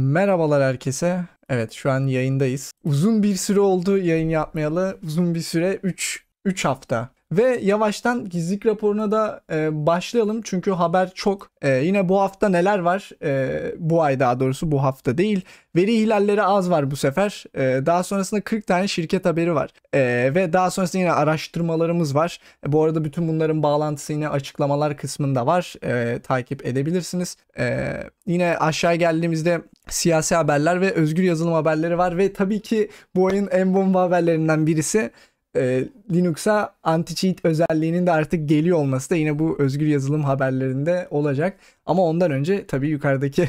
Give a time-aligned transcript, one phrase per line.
[0.00, 1.24] Merhabalar herkese.
[1.48, 2.72] Evet şu an yayındayız.
[2.84, 4.98] Uzun bir süre oldu yayın yapmayalı.
[5.02, 7.08] Uzun bir süre 3 3 hafta.
[7.32, 10.40] Ve yavaştan gizlilik raporuna da e, başlayalım.
[10.44, 11.50] Çünkü haber çok.
[11.62, 13.10] E, yine bu hafta neler var?
[13.22, 15.44] E, bu ay daha doğrusu bu hafta değil.
[15.76, 17.44] Veri ihlalleri az var bu sefer.
[17.54, 19.70] E, daha sonrasında 40 tane şirket haberi var.
[19.94, 20.00] E,
[20.34, 22.40] ve daha sonrasında yine araştırmalarımız var.
[22.66, 25.74] E, bu arada bütün bunların bağlantısı yine açıklamalar kısmında var.
[25.84, 27.36] E, takip edebilirsiniz.
[27.58, 27.94] E,
[28.26, 32.18] yine aşağı geldiğimizde siyasi haberler ve özgür yazılım haberleri var.
[32.18, 35.10] Ve tabii ki bu ayın en bomba haberlerinden birisi
[35.56, 41.58] e, Linux'a anti-cheat özelliğinin de artık geliyor olması da yine bu özgür yazılım haberlerinde olacak.
[41.86, 43.48] Ama ondan önce tabii yukarıdaki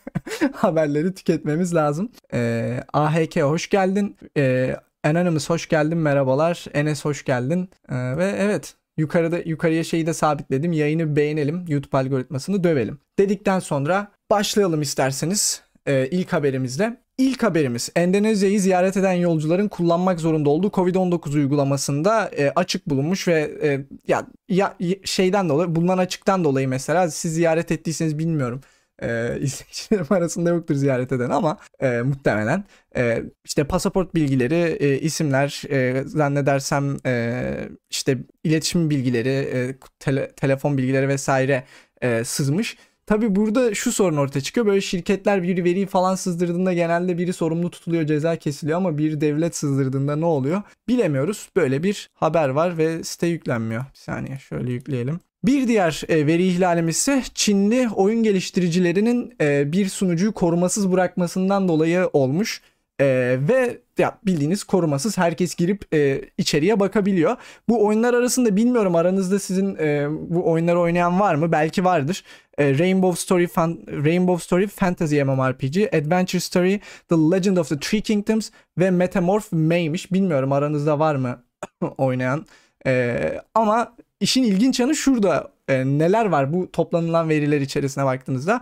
[0.52, 2.10] haberleri tüketmemiz lazım.
[2.34, 4.16] E, AHK hoş geldin.
[4.36, 5.98] E, Anonymous hoş geldin.
[5.98, 6.64] Merhabalar.
[6.74, 7.70] Enes hoş geldin.
[7.88, 10.72] E, ve evet yukarıda yukarıya şeyi de sabitledim.
[10.72, 11.64] Yayını beğenelim.
[11.68, 12.98] YouTube algoritmasını dövelim.
[13.18, 17.02] Dedikten sonra başlayalım isterseniz e, ilk haberimizle.
[17.18, 23.50] İlk haberimiz Endonezya'yı ziyaret eden yolcuların kullanmak zorunda olduğu Covid-19 uygulamasında e, açık bulunmuş ve
[23.62, 28.60] e, ya, ya şeyden dolayı bulunan açıktan dolayı mesela siz ziyaret ettiyseniz bilmiyorum.
[29.02, 32.64] E, izleyicilerim arasında yoktur ziyaret eden ama e, muhtemelen
[32.96, 40.78] e, işte pasaport bilgileri, e, isimler, e, zannedersem e, işte iletişim bilgileri, e, tele, telefon
[40.78, 41.64] bilgileri vesaire
[42.02, 42.76] e, sızmış.
[43.06, 44.66] Tabi burada şu sorun ortaya çıkıyor.
[44.66, 49.56] Böyle şirketler bir veriyi falan sızdırdığında genelde biri sorumlu tutuluyor, ceza kesiliyor ama bir devlet
[49.56, 50.62] sızdırdığında ne oluyor?
[50.88, 51.48] Bilemiyoruz.
[51.56, 53.82] Böyle bir haber var ve site yüklenmiyor.
[53.82, 55.20] Bir saniye şöyle yükleyelim.
[55.44, 62.10] Bir diğer e, veri ihlalimiz ise Çinli oyun geliştiricilerinin e, bir sunucuyu korumasız bırakmasından dolayı
[62.12, 62.62] olmuş.
[63.00, 67.36] Ee, ve ya bildiğiniz korumasız herkes girip e, içeriye bakabiliyor.
[67.68, 71.52] Bu oyunlar arasında bilmiyorum aranızda sizin e, bu oyunları oynayan var mı?
[71.52, 72.24] Belki vardır.
[72.58, 78.00] E, Rainbow Story Fan Rainbow Story Fantasy MMORPG, Adventure Story, The Legend of the Three
[78.00, 80.12] Kingdoms ve Metamorph May'miş.
[80.12, 81.44] Bilmiyorum aranızda var mı
[81.98, 82.46] oynayan.
[82.86, 83.16] E,
[83.54, 88.60] ama işin ilginç yanı şurada e, neler var bu toplanılan veriler içerisine baktığınızda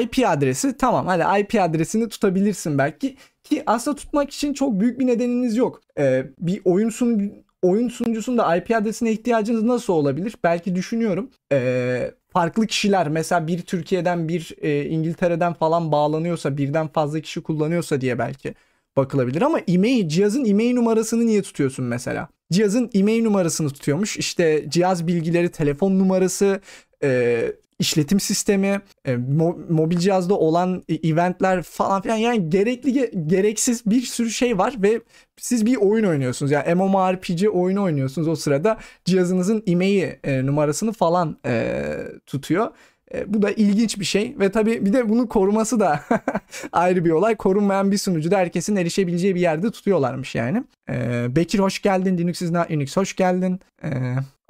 [0.00, 3.16] IP adresi tamam hani IP adresini tutabilirsin belki
[3.50, 5.80] ki aslında tutmak için çok büyük bir nedeniniz yok.
[5.98, 10.34] E, bir oyun sun oyun sunucusunda IP adresine ihtiyacınız nasıl olabilir?
[10.44, 11.30] Belki düşünüyorum.
[11.52, 18.00] E, farklı kişiler mesela bir Türkiye'den bir e, İngiltere'den falan bağlanıyorsa birden fazla kişi kullanıyorsa
[18.00, 18.54] diye belki
[18.96, 22.28] bakılabilir ama e-mail cihazın e-mail numarasını niye tutuyorsun mesela?
[22.52, 24.16] Cihazın e-mail numarasını tutuyormuş.
[24.16, 26.60] İşte cihaz bilgileri, telefon numarası,
[27.02, 34.02] e, işletim sistemi, e, mo- mobil cihazda olan eventler falan filan yani gerekli gereksiz bir
[34.02, 35.00] sürü şey var ve
[35.36, 36.52] siz bir oyun oynuyorsunuz.
[36.52, 41.84] Yani MMORPG oyunu oynuyorsunuz o sırada cihazınızın e-mail e, numarasını falan e,
[42.26, 42.70] tutuyor.
[43.14, 46.00] E, bu da ilginç bir şey ve tabii bir de bunu koruması da
[46.72, 47.36] ayrı bir olay.
[47.36, 50.64] Korunmayan bir sunucu da herkesin erişebileceği bir yerde tutuyorlarmış yani.
[50.90, 52.18] E, Bekir hoş geldin.
[52.18, 53.60] Linux is not Unix hoş geldin.
[53.84, 53.88] E,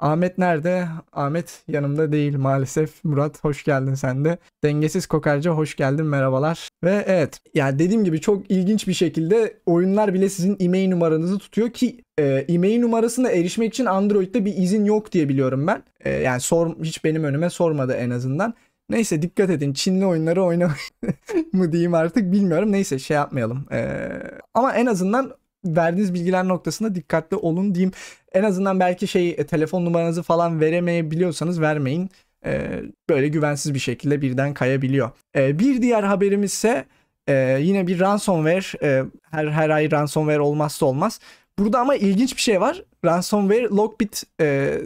[0.01, 0.87] Ahmet nerede?
[1.13, 3.03] Ahmet yanımda değil maalesef.
[3.03, 4.37] Murat hoş geldin sen de.
[4.63, 6.69] Dengesiz Kokarca hoş geldin merhabalar.
[6.83, 11.69] Ve evet yani dediğim gibi çok ilginç bir şekilde oyunlar bile sizin e-mail numaranızı tutuyor
[11.69, 15.83] ki e, e-mail numarasına erişmek için Android'de bir izin yok diye biliyorum ben.
[15.99, 18.53] E, yani sor, hiç benim önüme sormadı en azından.
[18.89, 19.73] Neyse dikkat edin.
[19.73, 20.79] Çinli oyunları oynamayın
[21.53, 22.71] mı diyeyim artık bilmiyorum.
[22.71, 23.65] Neyse şey yapmayalım.
[23.71, 24.09] Ee,
[24.53, 25.31] ama en azından
[25.65, 27.91] verdiğiniz bilgiler noktasında dikkatli olun diyeyim.
[28.33, 32.09] En azından belki şey e, telefon numaranızı falan veremeyebiliyorsanız vermeyin.
[32.45, 35.11] E, böyle güvensiz bir şekilde birden kayabiliyor.
[35.35, 36.85] E, bir diğer haberimiz ise
[37.27, 38.77] e, yine bir ransomware.
[38.83, 41.19] E, her her ay ransomware olmazsa olmaz.
[41.59, 42.83] Burada ama ilginç bir şey var.
[43.05, 44.77] Ransomware Lockbit e,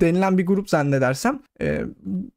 [0.00, 1.40] denilen bir grup zannedersem.
[1.60, 1.80] E,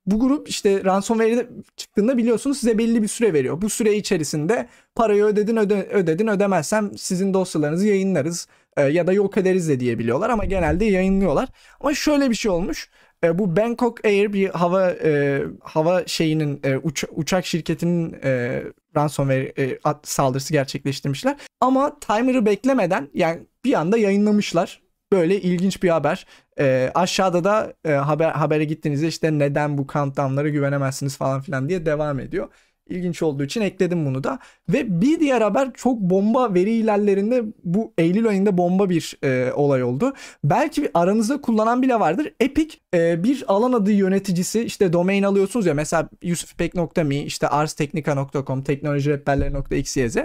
[0.05, 3.61] bu grup işte ransomware çıktığında biliyorsunuz size belli bir süre veriyor.
[3.61, 9.38] Bu süre içerisinde parayı ödedin öde, ödedin ödemezsem sizin dosyalarınızı yayınlarız e, ya da yok
[9.38, 11.50] ederiz de diyebiliyorlar ama genelde yayınlıyorlar.
[11.79, 12.89] Ama şöyle bir şey olmuş.
[13.23, 18.63] E, bu Bangkok Air bir hava e, hava şeyinin e, uç, uçak şirketinin e,
[18.98, 21.38] ransomware e, saldırısı gerçekleştirmişler.
[21.62, 24.84] Ama timer'ı beklemeden yani bir anda yayınlamışlar.
[25.12, 26.25] Böyle ilginç bir haber.
[26.60, 31.86] E, aşağıda da e, haber habere gittiğinizde işte neden bu countdown'lara güvenemezsiniz falan filan diye
[31.86, 32.48] devam ediyor
[32.89, 34.39] ilginç olduğu için ekledim bunu da.
[34.69, 39.83] Ve bir diğer haber çok bomba veri ilerlerinde bu Eylül ayında bomba bir e, olay
[39.83, 40.13] oldu.
[40.44, 42.33] Belki aranızda kullanan bile vardır.
[42.39, 50.18] Epic e, bir alan adı yöneticisi işte domain alıyorsunuz ya mesela yusufpek.me işte arsteknika.com teknolojirehberleri.xyz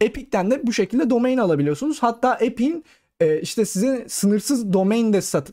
[0.00, 2.02] Epic'ten de bu şekilde domain alabiliyorsunuz.
[2.02, 2.84] Hatta Epic'in
[3.20, 5.50] e, işte size sınırsız domain de sat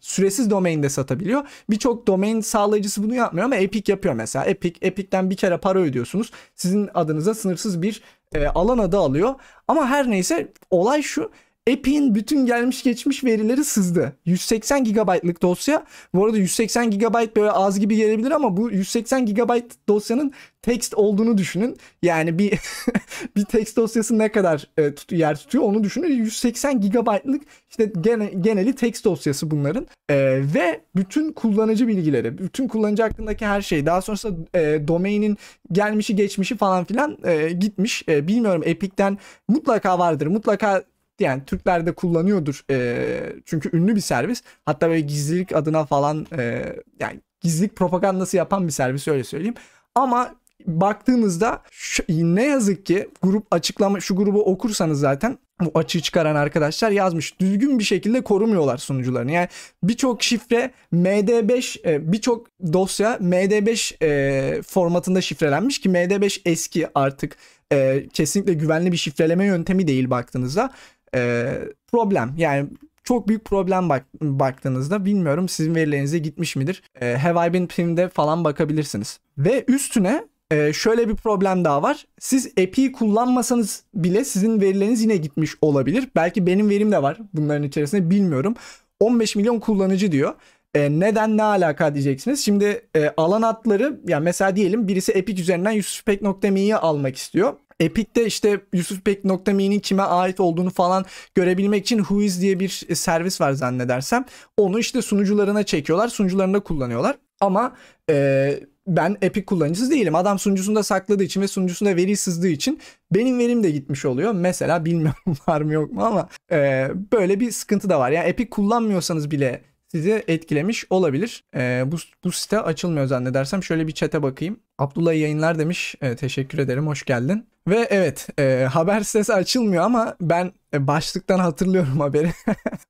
[0.00, 1.42] süresiz domain de satabiliyor.
[1.70, 4.44] Birçok domain sağlayıcısı bunu yapmıyor ama Epic yapıyor mesela.
[4.44, 6.30] Epic Epic'ten bir kere para ödüyorsunuz.
[6.54, 8.02] Sizin adınıza sınırsız bir
[8.34, 9.34] e, alan adı alıyor.
[9.68, 11.30] Ama her neyse olay şu.
[11.66, 14.16] Epic'in bütün gelmiş geçmiş verileri sızdı.
[14.24, 15.84] 180 GB'lık dosya.
[16.14, 21.38] Bu arada 180 GB böyle az gibi gelebilir ama bu 180 GB dosyanın text olduğunu
[21.38, 21.76] düşünün.
[22.02, 22.58] Yani bir
[23.36, 26.08] bir text dosyası ne kadar e, tut, yer tutuyor onu düşünün.
[26.08, 29.86] 180 GB'lık işte gene, geneli text dosyası bunların.
[30.08, 30.16] E,
[30.54, 33.86] ve bütün kullanıcı bilgileri, bütün kullanıcı hakkındaki her şey.
[33.86, 35.38] Daha sonrasında e, domainin
[35.72, 38.04] gelmişi geçmişi falan filan e, gitmiş.
[38.08, 39.18] E, bilmiyorum Epic'ten
[39.48, 40.26] mutlaka vardır.
[40.26, 40.84] Mutlaka
[41.20, 42.64] yani Türkler de kullanıyordur.
[42.70, 44.42] E, çünkü ünlü bir servis.
[44.64, 49.54] Hatta böyle gizlilik adına falan e, yani gizlilik propagandası yapan bir servis öyle söyleyeyim.
[49.94, 50.34] Ama
[50.66, 56.90] baktığınızda şu, ne yazık ki grup açıklama şu grubu okursanız zaten bu açığı çıkaran arkadaşlar
[56.90, 57.40] yazmış.
[57.40, 59.32] Düzgün bir şekilde korumuyorlar sunucularını.
[59.32, 59.48] Yani
[59.82, 67.36] birçok şifre MD5 e, birçok dosya MD5 e, formatında şifrelenmiş ki MD5 eski artık
[67.72, 70.70] e, kesinlikle güvenli bir şifreleme yöntemi değil baktığınızda
[71.14, 71.54] e,
[71.92, 72.34] problem.
[72.36, 72.68] Yani
[73.04, 76.82] çok büyük problem bak baktığınızda bilmiyorum sizin verilerinize gitmiş midir?
[77.00, 79.20] E, Have I Been Pin'de falan bakabilirsiniz.
[79.38, 82.06] Ve üstüne e, şöyle bir problem daha var.
[82.18, 86.08] Siz API kullanmasanız bile sizin verileriniz yine gitmiş olabilir.
[86.16, 88.54] Belki benim verim de var bunların içerisinde bilmiyorum.
[89.00, 90.34] 15 milyon kullanıcı diyor.
[90.74, 92.44] E, neden ne alaka diyeceksiniz.
[92.44, 97.54] Şimdi e, alan adları yani mesela diyelim birisi Epic üzerinden yusufpek.me'yi almak istiyor.
[97.80, 101.04] Epic'te işte yusufpek.me'nin kime ait olduğunu falan
[101.34, 104.24] görebilmek için Whois diye bir servis var zannedersem.
[104.56, 106.08] Onu işte sunucularına çekiyorlar.
[106.08, 107.16] Sunucularında kullanıyorlar.
[107.40, 107.76] Ama
[108.10, 110.14] e, ben Epic kullanıcısı değilim.
[110.14, 112.80] Adam sunucusunda sakladığı için ve sunucusunda veri sızdığı için
[113.12, 114.32] benim verim de gitmiş oluyor.
[114.32, 118.10] Mesela bilmiyorum var mı yok mu ama e, böyle bir sıkıntı da var.
[118.10, 121.44] Yani Epic kullanmıyorsanız bile sizi etkilemiş olabilir.
[121.56, 123.62] E, bu, bu site açılmıyor zannedersem.
[123.62, 124.60] Şöyle bir çete bakayım.
[124.78, 125.94] Abdullah yayınlar demiş.
[126.00, 126.86] E, teşekkür ederim.
[126.86, 127.49] Hoş geldin.
[127.68, 132.32] Ve evet e, haber sitesi açılmıyor ama ben e, başlıktan hatırlıyorum haberi.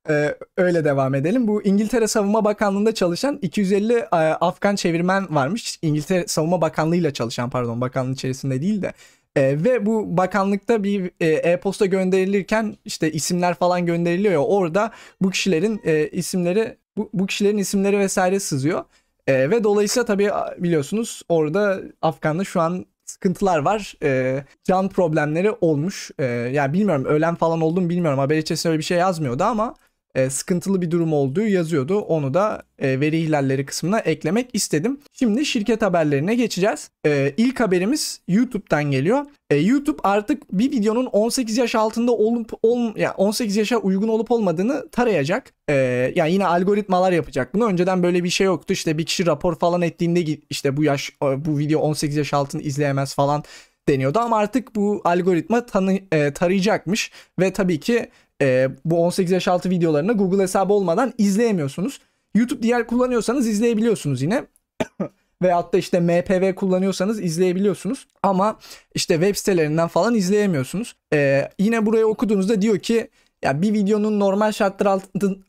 [0.09, 1.47] e, öyle devam edelim.
[1.47, 5.79] Bu İngiltere Savunma Bakanlığı'nda çalışan 250 e, Afgan çevirmen varmış.
[5.81, 8.93] İngiltere Savunma Bakanlığı'yla çalışan pardon bakanlığın içerisinde değil de.
[9.35, 14.91] E, ve bu bakanlıkta bir e, e-posta gönderilirken işte isimler falan gönderiliyor ya orada
[15.21, 18.83] bu kişilerin e, isimleri bu, bu kişilerin isimleri vesaire sızıyor.
[19.27, 23.95] E, ve dolayısıyla tabii biliyorsunuz orada Afgan'da şu an sıkıntılar var.
[24.03, 26.11] E, can problemleri olmuş.
[26.19, 28.19] E, yani bilmiyorum ölen falan oldu mu bilmiyorum.
[28.19, 29.75] Haber içerisinde öyle bir şey yazmıyordu ama
[30.15, 31.99] e, sıkıntılı bir durum olduğu yazıyordu.
[31.99, 34.99] Onu da e, veri ihlalleri kısmına eklemek istedim.
[35.13, 36.89] Şimdi şirket haberlerine geçeceğiz.
[37.05, 39.25] E, ilk haberimiz YouTube'dan geliyor.
[39.49, 44.31] E, YouTube artık bir videonun 18 yaş altında olup ol, yani 18 yaşa uygun olup
[44.31, 45.53] olmadığını tarayacak.
[45.69, 45.73] E,
[46.15, 47.65] yani yine algoritmalar yapacak bunu.
[47.65, 48.73] Önceden böyle bir şey yoktu.
[48.73, 53.15] İşte bir kişi rapor falan ettiğinde işte bu yaş bu video 18 yaş altını izleyemez
[53.15, 53.43] falan
[53.89, 58.09] deniyordu ama artık bu algoritma tanı, e, tarayacakmış ve tabii ki
[58.41, 61.99] e, bu 18 yaş altı videolarını Google hesabı olmadan izleyemiyorsunuz.
[62.35, 64.45] YouTube diğer kullanıyorsanız izleyebiliyorsunuz yine.
[65.41, 68.07] Veyahut da işte MPV kullanıyorsanız izleyebiliyorsunuz.
[68.23, 68.59] Ama
[68.95, 70.95] işte web sitelerinden falan izleyemiyorsunuz.
[71.13, 73.09] Ee, yine buraya okuduğunuzda diyor ki
[73.43, 75.01] ya bir videonun normal şartlar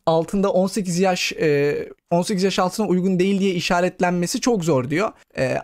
[0.07, 1.33] altında 18 yaş
[2.11, 5.13] 18 yaş altına uygun değil diye işaretlenmesi çok zor diyor.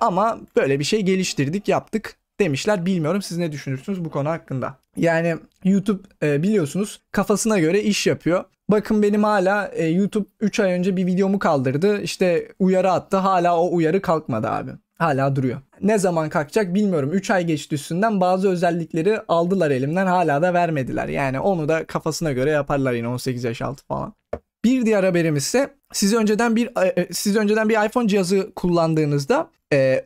[0.01, 2.87] Ama böyle bir şey geliştirdik, yaptık demişler.
[2.87, 4.77] Bilmiyorum siz ne düşünürsünüz bu konu hakkında.
[4.97, 8.45] Yani YouTube e, biliyorsunuz kafasına göre iş yapıyor.
[8.71, 12.01] Bakın benim hala e, YouTube 3 ay önce bir videomu kaldırdı.
[12.03, 13.17] İşte uyarı attı.
[13.17, 14.71] Hala o uyarı kalkmadı abi.
[14.99, 15.61] Hala duruyor.
[15.81, 17.13] Ne zaman kalkacak bilmiyorum.
[17.13, 21.09] 3 ay geçti üstünden bazı özellikleri aldılar elimden hala da vermediler.
[21.09, 24.13] Yani onu da kafasına göre yaparlar yine 18 yaş altı falan.
[24.65, 29.51] Bir diğer haberimiz ise siz önceden bir e, siz önceden bir iPhone cihazı kullandığınızda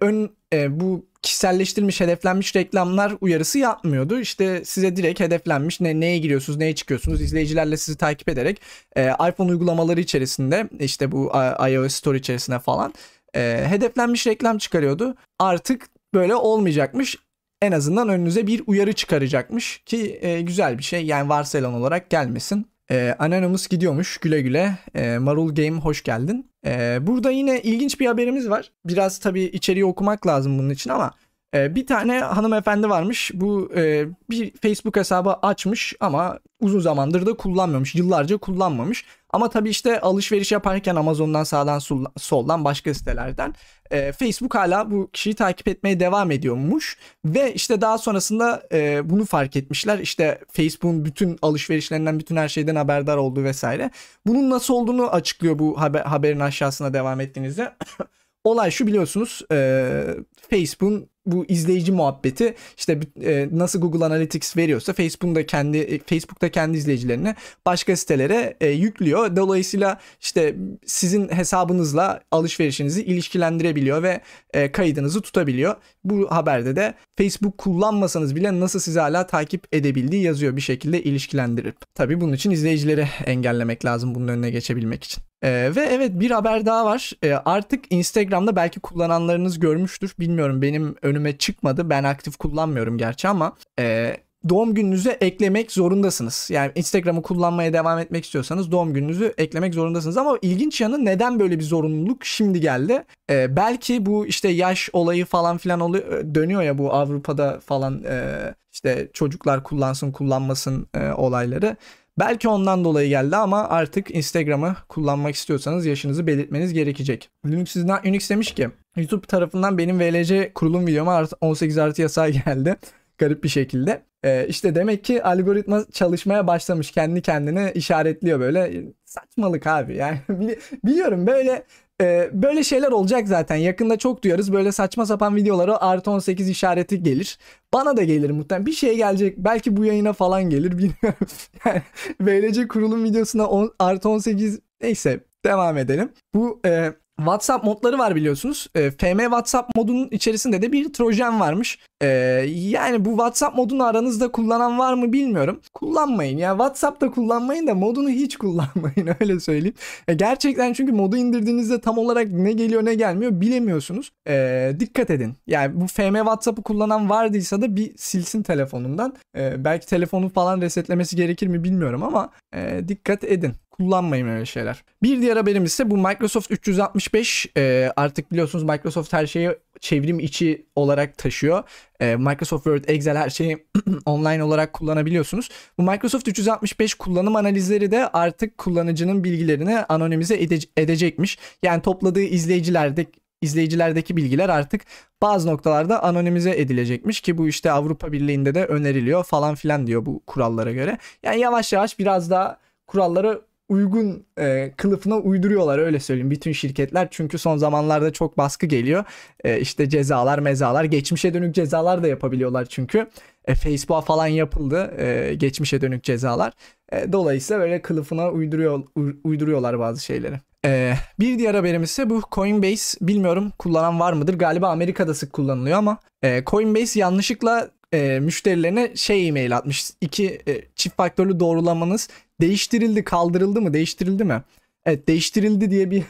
[0.00, 0.30] ön
[0.68, 4.20] bu kişiselleştirilmiş, hedeflenmiş reklamlar uyarısı yapmıyordu.
[4.20, 8.60] İşte size direkt hedeflenmiş ne neye giriyorsunuz, neye çıkıyorsunuz izleyicilerle sizi takip ederek
[8.96, 11.32] e, iPhone uygulamaları içerisinde işte bu
[11.68, 12.94] iOS Store içerisinde falan
[13.34, 15.14] e, hedeflenmiş reklam çıkarıyordu.
[15.38, 17.16] Artık böyle olmayacakmış.
[17.62, 21.06] En azından önünüze bir uyarı çıkaracakmış ki e, güzel bir şey.
[21.06, 22.71] Yani varsayılan olarak gelmesin.
[22.90, 24.78] E, Anonymous gidiyormuş güle güle.
[24.94, 26.50] E, Marul Game hoş geldin.
[26.66, 28.72] E, burada yine ilginç bir haberimiz var.
[28.84, 31.10] Biraz tabii içeriği okumak lazım bunun için ama
[31.54, 33.30] E, bir tane hanımefendi varmış.
[33.34, 37.94] Bu e, bir Facebook hesabı açmış ama uzun zamandır da kullanmamış.
[37.94, 39.04] Yıllarca kullanmamış.
[39.30, 41.78] Ama tabii işte alışveriş yaparken Amazon'dan sağdan
[42.16, 43.54] soldan başka sitelerden
[43.90, 46.98] e, Facebook hala bu kişiyi takip etmeye devam ediyormuş.
[47.24, 49.98] Ve işte daha sonrasında e, bunu fark etmişler.
[49.98, 53.90] İşte Facebook'un bütün alışverişlerinden bütün her şeyden haberdar olduğu vesaire.
[54.26, 57.72] Bunun nasıl olduğunu açıklıyor bu haber, haberin aşağısına devam ettiğinizde.
[58.44, 60.04] Olay şu biliyorsunuz e,
[60.52, 66.78] Facebook'un bu izleyici muhabbeti işte e, nasıl Google Analytics veriyorsa Facebook'un kendi e, Facebook'ta kendi
[66.78, 67.34] izleyicilerini
[67.66, 69.36] başka sitelere e, yüklüyor.
[69.36, 70.54] Dolayısıyla işte
[70.86, 74.20] sizin hesabınızla alışverişinizi ilişkilendirebiliyor ve
[74.54, 75.76] e, kaydınızı tutabiliyor.
[76.04, 81.76] Bu haberde de Facebook kullanmasanız bile nasıl sizi hala takip edebildiği yazıyor bir şekilde ilişkilendirip.
[81.94, 85.22] Tabii bunun için izleyicileri engellemek lazım bunun önüne geçebilmek için.
[85.42, 87.12] Ee, ve evet bir haber daha var.
[87.24, 90.14] Ee, artık Instagram'da belki kullananlarınız görmüştür.
[90.20, 91.90] Bilmiyorum benim önüme çıkmadı.
[91.90, 94.16] Ben aktif kullanmıyorum gerçi ama e,
[94.48, 96.48] doğum gününüzü eklemek zorundasınız.
[96.52, 100.16] Yani Instagram'ı kullanmaya devam etmek istiyorsanız doğum gününüzü eklemek zorundasınız.
[100.16, 103.04] Ama ilginç yanı neden böyle bir zorunluluk şimdi geldi?
[103.30, 108.38] Ee, belki bu işte yaş olayı falan filan oluyor, dönüyor ya bu Avrupa'da falan e,
[108.72, 111.76] işte çocuklar kullansın kullanmasın e, olayları.
[112.18, 117.30] Belki ondan dolayı geldi ama artık Instagram'ı kullanmak istiyorsanız yaşınızı belirtmeniz gerekecek.
[117.46, 122.76] Linux Unix demiş ki YouTube tarafından benim VLC kurulum videoma 18 artı yasağı geldi.
[123.18, 124.02] Garip bir şekilde.
[124.24, 126.90] Ee, işte demek ki algoritma çalışmaya başlamış.
[126.90, 128.84] Kendi kendine işaretliyor böyle.
[129.04, 129.96] Saçmalık abi.
[129.96, 130.18] Yani
[130.84, 131.64] biliyorum böyle
[132.02, 133.56] e, böyle şeyler olacak zaten.
[133.56, 134.52] Yakında çok duyarız.
[134.52, 137.38] Böyle saçma sapan videolara artı 18 işareti gelir.
[137.72, 138.66] Bana da gelir muhtemelen.
[138.66, 139.38] Bir şey gelecek.
[139.38, 140.72] Belki bu yayına falan gelir.
[140.78, 141.26] Bilmiyorum.
[141.64, 141.82] yani
[142.20, 146.12] VLC kurulum videosuna on, artı 18 neyse devam edelim.
[146.34, 146.92] Bu e,
[147.24, 148.66] WhatsApp modları var biliyorsunuz.
[148.74, 151.78] E, FM WhatsApp modunun içerisinde de bir Trojan varmış.
[152.02, 152.06] E,
[152.48, 155.60] yani bu WhatsApp modunu aranızda kullanan var mı bilmiyorum.
[155.74, 156.38] Kullanmayın.
[156.38, 159.74] Yani WhatsApp'ta kullanmayın da modunu hiç kullanmayın öyle söyleyeyim.
[160.08, 164.12] E, gerçekten çünkü modu indirdiğinizde tam olarak ne geliyor ne gelmiyor bilemiyorsunuz.
[164.28, 165.34] E, dikkat edin.
[165.46, 169.14] Yani bu FM WhatsApp'ı kullanan vardıysa da bir silsin telefonundan.
[169.36, 173.52] E, belki telefonu falan resetlemesi gerekir mi bilmiyorum ama e, dikkat edin
[173.82, 174.84] kullanmayın öyle şeyler.
[175.02, 180.66] Bir diğer haberimiz ise bu Microsoft 365 e, artık biliyorsunuz Microsoft her şeyi çevrim içi
[180.76, 181.62] olarak taşıyor.
[182.00, 183.66] E, Microsoft Word, Excel her şeyi
[184.06, 185.48] online olarak kullanabiliyorsunuz.
[185.78, 191.38] Bu Microsoft 365 kullanım analizleri de artık kullanıcının bilgilerini anonimize ede- edecekmiş.
[191.62, 193.06] Yani topladığı izleyicilerde
[193.40, 194.82] izleyicilerdeki bilgiler artık
[195.22, 200.22] bazı noktalarda anonimize edilecekmiş ki bu işte Avrupa Birliği'nde de öneriliyor falan filan diyor bu
[200.26, 200.98] kurallara göre.
[201.22, 207.08] Yani yavaş yavaş biraz daha kuralları uygun e, kılıfına uyduruyorlar öyle söyleyeyim bütün şirketler.
[207.10, 209.04] Çünkü son zamanlarda çok baskı geliyor.
[209.44, 213.06] E, işte cezalar mezalar geçmişe dönük cezalar da yapabiliyorlar çünkü.
[213.44, 216.52] E, Facebook'a falan yapıldı e, geçmişe dönük cezalar.
[216.92, 218.82] E, dolayısıyla böyle kılıfına uyduruyor,
[219.24, 220.36] uyduruyorlar bazı şeyleri.
[220.64, 224.38] Ee, bir diğer haberimiz ise bu Coinbase bilmiyorum kullanan var mıdır?
[224.38, 229.90] Galiba Amerika'da sık kullanılıyor ama e, Coinbase yanlışlıkla e, müşterilerine şey e-mail atmış.
[230.00, 232.08] İki e, çift faktörlü doğrulamanız
[232.40, 234.42] değiştirildi, kaldırıldı mı, değiştirildi mi?
[234.86, 236.02] Evet değiştirildi diye bir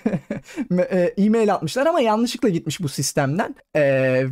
[0.79, 3.55] e, e-mail atmışlar ama yanlışlıkla gitmiş bu sistemden.
[3.75, 3.83] E,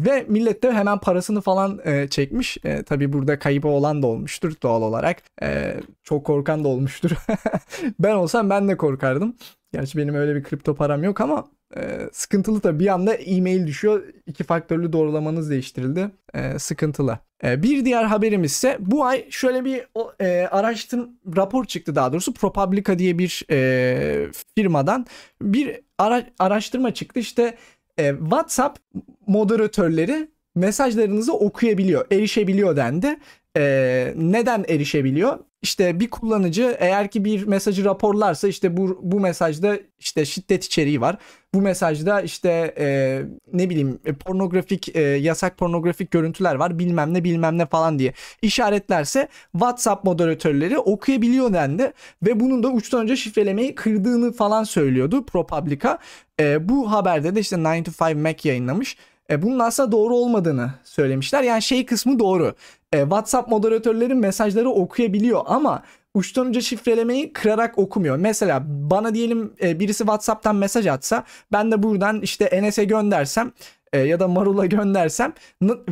[0.05, 2.59] ve millet de hemen parasını falan e, çekmiş.
[2.65, 5.23] E, tabii burada kaybı olan da olmuştur doğal olarak.
[5.43, 7.11] E, çok korkan da olmuştur.
[7.99, 9.37] ben olsam ben de korkardım.
[9.73, 12.81] Gerçi benim öyle bir kripto param yok ama e, sıkıntılı tabii.
[12.81, 14.03] Bir anda e-mail düşüyor.
[14.27, 16.11] İki faktörlü doğrulamanız değiştirildi.
[16.35, 17.19] E, sıkıntılı.
[17.45, 19.87] E, bir diğer haberimiz ise bu ay şöyle bir
[20.21, 22.35] e, araştırma rapor çıktı daha doğrusu.
[22.35, 25.07] ProPublica diye bir e, firmadan
[25.43, 27.21] bir ara, araştırma çıktı.
[27.21, 27.57] İşte
[27.99, 28.79] e, WhatsApp
[29.27, 33.19] moderatörleri mesajlarınızı okuyabiliyor, erişebiliyor dendi.
[33.57, 35.39] E, neden erişebiliyor?
[35.63, 41.01] İşte bir kullanıcı eğer ki bir mesajı raporlarsa işte bu bu mesajda işte şiddet içeriği
[41.01, 41.17] var.
[41.55, 43.21] Bu mesajda işte e,
[43.53, 48.13] ne bileyim e, pornografik e, yasak pornografik görüntüler var bilmem ne bilmem ne falan diye
[48.43, 51.93] işaretlerse WhatsApp moderatörleri okuyabiliyor dendi
[52.23, 55.99] ve bunun da uçtan önce şifrelemeyi kırdığını falan söylüyordu ProPublica.
[56.41, 58.97] E, bu haberde de işte 9 to 5 Mac yayınlamış.
[59.31, 61.43] E, bunun aslında doğru olmadığını söylemişler.
[61.43, 62.55] Yani şey kısmı doğru.
[62.93, 65.83] E, WhatsApp moderatörlerin mesajları okuyabiliyor ama
[66.15, 68.17] uçtan uca şifrelemeyi kırarak okumuyor.
[68.17, 73.53] Mesela bana diyelim e, birisi WhatsApp'tan mesaj atsa ben de buradan işte Enes'e göndersem
[73.93, 75.33] e, ya da Marul'a göndersem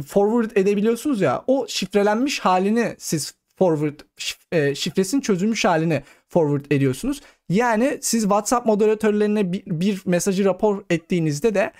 [0.06, 4.00] forward edebiliyorsunuz ya o şifrelenmiş halini siz forward
[4.52, 7.20] e, şifresinin çözülmüş halini forward ediyorsunuz.
[7.48, 11.72] Yani siz WhatsApp moderatörlerine bir, bir mesajı rapor ettiğinizde de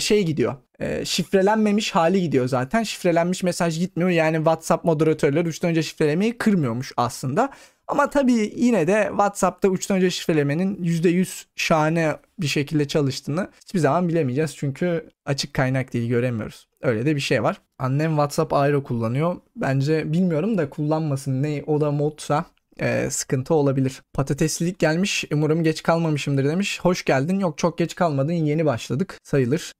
[0.00, 0.54] şey gidiyor.
[0.82, 2.82] E, şifrelenmemiş hali gidiyor zaten.
[2.82, 4.10] Şifrelenmiş mesaj gitmiyor.
[4.10, 7.50] Yani WhatsApp moderatörleri uçtan önce şifrelemeyi kırmıyormuş aslında.
[7.88, 14.08] Ama tabii yine de WhatsApp'ta uçtan önce şifrelemenin %100 şahane bir şekilde çalıştığını hiçbir zaman
[14.08, 14.56] bilemeyeceğiz.
[14.56, 16.68] Çünkü açık kaynak değil göremiyoruz.
[16.82, 17.60] Öyle de bir şey var.
[17.78, 19.36] Annem WhatsApp ayrı kullanıyor.
[19.56, 21.42] Bence bilmiyorum da kullanmasın.
[21.42, 22.44] Ne o da modsa
[22.80, 24.02] e, sıkıntı olabilir.
[24.12, 25.24] Patateslilik gelmiş.
[25.32, 26.80] Umarım geç kalmamışımdır demiş.
[26.80, 27.38] Hoş geldin.
[27.38, 28.32] Yok çok geç kalmadın.
[28.32, 29.72] Yeni başladık sayılır.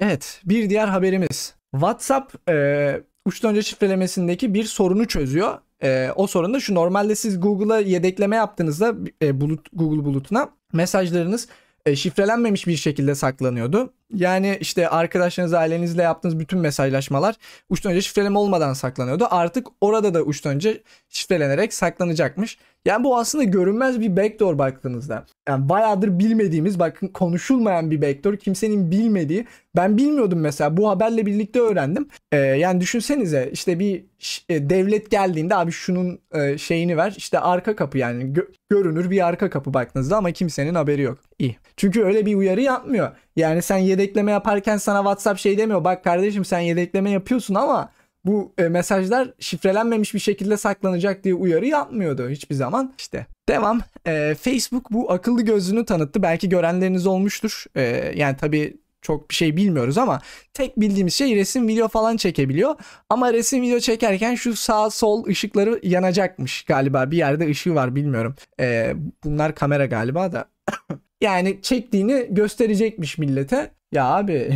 [0.00, 1.54] Evet bir diğer haberimiz.
[1.74, 5.58] WhatsApp e, uçtan önce şifrelemesindeki bir sorunu çözüyor.
[5.82, 11.48] E, o sorun da şu normalde siz Google'a yedekleme yaptığınızda e, bulut, Google bulutuna mesajlarınız
[11.86, 13.92] e, şifrelenmemiş bir şekilde saklanıyordu.
[14.14, 17.34] Yani işte arkadaşlarınız, ailenizle yaptığınız bütün mesajlaşmalar
[17.70, 19.26] uçtan önce şifreleme olmadan saklanıyordu.
[19.30, 22.58] Artık orada da uçtan önce şifrelenerek saklanacakmış.
[22.84, 25.26] Yani bu aslında görünmez bir backdoor baktığınızda.
[25.48, 28.36] Yani bayağıdır bilmediğimiz, bakın konuşulmayan bir backdoor.
[28.36, 29.46] Kimsenin bilmediği.
[29.76, 30.76] Ben bilmiyordum mesela.
[30.76, 32.08] Bu haberle birlikte öğrendim.
[32.32, 34.04] Ee, yani düşünsenize işte bir
[34.48, 37.14] e, devlet geldiğinde abi şunun e, şeyini ver.
[37.16, 41.18] İşte arka kapı yani gö- görünür bir arka kapı baktığınızda ama kimsenin haberi yok.
[41.38, 41.56] İyi.
[41.76, 43.12] Çünkü öyle bir uyarı yapmıyor.
[43.36, 45.84] Yani sen yedekleme yaparken sana WhatsApp şey demiyor.
[45.84, 47.90] Bak kardeşim sen yedekleme yapıyorsun ama
[48.24, 52.94] bu e, mesajlar şifrelenmemiş bir şekilde saklanacak diye uyarı yapmıyordu hiçbir zaman.
[52.98, 53.80] İşte devam.
[54.06, 56.22] E, Facebook bu akıllı gözlüğünü tanıttı.
[56.22, 57.64] Belki görenleriniz olmuştur.
[57.76, 57.82] E,
[58.16, 60.20] yani tabii çok bir şey bilmiyoruz ama
[60.54, 62.74] tek bildiğimiz şey resim video falan çekebiliyor.
[63.10, 67.10] Ama resim video çekerken şu sağ sol ışıkları yanacakmış galiba.
[67.10, 68.34] Bir yerde ışığı var bilmiyorum.
[68.60, 70.48] E, bunlar kamera galiba da.
[71.20, 73.70] yani çektiğini gösterecekmiş millete.
[73.92, 74.54] Ya abi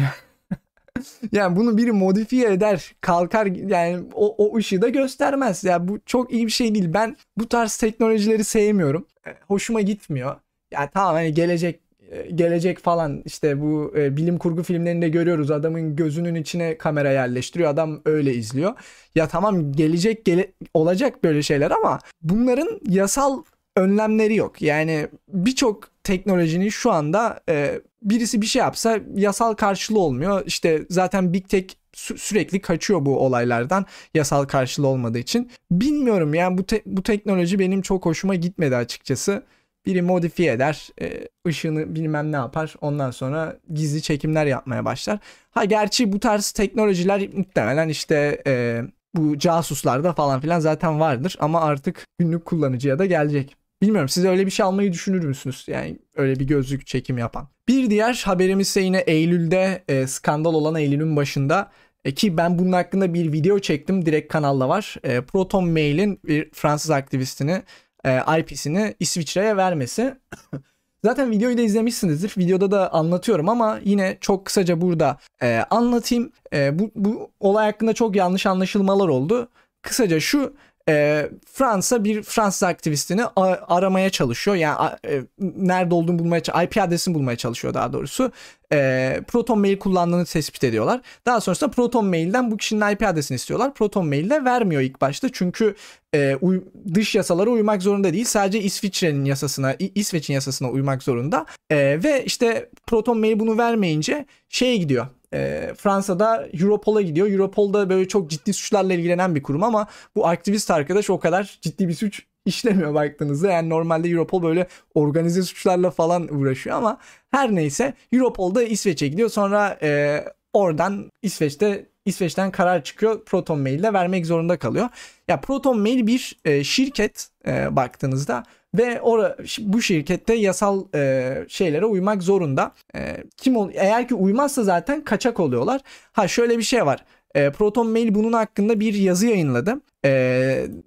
[1.33, 5.65] yani bunu biri modifiye eder, kalkar yani o, o ışığı da göstermez.
[5.65, 6.95] Ya yani bu çok iyi bir şey değil.
[6.95, 9.07] Ben bu tarz teknolojileri sevmiyorum.
[9.27, 10.37] E, hoşuma gitmiyor.
[10.73, 15.97] Yani tamam hani gelecek e, gelecek falan işte bu e, bilim kurgu filmlerinde görüyoruz adamın
[15.97, 18.73] gözünün içine kamera yerleştiriyor adam öyle izliyor.
[19.15, 23.43] Ya tamam gelecek gele, olacak böyle şeyler ama bunların yasal
[23.77, 24.63] önlemleri yok.
[24.63, 30.43] Yani birçok teknolojinin şu anda e, birisi bir şey yapsa yasal karşılığı olmuyor.
[30.47, 35.51] İşte zaten Big Tech sü- sürekli kaçıyor bu olaylardan yasal karşılığı olmadığı için.
[35.71, 39.43] Bilmiyorum yani bu te- bu teknoloji benim çok hoşuma gitmedi açıkçası.
[39.87, 42.75] Biri modifiye eder, e, ışığını bilmem ne yapar.
[42.81, 45.19] Ondan sonra gizli çekimler yapmaya başlar.
[45.51, 48.83] Ha gerçi bu tarz teknolojiler muhtemelen işte e,
[49.15, 53.57] bu casuslarda falan filan zaten vardır ama artık günlük kullanıcıya da gelecek.
[53.83, 55.65] Bilmiyorum siz öyle bir şey almayı düşünür müsünüz?
[55.67, 57.49] Yani öyle bir gözlük çekim yapan.
[57.69, 61.71] Bir diğer haberimiz ise yine Eylül'de e, skandal olan Eylül'ün başında
[62.05, 64.07] e, ki ben bunun hakkında bir video çektim.
[64.07, 64.97] Direkt kanalda var.
[65.03, 67.63] E, Proton Mail'in bir Fransız aktivistini
[68.05, 70.15] e, IP'sini İsviçre'ye vermesi.
[71.05, 72.35] Zaten videoyu da izlemişsinizdir.
[72.39, 76.33] Videoda da anlatıyorum ama yine çok kısaca burada e, anlatayım.
[76.53, 79.49] E, bu, bu olay hakkında çok yanlış anlaşılmalar oldu.
[79.83, 80.55] Kısaca şu
[80.91, 83.25] e, Fransa bir Fransız aktivistini
[83.69, 84.57] aramaya çalışıyor.
[84.57, 88.33] Yani e, nerede olduğunu bulmaya IP adresini bulmaya çalışıyor daha doğrusu.
[88.73, 91.01] E, Proton Mail kullandığını tespit ediyorlar.
[91.27, 93.75] Daha sonrasında Proton Mail'den bu kişinin IP adresini istiyorlar.
[93.75, 95.75] Proton Mail de vermiyor ilk başta çünkü
[96.15, 98.25] e, uy- dış yasalara uymak zorunda değil.
[98.25, 101.47] Sadece İsviçre'nin yasasına, İsveç'in yasasına uymak zorunda.
[101.71, 107.31] E, ve işte Proton Mail bunu vermeyince şeye gidiyor e, Fransa'da Europol'a gidiyor.
[107.31, 111.59] Europol da böyle çok ciddi suçlarla ilgilenen bir kurum ama bu aktivist arkadaş o kadar
[111.63, 113.51] ciddi bir suç işlemiyor baktığınızda.
[113.51, 116.99] Yani normalde Europol böyle organize suçlarla falan uğraşıyor ama
[117.31, 119.29] her neyse Europol da İsveç'e gidiyor.
[119.29, 123.25] Sonra e, oradan İsveç'te İsveç'ten karar çıkıyor.
[123.25, 124.89] Proton Mail'de vermek zorunda kalıyor.
[125.31, 128.43] Ya Proton Mail bir e, şirket e, baktığınızda
[128.75, 132.73] ve ora, bu şirkette yasal e, şeylere uymak zorunda.
[132.95, 135.81] E, kim ol eğer ki uymazsa zaten kaçak oluyorlar.
[136.13, 137.05] Ha şöyle bir şey var.
[137.35, 139.81] E, Proton Mail bunun hakkında bir yazı yayınladı.
[140.05, 140.11] E,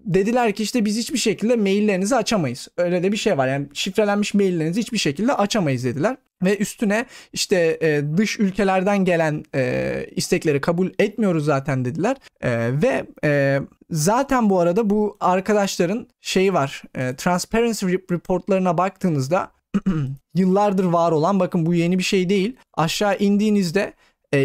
[0.05, 2.67] dediler ki işte biz hiçbir şekilde maillerinizi açamayız.
[2.77, 3.47] Öyle de bir şey var.
[3.47, 6.17] Yani şifrelenmiş maillerinizi hiçbir şekilde açamayız dediler.
[6.45, 12.17] Ve üstüne işte e, dış ülkelerden gelen e, istekleri kabul etmiyoruz zaten dediler.
[12.41, 13.59] E, ve e,
[13.91, 16.83] zaten bu arada bu arkadaşların şeyi var.
[16.95, 19.51] E, transparency reportlarına baktığınızda
[20.35, 22.55] yıllardır var olan bakın bu yeni bir şey değil.
[22.73, 23.93] Aşağı indiğinizde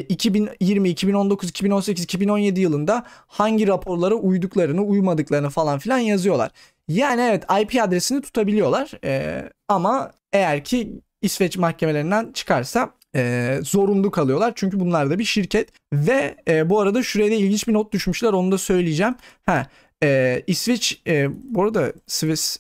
[0.08, 6.50] 2020, 2019, 2018, 2017 yılında hangi raporlara uyduklarını, uymadıklarını falan filan yazıyorlar.
[6.88, 14.52] Yani evet IP adresini tutabiliyorlar e, ama eğer ki İsveç mahkemelerinden çıkarsa e, zorunlu kalıyorlar.
[14.54, 18.32] Çünkü bunlar da bir şirket ve e, bu arada şuraya da ilginç bir not düşmüşler
[18.32, 19.14] onu da söyleyeceğim.
[19.46, 19.66] Ha,
[20.02, 22.58] e, İsveç e, bu arada Swiss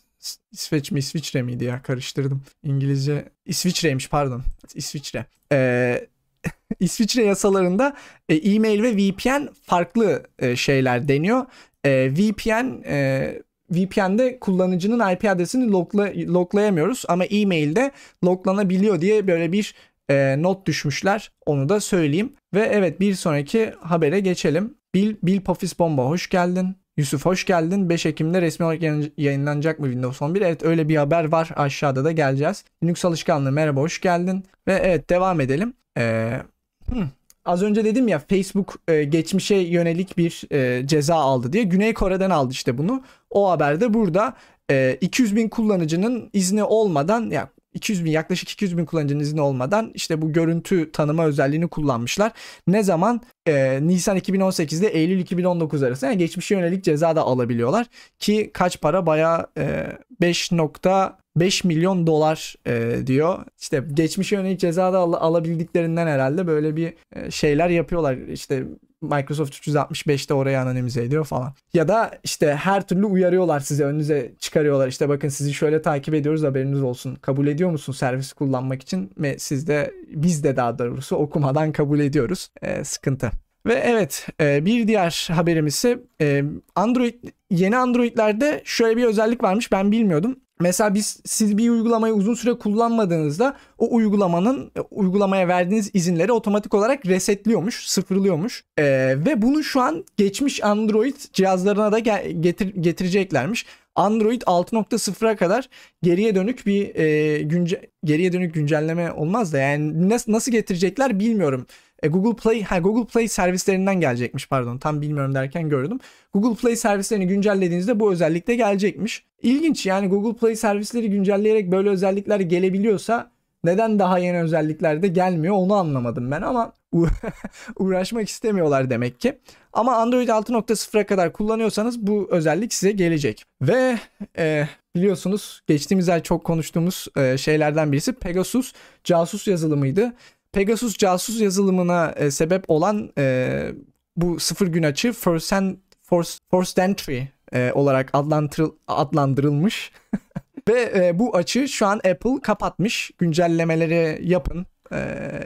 [0.52, 2.42] İsveç mi İsviçre miydi ya karıştırdım.
[2.62, 4.42] İngilizce İsviçre'ymiş pardon.
[4.74, 5.26] İsviçre.
[5.52, 6.06] Ee,
[6.80, 7.96] İsviçre yasalarında
[8.28, 11.46] e, e-mail ve VPN farklı e, şeyler deniyor.
[11.84, 17.90] E, VPN e, VPN'de kullanıcının IP adresini logla, loglayamıyoruz ama e-mailde
[18.24, 19.74] loglanabiliyor diye böyle bir
[20.10, 21.32] e, not düşmüşler.
[21.46, 22.32] Onu da söyleyeyim.
[22.54, 24.74] Ve evet bir sonraki habere geçelim.
[24.94, 26.76] Bill, Bill Pofis Bomba hoş geldin.
[26.96, 27.88] Yusuf hoş geldin.
[27.88, 28.82] 5 Ekim'de resmi olarak
[29.18, 30.40] yayınlanacak mı Windows 11?
[30.40, 31.50] Evet öyle bir haber var.
[31.56, 32.64] Aşağıda da geleceğiz.
[32.84, 34.44] Linux alışkanlığı merhaba hoş geldin.
[34.68, 35.74] Ve evet devam edelim.
[35.98, 36.42] Ee,
[36.88, 37.08] hmm.
[37.48, 41.64] Az önce dedim ya Facebook e, geçmişe yönelik bir e, ceza aldı diye.
[41.64, 43.02] Güney Kore'den aldı işte bunu.
[43.30, 44.34] O haberde burada
[44.70, 49.90] e, 200 bin kullanıcının izni olmadan ya 200 bin yaklaşık 200 bin kullanıcının izni olmadan
[49.94, 52.32] işte bu görüntü tanıma özelliğini kullanmışlar.
[52.66, 53.20] Ne zaman?
[53.48, 57.86] Ee, Nisan 2018'de Eylül 2019 arası yani geçmişe yönelik ceza da alabiliyorlar.
[58.18, 59.06] Ki kaç para?
[59.06, 59.86] Baya e,
[60.22, 63.44] 5.5 milyon dolar e, diyor.
[63.60, 68.16] İşte geçmişe yönelik ceza da al- alabildiklerinden herhalde böyle bir e, şeyler yapıyorlar.
[68.16, 68.64] İşte
[69.02, 71.54] Microsoft 365'te oraya anonimize ediyor falan.
[71.74, 74.88] Ya da işte her türlü uyarıyorlar size önünüze çıkarıyorlar.
[74.88, 77.14] İşte bakın sizi şöyle takip ediyoruz haberiniz olsun.
[77.14, 79.10] Kabul ediyor musun servisi kullanmak için?
[79.18, 82.48] Ve siz de biz de daha doğrusu okumadan kabul ediyoruz.
[82.62, 83.30] Ee, sıkıntı.
[83.66, 87.14] Ve evet e, bir diğer haberimiz ise e, Android
[87.50, 90.36] yeni Android'lerde şöyle bir özellik varmış ben bilmiyordum.
[90.60, 96.74] Mesela biz siz bir uygulamayı uzun süre kullanmadığınızda o uygulamanın e, uygulamaya verdiğiniz izinleri otomatik
[96.74, 98.64] olarak resetliyormuş, sıfırlıyormuş.
[98.78, 103.66] Ee, ve bunu şu an geçmiş Android cihazlarına da getir, getireceklermiş.
[103.94, 105.68] Android 6.0'a kadar
[106.02, 111.66] geriye dönük bir e, günce, geriye dönük güncelleme olmaz da yani nasıl nasıl getirecekler bilmiyorum.
[112.02, 115.98] E, Google Play ha Google Play servislerinden gelecekmiş pardon tam bilmiyorum derken gördüm.
[116.34, 119.24] Google Play servislerini güncellediğinizde bu özellik de gelecekmiş.
[119.42, 123.30] İlginç yani Google Play servisleri güncelleyerek böyle özellikler gelebiliyorsa
[123.64, 126.72] neden daha yeni özellikler de gelmiyor onu anlamadım ben ama
[127.76, 129.38] uğraşmak istemiyorlar demek ki.
[129.72, 133.44] Ama Android 6.0'a kadar kullanıyorsanız bu özellik size gelecek.
[133.62, 133.98] Ve
[134.38, 138.72] e, biliyorsunuz geçtiğimiz ay çok konuştuğumuz e, şeylerden birisi Pegasus
[139.04, 140.12] casus yazılımıydı.
[140.52, 143.68] Pegasus casus yazılımına e, sebep olan e,
[144.16, 149.92] bu sıfır gün açı first, and, first, first entry e, olarak adlandırıl, adlandırılmış.
[150.68, 153.10] Ve e, bu açı şu an Apple kapatmış.
[153.18, 154.66] Güncellemeleri yapın.
[154.92, 154.96] E,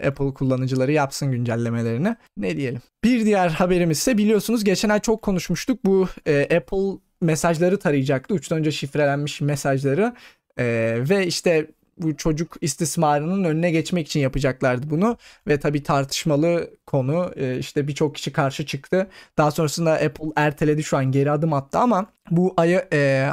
[0.08, 2.16] Apple kullanıcıları yapsın güncellemelerini.
[2.36, 2.80] Ne diyelim.
[3.04, 5.84] Bir diğer haberimiz ise biliyorsunuz geçen ay çok konuşmuştuk.
[5.84, 8.34] Bu e, Apple mesajları tarayacaktı.
[8.34, 10.14] Uçtan önce şifrelenmiş mesajları.
[10.58, 11.66] E, ve işte
[12.02, 15.16] bu çocuk istismarının önüne geçmek için yapacaklardı bunu
[15.48, 19.06] ve tabi tartışmalı konu e, işte birçok kişi karşı çıktı.
[19.38, 23.28] Daha sonrasında Apple erteledi şu an geri adım attı ama bu ayı e,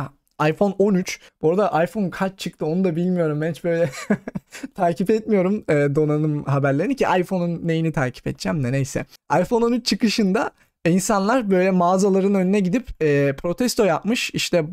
[0.49, 1.19] iPhone 13.
[1.41, 3.41] Bu arada iPhone kaç çıktı onu da bilmiyorum.
[3.41, 3.89] Ben hiç böyle
[4.75, 9.05] takip etmiyorum e, donanım haberlerini ki iPhone'un neyini takip edeceğim de neyse.
[9.41, 10.51] iPhone 13 çıkışında
[10.85, 14.29] insanlar böyle mağazaların önüne gidip e, protesto yapmış.
[14.33, 14.65] İşte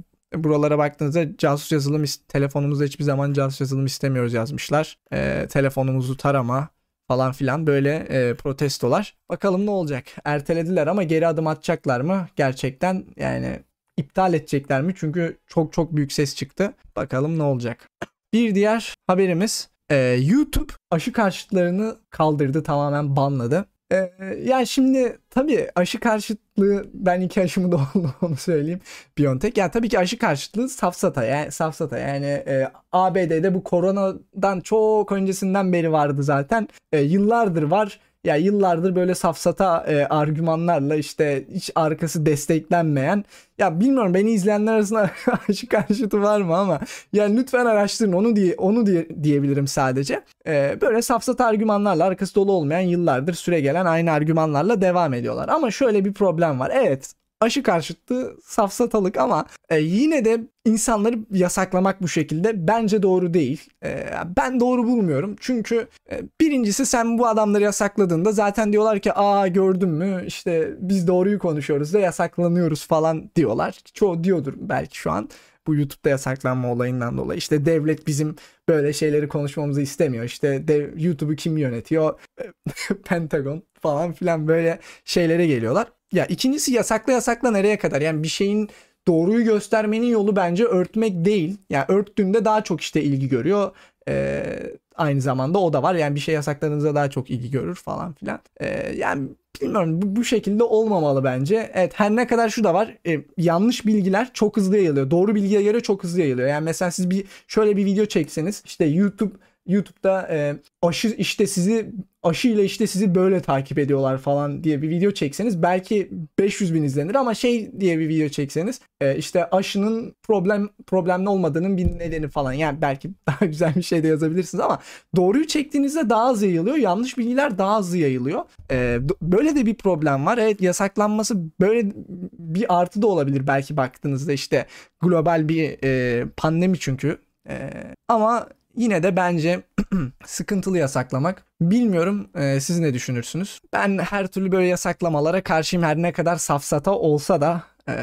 [0.44, 4.98] buralara baktığınızda casus yazılım telefonumuzda hiçbir zaman casus yazılım istemiyoruz yazmışlar.
[5.12, 6.68] E, telefonumuzu tarama
[7.08, 9.16] falan filan böyle e, protestolar.
[9.28, 10.04] Bakalım ne olacak?
[10.24, 12.28] Ertelediler ama geri adım atacaklar mı?
[12.36, 13.60] Gerçekten yani
[13.96, 14.94] iptal edecekler mi?
[14.96, 16.72] Çünkü çok çok büyük ses çıktı.
[16.96, 17.88] Bakalım ne olacak?
[18.32, 23.66] Bir diğer haberimiz e, YouTube aşı karşıtlarını kaldırdı tamamen banladı.
[23.92, 24.10] Ee,
[24.44, 28.80] yani şimdi tabii aşı karşıtlığı ben iki aşımı da oldu onu söyleyeyim.
[29.18, 29.58] Biontech.
[29.58, 35.72] Yani tabii ki aşı karşıtlığı safsata yani safsata yani e, ABD'de bu koronadan çok öncesinden
[35.72, 36.68] beri vardı zaten.
[36.92, 43.24] E, yıllardır var ya yıllardır böyle safsata e, argümanlarla işte hiç arkası desteklenmeyen
[43.58, 45.10] ya bilmiyorum beni izleyenler arasında
[45.48, 46.80] aşı karşıtı var mı ama
[47.12, 50.22] yani lütfen araştırın onu diye onu diye diyebilirim sadece.
[50.46, 55.48] E, böyle safsata argümanlarla arkası dolu olmayan yıllardır süre gelen aynı argümanlarla devam ediyorlar.
[55.48, 56.72] Ama şöyle bir problem var.
[56.74, 63.68] Evet aşı karşıtı safsatalık ama e, yine de insanları yasaklamak bu şekilde bence doğru değil.
[63.84, 65.36] E, ben doğru bulmuyorum.
[65.40, 71.06] Çünkü e, birincisi sen bu adamları yasakladığında zaten diyorlar ki aa gördün mü işte biz
[71.06, 73.78] doğruyu konuşuyoruz da yasaklanıyoruz falan diyorlar.
[73.94, 75.28] Çoğu diyordur belki şu an
[75.66, 77.38] bu YouTube'da yasaklanma olayından dolayı.
[77.38, 78.36] İşte devlet bizim
[78.68, 80.24] böyle şeyleri konuşmamızı istemiyor.
[80.24, 82.20] İşte dev, YouTube'u kim yönetiyor?
[83.04, 85.88] Pentagon falan filan böyle şeylere geliyorlar.
[86.12, 88.00] Ya ikincisi yasakla yasakla nereye kadar?
[88.00, 88.68] Yani bir şeyin
[89.08, 91.58] doğruyu göstermenin yolu bence örtmek değil.
[91.70, 93.70] Yani örttüğünde daha çok işte ilgi görüyor.
[94.08, 95.94] Ee, aynı zamanda o da var.
[95.94, 98.40] Yani bir şey yasakladığınızda daha çok ilgi görür falan filan.
[98.60, 99.28] Ee, yani
[99.62, 101.70] bilmiyorum bu, bu şekilde olmamalı bence.
[101.74, 102.98] Evet her ne kadar şu da var.
[103.06, 105.10] E, yanlış bilgiler çok hızlı yayılıyor.
[105.10, 106.48] Doğru bilgiye göre çok hızlı yayılıyor.
[106.48, 109.34] Yani mesela siz bir şöyle bir video çekseniz işte YouTube
[109.66, 114.90] YouTube'da e, aşı işte sizi aşı ile işte sizi böyle takip ediyorlar falan diye bir
[114.90, 120.14] video çekseniz belki 500 bin izlenir ama şey diye bir video çekseniz e, işte aşının
[120.22, 122.52] problem problemli olmadığının bir nedeni falan.
[122.52, 124.78] Yani belki daha güzel bir şey de yazabilirsiniz ama
[125.16, 128.44] doğruyu çektiğinizde daha az yayılıyor yanlış bilgiler daha hızlı yayılıyor.
[128.70, 130.38] E, böyle de bir problem var.
[130.38, 131.92] Evet yasaklanması böyle
[132.38, 134.66] bir artı da olabilir belki baktığınızda işte
[135.00, 137.18] global bir e, pandemi çünkü.
[137.48, 137.70] E,
[138.08, 139.62] ama yine de bence
[140.26, 141.44] sıkıntılı yasaklamak.
[141.60, 143.60] Bilmiyorum e, siz ne düşünürsünüz?
[143.72, 147.94] Ben her türlü böyle yasaklamalara karşıyım her ne kadar safsata olsa da e,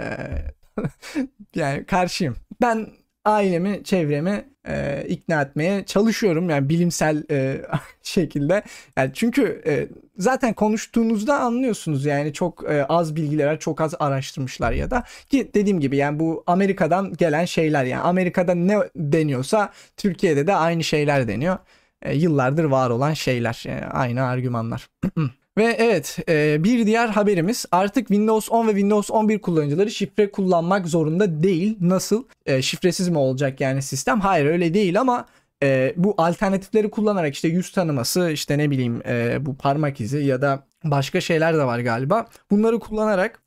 [1.56, 2.36] yani karşıyım.
[2.62, 2.88] Ben
[3.26, 7.62] ailemi, çevremi e, ikna etmeye çalışıyorum yani bilimsel e,
[8.04, 8.64] şekilde.
[8.98, 14.92] Yani çünkü e, zaten konuştuğunuzda anlıyorsunuz yani çok e, az bilgiler, çok az araştırmışlar ya
[14.92, 20.56] da ki dediğim gibi yani bu Amerika'dan gelen şeyler yani Amerika'da ne deniyorsa Türkiye'de de
[20.56, 21.58] aynı şeyler deniyor.
[22.02, 24.90] E, yıllardır var olan şeyler, yani aynı argümanlar.
[25.58, 30.88] Ve evet e, bir diğer haberimiz artık Windows 10 ve Windows 11 kullanıcıları şifre kullanmak
[30.88, 31.78] zorunda değil.
[31.82, 32.24] Nasıl?
[32.46, 34.20] E, şifresiz mi olacak yani sistem?
[34.20, 35.26] Hayır öyle değil ama
[35.64, 39.02] e, bu alternatifleri kullanarak işte yüz tanıması işte ne bileyim
[39.46, 42.28] bu parmak izi ya da başka şeyler de var galiba.
[42.52, 43.42] Bunları kullanarak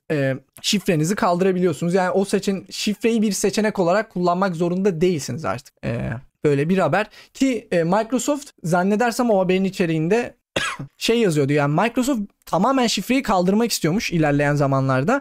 [0.62, 1.95] şifrenizi kaldırabiliyorsunuz.
[1.95, 5.75] Yani o seçin şifreyi bir seçenek olarak kullanmak zorunda değilsiniz artık.
[6.45, 10.35] böyle bir haber ki Microsoft zannedersem o haberin içeriğinde
[10.99, 15.21] şey yazıyordu yani Microsoft tamamen şifreyi kaldırmak istiyormuş ilerleyen zamanlarda.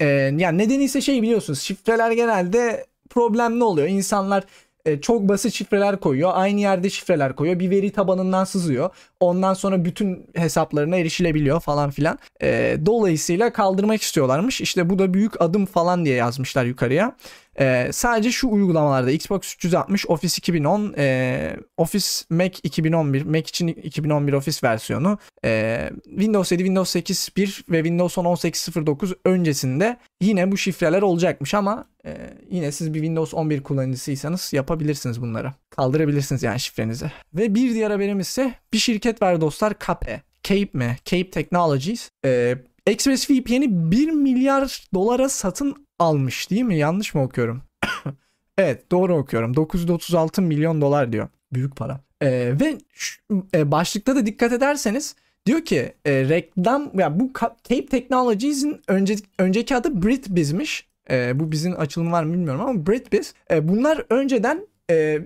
[0.00, 3.88] E, yani nedeni ise şey biliyorsunuz şifreler genelde problemli oluyor.
[3.88, 4.44] İnsanlar
[4.88, 6.30] e, çok basit şifreler koyuyor.
[6.34, 7.60] Aynı yerde şifreler koyuyor.
[7.60, 8.90] Bir veri tabanından sızıyor.
[9.20, 12.18] Ondan sonra bütün hesaplarına erişilebiliyor falan filan.
[12.42, 14.60] E, dolayısıyla kaldırmak istiyorlarmış.
[14.60, 17.16] İşte bu da büyük adım falan diye yazmışlar yukarıya.
[17.60, 24.32] Ee, sadece şu uygulamalarda Xbox 360, Office 2010, e, Office Mac 2011, Mac için 2011
[24.32, 31.02] Office versiyonu, e, Windows 7, Windows 8.1 ve Windows 10 18.09 öncesinde yine bu şifreler
[31.02, 32.16] olacakmış ama e,
[32.50, 35.52] yine siz bir Windows 11 kullanıcısıysanız yapabilirsiniz bunları.
[35.70, 37.12] Kaldırabilirsiniz yani şifrenizi.
[37.34, 40.22] Ve bir diğer haberimiz ise bir şirket var dostlar Cape.
[40.42, 40.96] Cape mi?
[41.04, 42.10] Cape Technologies.
[42.24, 42.58] E,
[42.88, 46.76] ExpressVPN'i 1 milyar dolara satın almış değil mi?
[46.76, 47.62] Yanlış mı okuyorum?
[48.58, 49.56] evet doğru okuyorum.
[49.56, 51.28] 936 milyon dolar diyor.
[51.52, 52.00] Büyük para.
[52.22, 53.22] Ee, ve şu,
[53.54, 59.76] e, başlıkta da dikkat ederseniz diyor ki e, reklam ya bu Cape Technologies'in önce, önceki
[59.76, 60.88] adı BritBiz'miş.
[61.10, 63.34] E, bu bizim açılımı var mı bilmiyorum ama BritBiz.
[63.50, 65.20] E, bunlar önceden e,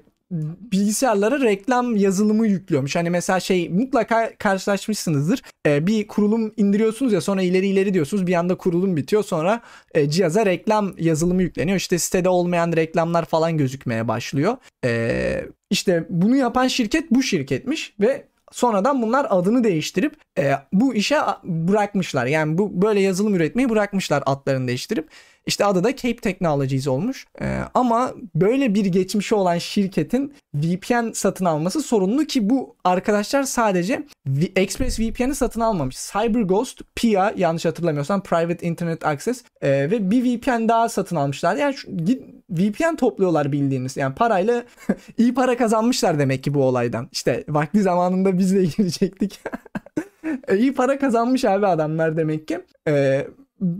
[0.72, 2.96] bilgisayarlara reklam yazılımı yüklüyormuş.
[2.96, 5.42] Hani mesela şey mutlaka karşılaşmışsınızdır.
[5.66, 8.26] Ee, bir kurulum indiriyorsunuz ya sonra ileri ileri diyorsunuz.
[8.26, 9.60] Bir anda kurulum bitiyor sonra
[9.94, 11.76] e, cihaza reklam yazılımı yükleniyor.
[11.76, 14.56] İşte sitede olmayan reklamlar falan gözükmeye başlıyor.
[14.84, 21.16] Ee, işte bunu yapan şirket bu şirketmiş ve sonradan bunlar adını değiştirip e, bu işe
[21.44, 22.26] bırakmışlar.
[22.26, 25.08] Yani bu böyle yazılım üretmeyi bırakmışlar adlarını değiştirip.
[25.46, 27.26] İşte adı da Cape Technologies olmuş.
[27.40, 34.02] Ee, ama böyle bir geçmişi olan şirketin VPN satın alması sorunlu ki bu arkadaşlar sadece
[34.56, 35.96] Express VPN'i satın almamış.
[36.12, 41.56] CyberGhost, PIA yanlış hatırlamıyorsam Private Internet Access e, ve bir VPN daha satın almışlar.
[41.56, 41.88] Yani şu,
[42.50, 43.96] VPN topluyorlar bildiğiniz.
[43.96, 44.64] Yani parayla
[45.18, 47.08] iyi para kazanmışlar demek ki bu olaydan.
[47.12, 49.40] İşte vakti zamanında biz de girecektik.
[50.56, 52.60] İyi para kazanmış abi adamlar demek ki.
[52.88, 53.26] Ee,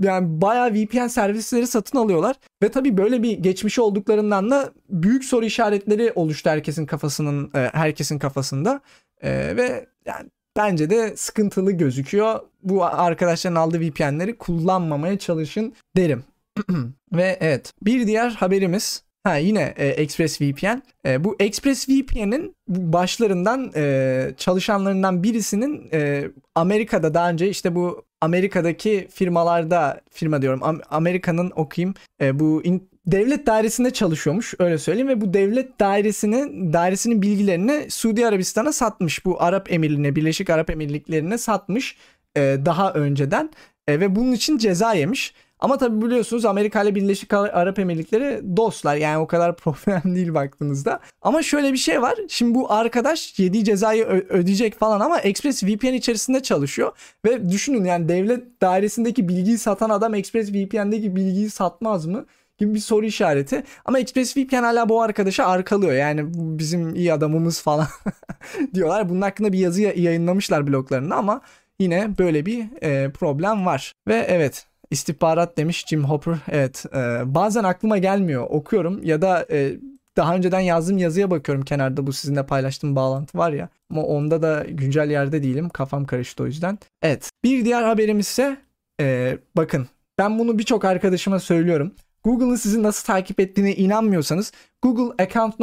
[0.03, 2.37] yani bayağı VPN servisleri satın alıyorlar.
[2.63, 8.19] Ve tabii böyle bir geçmişi olduklarından da büyük soru işaretleri oluştu herkesin kafasının e, herkesin
[8.19, 8.81] kafasında.
[9.23, 12.41] E, ve yani bence de sıkıntılı gözüküyor.
[12.63, 16.25] Bu arkadaşların aldığı VPN'leri kullanmamaya çalışın derim.
[17.13, 20.83] ve evet bir diğer haberimiz Ha yine e, ExpressVPN.
[21.07, 30.01] E, bu ExpressVPN'in başlarından e, çalışanlarından birisinin e, Amerika'da daha önce işte bu Amerika'daki firmalarda
[30.11, 35.81] firma diyorum Amerika'nın okuyayım e, bu in, devlet dairesinde çalışıyormuş öyle söyleyeyim ve bu devlet
[35.81, 39.25] dairesinin dairesinin bilgilerini Suudi Arabistan'a satmış.
[39.25, 41.97] Bu Arap Emirliğine Birleşik Arap Emirlikleri'ne satmış
[42.37, 43.51] e, daha önceden
[43.89, 45.35] e, ve bunun için ceza yemiş.
[45.63, 48.97] Ama tabi biliyorsunuz Amerika ile Birleşik Arap Emirlikleri dostlar.
[48.97, 51.01] Yani o kadar problem değil baktığınızda.
[51.23, 52.15] Ama şöyle bir şey var.
[52.29, 56.93] Şimdi bu arkadaş yediği cezayı ödeyecek falan ama Express VPN içerisinde çalışıyor.
[57.25, 62.27] Ve düşünün yani devlet dairesindeki bilgiyi satan adam Express VPN'deki bilgiyi satmaz mı?
[62.59, 63.65] gibi bir soru işareti.
[63.85, 65.93] Ama ExpressVPN hala bu arkadaşı arkalıyor.
[65.93, 67.87] Yani bizim iyi adamımız falan
[68.75, 69.09] diyorlar.
[69.09, 71.41] Bunun hakkında bir yazı yayınlamışlar bloglarında ama
[71.79, 73.93] yine böyle bir e, problem var.
[74.09, 76.37] Ve evet İstihbarat demiş Jim Hopper.
[76.51, 79.77] Evet e, bazen aklıma gelmiyor okuyorum ya da e,
[80.17, 83.69] daha önceden yazdığım yazıya bakıyorum kenarda bu sizinle paylaştığım bağlantı var ya.
[83.91, 85.69] Ama onda da güncel yerde değilim.
[85.69, 86.79] Kafam karıştı o yüzden.
[87.03, 87.31] Evet.
[87.45, 88.57] Bir diğer haberimiz ise
[89.01, 91.93] e, bakın ben bunu birçok arkadaşıma söylüyorum.
[92.25, 94.53] Google'ın sizi nasıl takip ettiğine inanmıyorsanız
[94.83, 95.55] Google account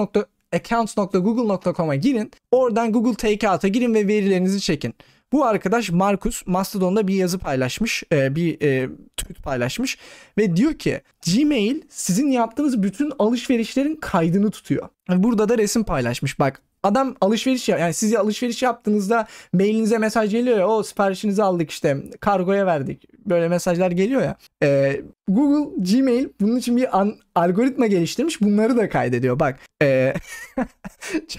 [0.54, 2.32] accounts.google.com'a girin.
[2.52, 4.94] Oradan Google Takeout'a girin ve verilerinizi çekin.
[5.32, 9.98] Bu arkadaş Markus Mastodon'da bir yazı paylaşmış, e, bir e, tweet paylaşmış
[10.38, 14.90] ve diyor ki Gmail sizin yaptığınız bütün alışverişlerin kaydını tutuyor.
[15.10, 16.40] Burada da resim paylaşmış.
[16.40, 21.98] Bak adam alışveriş yani siz alışveriş yaptığınızda mailinize mesaj geliyor ya o siparişinizi aldık işte
[22.20, 24.36] kargoya verdik böyle mesajlar geliyor ya.
[24.64, 29.60] Ee, Google Gmail bunun için bir an, algoritma geliştirmiş bunları da kaydediyor bak.
[29.82, 30.14] Ee,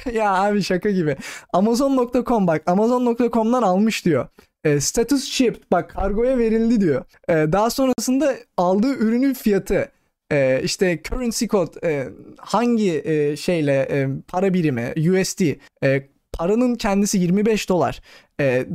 [0.13, 1.17] ya abi şaka gibi.
[1.53, 4.29] Amazon.com bak Amazon.com'dan almış diyor.
[4.65, 7.05] E, status shipped bak kargoya verildi diyor.
[7.29, 9.89] E, daha sonrasında aldığı ürünün fiyatı
[10.33, 15.41] e, işte currency code e, hangi e, şeyle e, para birimi USD
[15.85, 18.01] e, paranın kendisi 25 dolar.
[18.41, 18.67] E,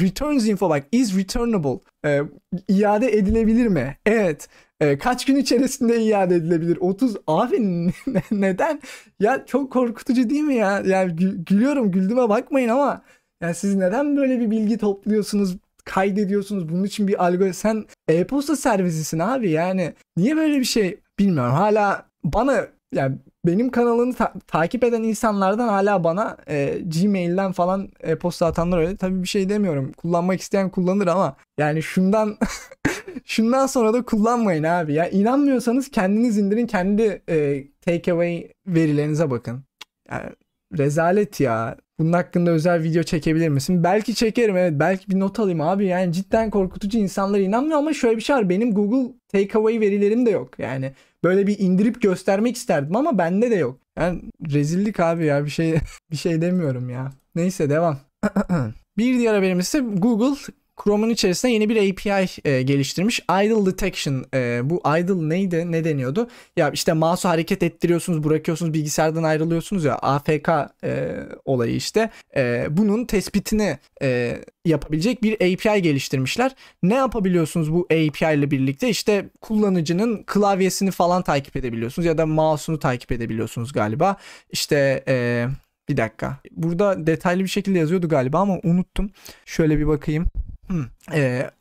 [0.00, 1.80] returns info bak is returnable.
[2.04, 2.20] E,
[2.68, 3.96] iade edilebilir mi?
[4.06, 4.48] Evet.
[4.80, 6.76] E, kaç gün içerisinde iade edilebilir?
[6.80, 7.16] 30.
[7.26, 7.56] Abi
[8.30, 8.80] neden?
[9.20, 10.82] Ya çok korkutucu değil mi ya?
[10.86, 13.02] Yani gülüyorum güldüğüme bakmayın ama
[13.42, 15.56] yani siz neden böyle bir bilgi topluyorsunuz?
[15.84, 16.68] Kaydediyorsunuz.
[16.68, 17.52] Bunun için bir algoritma.
[17.52, 19.92] Sen e-posta servisisin abi yani.
[20.16, 21.52] Niye böyle bir şey bilmiyorum.
[21.52, 23.16] Hala bana yani
[23.46, 28.96] benim kanalını ta- takip eden insanlardan hala bana e, Gmail'den falan e-posta atanlar öyle.
[28.96, 29.92] Tabii bir şey demiyorum.
[29.92, 32.36] Kullanmak isteyen kullanır ama yani şundan
[33.24, 34.94] şundan sonra da kullanmayın abi.
[34.94, 39.64] Ya inanmıyorsanız kendiniz indirin kendi e, takeaway verilerinize bakın.
[40.10, 40.30] Yani
[40.78, 41.76] rezalet ya.
[42.02, 43.84] Bunun hakkında özel video çekebilir misin?
[43.84, 44.72] Belki çekerim evet.
[44.76, 45.86] Belki bir not alayım abi.
[45.86, 48.48] Yani cidden korkutucu insanlar inanmıyor ama şöyle bir şey var.
[48.48, 50.58] Benim Google takeaway verilerim de yok.
[50.58, 50.92] Yani
[51.24, 53.78] böyle bir indirip göstermek isterdim ama bende de yok.
[53.98, 54.20] Yani
[54.52, 55.74] rezillik abi ya bir şey
[56.10, 57.12] bir şey demiyorum ya.
[57.34, 57.98] Neyse devam.
[58.98, 60.52] bir diğer haberimiz ise Google
[60.84, 63.20] Chrome'un içerisinde yeni bir API e, geliştirmiş.
[63.20, 64.24] Idle Detection.
[64.34, 65.72] E, bu idle neydi?
[65.72, 66.28] Ne deniyordu?
[66.56, 69.94] Ya işte mouse'u hareket ettiriyorsunuz, bırakıyorsunuz, bilgisayardan ayrılıyorsunuz ya.
[69.94, 70.48] AFK
[70.84, 72.10] e, olayı işte.
[72.36, 76.54] E, bunun tespitini e, yapabilecek bir API geliştirmişler.
[76.82, 78.88] Ne yapabiliyorsunuz bu API ile birlikte?
[78.88, 84.16] İşte kullanıcının klavyesini falan takip edebiliyorsunuz ya da mouse'unu takip edebiliyorsunuz galiba.
[84.50, 85.46] İşte e,
[85.88, 86.36] bir dakika.
[86.50, 89.10] Burada detaylı bir şekilde yazıyordu galiba ama unuttum.
[89.46, 90.26] Şöyle bir bakayım.
[90.72, 90.84] Hmm.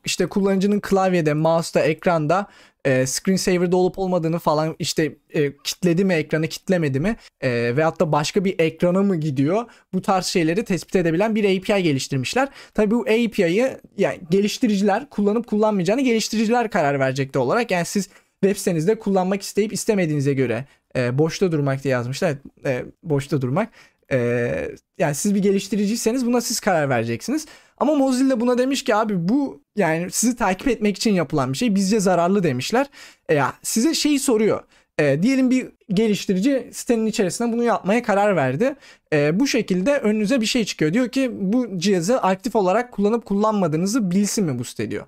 [0.06, 2.47] İşte kullanıcının klavyede, mouse'da, ekranda
[2.86, 8.12] e, screensaver'da olup olmadığını falan işte e, kitledi mi ekranı kitlemedi mi e, veyahut da
[8.12, 12.50] başka bir ekrana mı gidiyor bu tarz şeyleri tespit edebilen bir API geliştirmişler.
[12.74, 18.10] Tabi bu API'yi yani geliştiriciler kullanıp kullanmayacağını geliştiriciler karar verecekti olarak yani siz
[18.43, 22.36] web sitenizde kullanmak isteyip istemediğinize göre e, boşta durmak diye yazmışlar.
[22.65, 23.69] e, boşta durmak.
[24.12, 27.45] E, yani siz bir geliştiriciyseniz buna siz karar vereceksiniz.
[27.82, 31.76] Ama Mozilla buna demiş ki abi bu yani sizi takip etmek için yapılan bir şey
[31.76, 32.88] bizce zararlı demişler.
[33.30, 34.63] E ya size şeyi soruyor.
[35.00, 38.76] E, diyelim bir geliştirici sitenin içerisinde bunu yapmaya karar verdi.
[39.13, 40.94] E, bu şekilde önünüze bir şey çıkıyor.
[40.94, 45.06] Diyor ki bu cihazı aktif olarak kullanıp kullanmadığınızı bilsin mi bu site diyor.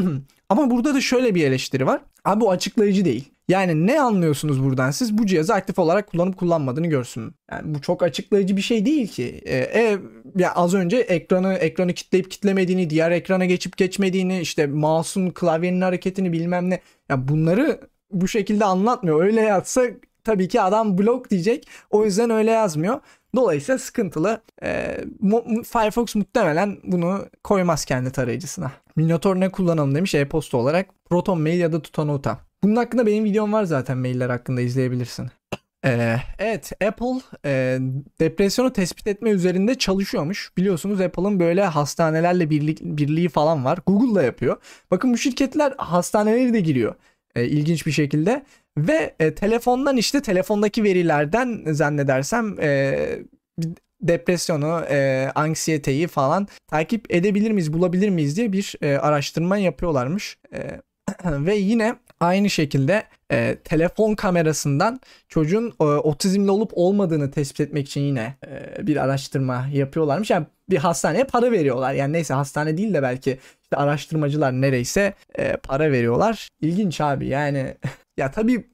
[0.48, 2.00] Ama burada da şöyle bir eleştiri var.
[2.24, 3.33] Abi bu açıklayıcı değil.
[3.48, 5.18] Yani ne anlıyorsunuz buradan siz?
[5.18, 7.34] Bu cihazı aktif olarak kullanıp kullanmadığını görsün.
[7.50, 9.42] Yani bu çok açıklayıcı bir şey değil ki.
[9.44, 9.98] E, e,
[10.36, 16.32] ya az önce ekranı ekranı kitleyip kitlemediğini, diğer ekrana geçip geçmediğini, işte mouse'un klavyenin hareketini
[16.32, 16.80] bilmem ne.
[17.08, 17.80] Ya bunları
[18.10, 19.24] bu şekilde anlatmıyor.
[19.24, 19.82] Öyle yazsa
[20.24, 21.68] tabii ki adam blok diyecek.
[21.90, 23.00] O yüzden öyle yazmıyor.
[23.36, 24.40] Dolayısıyla sıkıntılı.
[24.62, 24.98] E,
[25.64, 28.72] Firefox muhtemelen bunu koymaz kendi tarayıcısına.
[28.96, 30.86] Minotaur ne kullanalım demiş e-posta olarak.
[31.10, 32.38] Proton Mail ya da Tutanota.
[32.64, 35.30] Bunun hakkında benim videom var zaten mailler hakkında izleyebilirsin.
[35.84, 37.78] Ee, evet Apple e,
[38.20, 40.52] depresyonu tespit etme üzerinde çalışıyormuş.
[40.56, 43.78] Biliyorsunuz Apple'ın böyle hastanelerle birlik, birliği falan var.
[43.86, 44.56] Google da yapıyor.
[44.90, 46.94] Bakın bu şirketler hastaneleri de giriyor.
[47.34, 48.44] E, ilginç bir şekilde.
[48.78, 52.98] Ve e, telefondan işte telefondaki verilerden zannedersem e,
[54.02, 60.38] depresyonu, e, anksiyeteyi falan takip edebilir miyiz, bulabilir miyiz diye bir e, araştırma yapıyorlarmış.
[60.54, 60.80] E,
[61.24, 68.00] ve yine aynı şekilde e, telefon kamerasından çocuğun e, otizmli olup olmadığını tespit etmek için
[68.00, 70.30] yine e, bir araştırma yapıyorlarmış.
[70.30, 71.94] Yani bir hastaneye para veriyorlar.
[71.94, 76.48] Yani neyse hastane değil de belki işte araştırmacılar nereyse e, para veriyorlar.
[76.60, 77.74] İlginç abi yani
[78.16, 78.64] ya tabii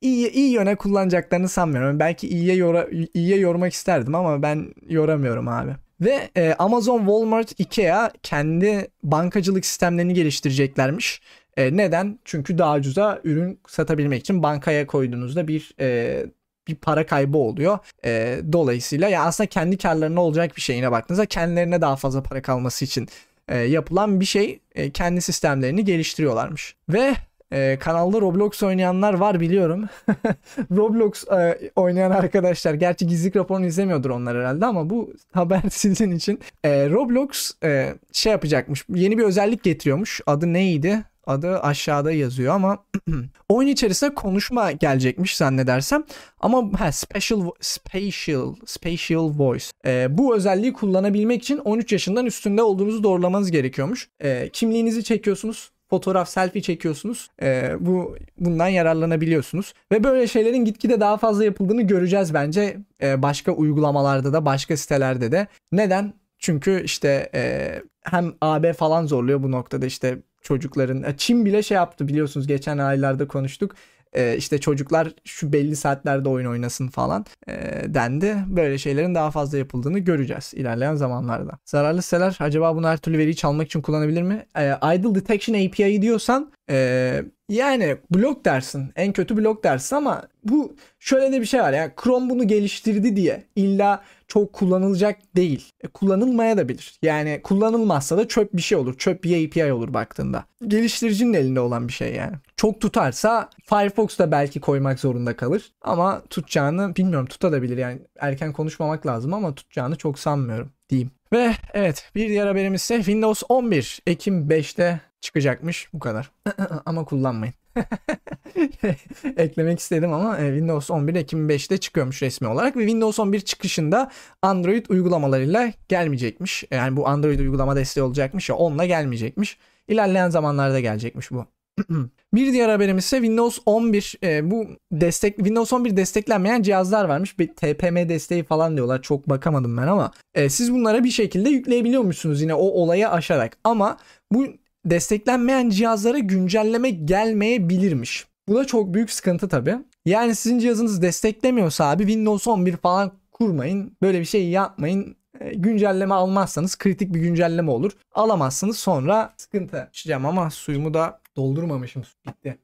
[0.00, 1.98] iyi iyi yöne kullanacaklarını sanmıyorum.
[1.98, 5.70] Belki iyiye yora, iyiye yormak isterdim ama ben yoramıyorum abi.
[6.00, 11.20] Ve e, Amazon, Walmart, Ikea kendi bankacılık sistemlerini geliştireceklermiş.
[11.58, 12.18] E, neden?
[12.24, 16.26] Çünkü daha ucuza ürün satabilmek için bankaya koyduğunuzda bir e,
[16.68, 17.78] bir para kaybı oluyor.
[18.04, 22.84] E, dolayısıyla ya aslında kendi karlarına olacak bir şeyine baktığınızda kendilerine daha fazla para kalması
[22.84, 23.08] için
[23.48, 24.60] e, yapılan bir şey.
[24.74, 26.76] E, kendi sistemlerini geliştiriyorlarmış.
[26.88, 27.14] Ve
[27.52, 29.84] ee, kanalda Roblox oynayanlar var biliyorum.
[30.76, 36.40] Roblox e, oynayan arkadaşlar gerçi gizlilik raporunu izlemiyordur onlar herhalde ama bu haber sizin için.
[36.64, 40.20] E, Roblox e, şey yapacakmış yeni bir özellik getiriyormuş.
[40.26, 41.02] Adı neydi?
[41.26, 42.84] Adı aşağıda yazıyor ama
[43.48, 46.04] oyun içerisinde konuşma gelecekmiş zannedersem.
[46.40, 49.66] Ama ha, special special special voice.
[49.86, 54.08] E, bu özelliği kullanabilmek için 13 yaşından üstünde olduğunuzu doğrulamanız gerekiyormuş.
[54.20, 57.30] E, kimliğinizi çekiyorsunuz fotoğraf selfie çekiyorsunuz.
[57.42, 63.52] E, bu bundan yararlanabiliyorsunuz ve böyle şeylerin gitgide daha fazla yapıldığını göreceğiz bence e, başka
[63.52, 65.46] uygulamalarda da başka sitelerde de.
[65.72, 66.12] Neden?
[66.38, 67.72] Çünkü işte e,
[68.02, 71.02] hem AB falan zorluyor bu noktada işte çocukların.
[71.02, 73.74] E, Çin bile şey yaptı biliyorsunuz geçen aylarda konuştuk
[74.12, 77.54] e, işte çocuklar şu belli saatlerde oyun oynasın falan e,
[77.94, 78.36] dendi.
[78.46, 81.58] Böyle şeylerin daha fazla yapıldığını göreceğiz ilerleyen zamanlarda.
[81.64, 84.46] Zararlı siteler acaba bunu her türlü veriyi çalmak için kullanabilir mi?
[84.56, 88.92] E, idle Detection API diyorsan e, yani blok dersin.
[88.96, 91.72] En kötü blok dersin ama bu şöyle de bir şey var.
[91.72, 95.72] Yani Chrome bunu geliştirdi diye illa çok kullanılacak değil.
[95.80, 96.98] E, kullanılmaya da bilir.
[97.02, 98.98] Yani kullanılmazsa da çöp bir şey olur.
[98.98, 100.44] Çöp bir API olur baktığında.
[100.66, 102.36] Geliştiricinin elinde olan bir şey yani.
[102.56, 105.72] Çok tutarsa Firefox da belki koymak zorunda kalır.
[105.82, 107.98] Ama tutacağını bilmiyorum tutabilir yani.
[108.18, 111.10] Erken konuşmamak lazım ama tutacağını çok sanmıyorum diyeyim.
[111.32, 115.88] Ve evet bir diğer haberimiz ise Windows 11 Ekim 5'te çıkacakmış.
[115.92, 116.30] Bu kadar.
[116.86, 117.54] ama kullanmayın.
[119.36, 124.10] Eklemek istedim ama e, Windows 11 Ekim 5'te çıkıyormuş resmi olarak ve Windows 11 çıkışında
[124.42, 126.64] Android uygulamalarıyla gelmeyecekmiş.
[126.70, 129.58] Yani bu Android uygulama desteği olacakmış ya onunla gelmeyecekmiş.
[129.88, 131.46] İlerleyen zamanlarda gelecekmiş bu.
[132.34, 137.38] bir diğer haberimiz ise Windows 11 e, bu destek Windows 11 desteklenmeyen cihazlar varmış.
[137.38, 139.02] Bir TPM desteği falan diyorlar.
[139.02, 143.56] Çok bakamadım ben ama e, siz bunlara bir şekilde yükleyebiliyormuşsunuz yine o olaya aşarak.
[143.64, 143.96] Ama
[144.32, 144.46] bu
[144.90, 148.26] desteklenmeyen cihazlara güncelleme gelmeyebilirmiş.
[148.48, 149.76] Bu da çok büyük sıkıntı tabii.
[150.06, 153.96] Yani sizin cihazınız desteklemiyorsa abi Windows 11 falan kurmayın.
[154.02, 155.16] Böyle bir şey yapmayın.
[155.40, 157.92] E, güncelleme almazsanız kritik bir güncelleme olur.
[158.14, 162.02] Alamazsınız sonra sıkıntı yaşayacağım ama suyumu da doldurmamışım.
[162.26, 162.58] Bitti.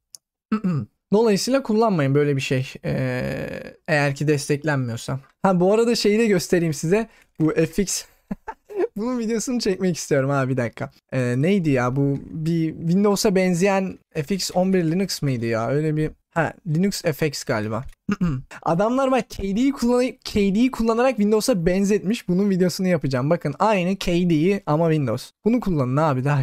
[1.13, 2.73] Dolayısıyla kullanmayın böyle bir şey.
[2.85, 3.49] Ee,
[3.89, 5.21] eğer ki desteklenmiyorsa.
[5.43, 7.09] Ha bu arada şeyi de göstereyim size.
[7.41, 8.05] Bu FX
[8.97, 10.91] bunun videosunu çekmek istiyorum ha bir dakika.
[11.13, 15.69] Ee, neydi ya bu bir Windows'a benzeyen FX11 Linux mıydı ya?
[15.69, 17.85] Öyle bir Ha Linux FX galiba.
[18.63, 22.29] Adamlar bak KD'yi kullanıp KD'yi kullanarak Windows'a benzetmiş.
[22.29, 23.31] Bunun videosunu yapacağım.
[23.31, 25.31] Bakın aynı KD'yi ama Windows.
[25.45, 26.43] Bunu kullanın abi daha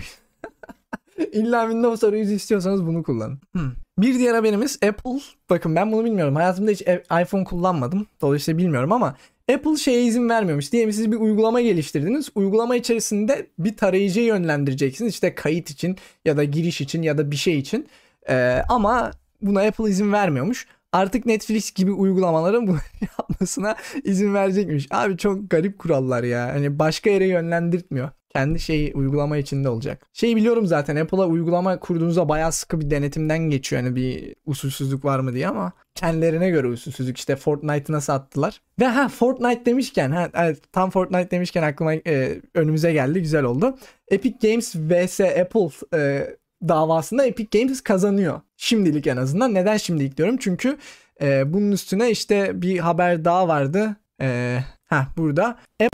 [1.31, 3.39] İlla Windows arayüzü istiyorsanız bunu kullanın.
[3.51, 3.71] Hmm.
[3.97, 5.19] Bir diğer haberimiz Apple.
[5.49, 6.35] Bakın ben bunu bilmiyorum.
[6.35, 6.81] Hayatımda hiç
[7.21, 8.07] iPhone kullanmadım.
[8.21, 9.15] Dolayısıyla bilmiyorum ama
[9.53, 10.71] Apple şeye izin vermiyormuş.
[10.71, 12.29] Diyelim siz bir uygulama geliştirdiniz.
[12.35, 15.13] Uygulama içerisinde bir tarayıcıya yönlendireceksiniz.
[15.13, 17.87] İşte kayıt için ya da giriş için ya da bir şey için.
[18.29, 20.67] Ee, ama buna Apple izin vermiyormuş.
[20.91, 22.77] Artık Netflix gibi uygulamaların bunu
[23.19, 24.87] yapmasına izin verecekmiş.
[24.91, 26.47] Abi çok garip kurallar ya.
[26.47, 28.09] Hani başka yere yönlendirtmiyor.
[28.35, 30.07] Kendi şeyi uygulama içinde olacak.
[30.13, 33.81] Şey biliyorum zaten Apple'a uygulama kurduğunuzda bayağı sıkı bir denetimden geçiyor.
[33.81, 37.17] Hani bir usulsüzlük var mı diye ama kendilerine göre usulsüzlük.
[37.17, 38.61] İşte Fortnite'ı nasıl attılar.
[38.79, 43.21] Ve ha Fortnite demişken ha tam Fortnite demişken aklıma e, önümüze geldi.
[43.21, 43.77] Güzel oldu.
[44.11, 46.27] Epic Games vs Apple e,
[46.67, 48.41] davasında Epic Games kazanıyor.
[48.57, 49.53] Şimdilik en azından.
[49.53, 50.37] Neden şimdilik diyorum?
[50.39, 50.77] Çünkü
[51.21, 53.95] e, bunun üstüne işte bir haber daha vardı.
[54.21, 54.57] E,
[54.89, 55.57] heh, burada.
[55.83, 55.90] Apple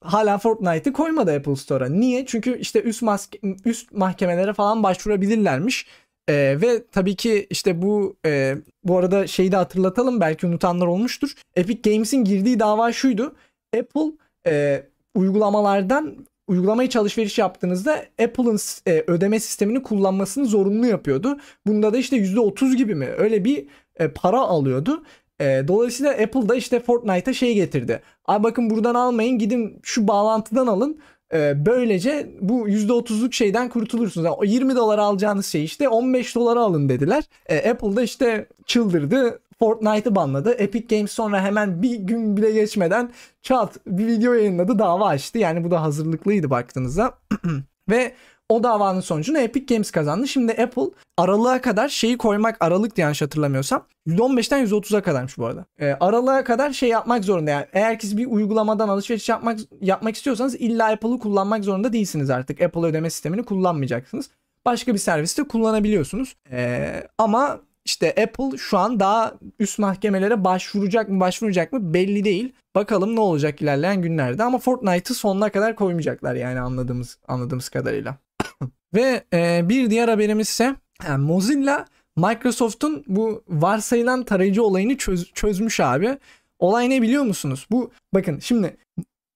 [0.00, 1.88] hala Fortnite'ı koymadı Apple Store'a.
[1.88, 2.26] Niye?
[2.26, 5.86] Çünkü işte üst, maske, üst mahkemelere falan başvurabilirlermiş.
[6.28, 11.34] Ee, ve tabii ki işte bu e, bu arada şeyi de hatırlatalım belki unutanlar olmuştur.
[11.56, 13.34] Epic Games'in girdiği dava şuydu.
[13.78, 14.12] Apple
[14.46, 14.82] e,
[15.14, 16.16] uygulamalardan
[16.48, 21.38] uygulamayı alışveriş yaptığınızda Apple'ın e, ödeme sistemini kullanmasını zorunlu yapıyordu.
[21.66, 25.02] Bunda da işte %30 gibi mi öyle bir e, para alıyordu.
[25.40, 28.02] E, dolayısıyla Apple da işte Fortnite'a şey getirdi.
[28.24, 30.98] Ay bakın buradan almayın gidin şu bağlantıdan alın.
[31.34, 34.24] E, böylece bu %30'luk şeyden kurtulursunuz.
[34.24, 37.24] Yani o 20 dolar alacağınız şey işte 15 dolara alın dediler.
[37.46, 39.40] E, Apple da işte çıldırdı.
[39.58, 40.50] Fortnite'ı banladı.
[40.52, 43.10] Epic Games sonra hemen bir gün bile geçmeden
[43.42, 45.38] çat bir video yayınladı dava açtı.
[45.38, 47.14] Yani bu da hazırlıklıydı baktığınızda.
[47.90, 48.12] Ve
[48.48, 50.28] o davanın sonucunda Epic Games kazandı.
[50.28, 55.64] Şimdi Apple aralığa kadar şeyi koymak aralık diye yanlış hatırlamıyorsam %15'ten %30'a kadarmış bu arada.
[55.80, 57.66] E, aralığa kadar şey yapmak zorunda yani.
[57.72, 62.62] Eğer ki bir uygulamadan alışveriş yapmak yapmak istiyorsanız illa Apple'ı kullanmak zorunda değilsiniz artık.
[62.62, 64.30] Apple ödeme sistemini kullanmayacaksınız.
[64.66, 66.36] Başka bir serviste kullanabiliyorsunuz.
[66.50, 72.52] E, ama işte Apple şu an daha üst mahkemelere başvuracak mı başvuracak mı belli değil.
[72.74, 78.16] Bakalım ne olacak ilerleyen günlerde ama Fortnite'ı sonuna kadar koymayacaklar yani anladığımız anladığımız kadarıyla.
[78.94, 80.74] Ve e, bir diğer haberimiz ise
[81.08, 81.86] yani Mozilla
[82.16, 86.18] Microsoft'un bu varsayılan tarayıcı olayını çöz, çözmüş abi.
[86.58, 87.66] Olay ne biliyor musunuz?
[87.70, 88.76] Bu bakın şimdi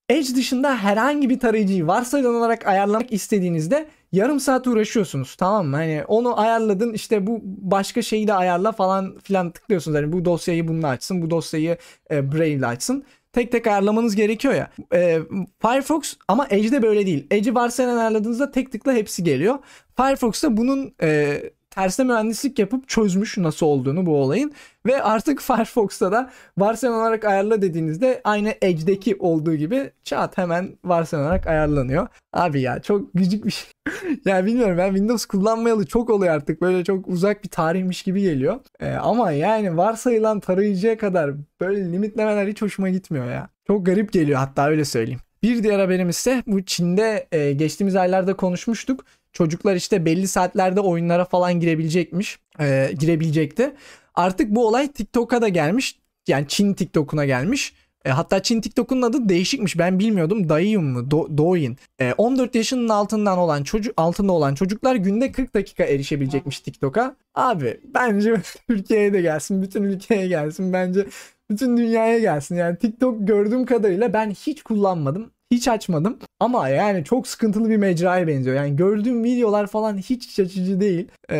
[0.09, 5.77] Edge dışında herhangi bir tarayıcıyı varsayılan olarak ayarlamak istediğinizde yarım saat uğraşıyorsunuz tamam mı?
[5.77, 9.97] Hani onu ayarladın işte bu başka şeyi de ayarla falan filan tıklıyorsunuz.
[9.97, 11.77] Hani bu dosyayı bununla açsın bu dosyayı
[12.11, 13.05] e, Brave açsın.
[13.33, 14.71] Tek tek ayarlamanız gerekiyor ya.
[14.95, 15.19] E,
[15.63, 17.27] Firefox ama Edge'de böyle değil.
[17.31, 19.59] Edge'i varsayılan ayarladığınızda tek tıkla hepsi geliyor.
[19.97, 24.53] Firefox'ta bunun e, tersine mühendislik yapıp çözmüş nasıl olduğunu bu olayın.
[24.87, 31.29] Ve artık Firefox'ta da varsayılan olarak ayarla dediğinizde aynı Edge'deki olduğu gibi çat hemen varsayılan
[31.29, 32.09] olarak ayarlanıyor.
[32.33, 33.72] Abi ya çok gıcık bir şey.
[34.25, 36.63] ya bilmiyorum ben Windows kullanmayalı çok oluyor artık.
[36.63, 38.61] Böyle çok uzak bir tarihmiş gibi geliyor.
[38.81, 41.31] Ee, ama yani varsayılan tarayıcıya kadar
[41.61, 43.49] böyle limitlemeler hiç hoşuma gitmiyor ya.
[43.67, 45.21] Çok garip geliyor hatta öyle söyleyeyim.
[45.43, 49.05] Bir diğer haberimiz ise bu Çin'de e, geçtiğimiz aylarda konuşmuştuk.
[49.33, 52.39] Çocuklar işte belli saatlerde oyunlara falan girebilecekmiş.
[52.61, 53.75] E, girebilecekti.
[54.15, 55.99] Artık bu olay TikTok'a da gelmiş.
[56.29, 57.75] Yani Çin TikTok'una gelmiş.
[58.05, 59.79] E, hatta Çin TikTok'un adı değişikmiş.
[59.79, 60.49] Ben bilmiyordum.
[60.49, 61.11] Douyin mu?
[61.11, 61.77] Do, Douyin.
[62.01, 67.17] E, 14 yaşının altından olan çocuk altında olan çocuklar günde 40 dakika erişebilecekmiş TikTok'a.
[67.35, 68.35] Abi bence
[68.69, 69.63] Türkiye'ye de gelsin.
[69.63, 70.73] Bütün ülkeye gelsin.
[70.73, 71.07] Bence
[71.51, 72.57] bütün dünyaya gelsin.
[72.57, 75.31] Yani TikTok gördüğüm kadarıyla ben hiç kullanmadım.
[75.51, 78.57] Hiç açmadım ama yani çok sıkıntılı bir mecraya benziyor.
[78.57, 81.09] Yani gördüğüm videolar falan hiç iç açıcı değil.
[81.31, 81.37] Ee,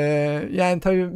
[0.53, 1.09] yani tabii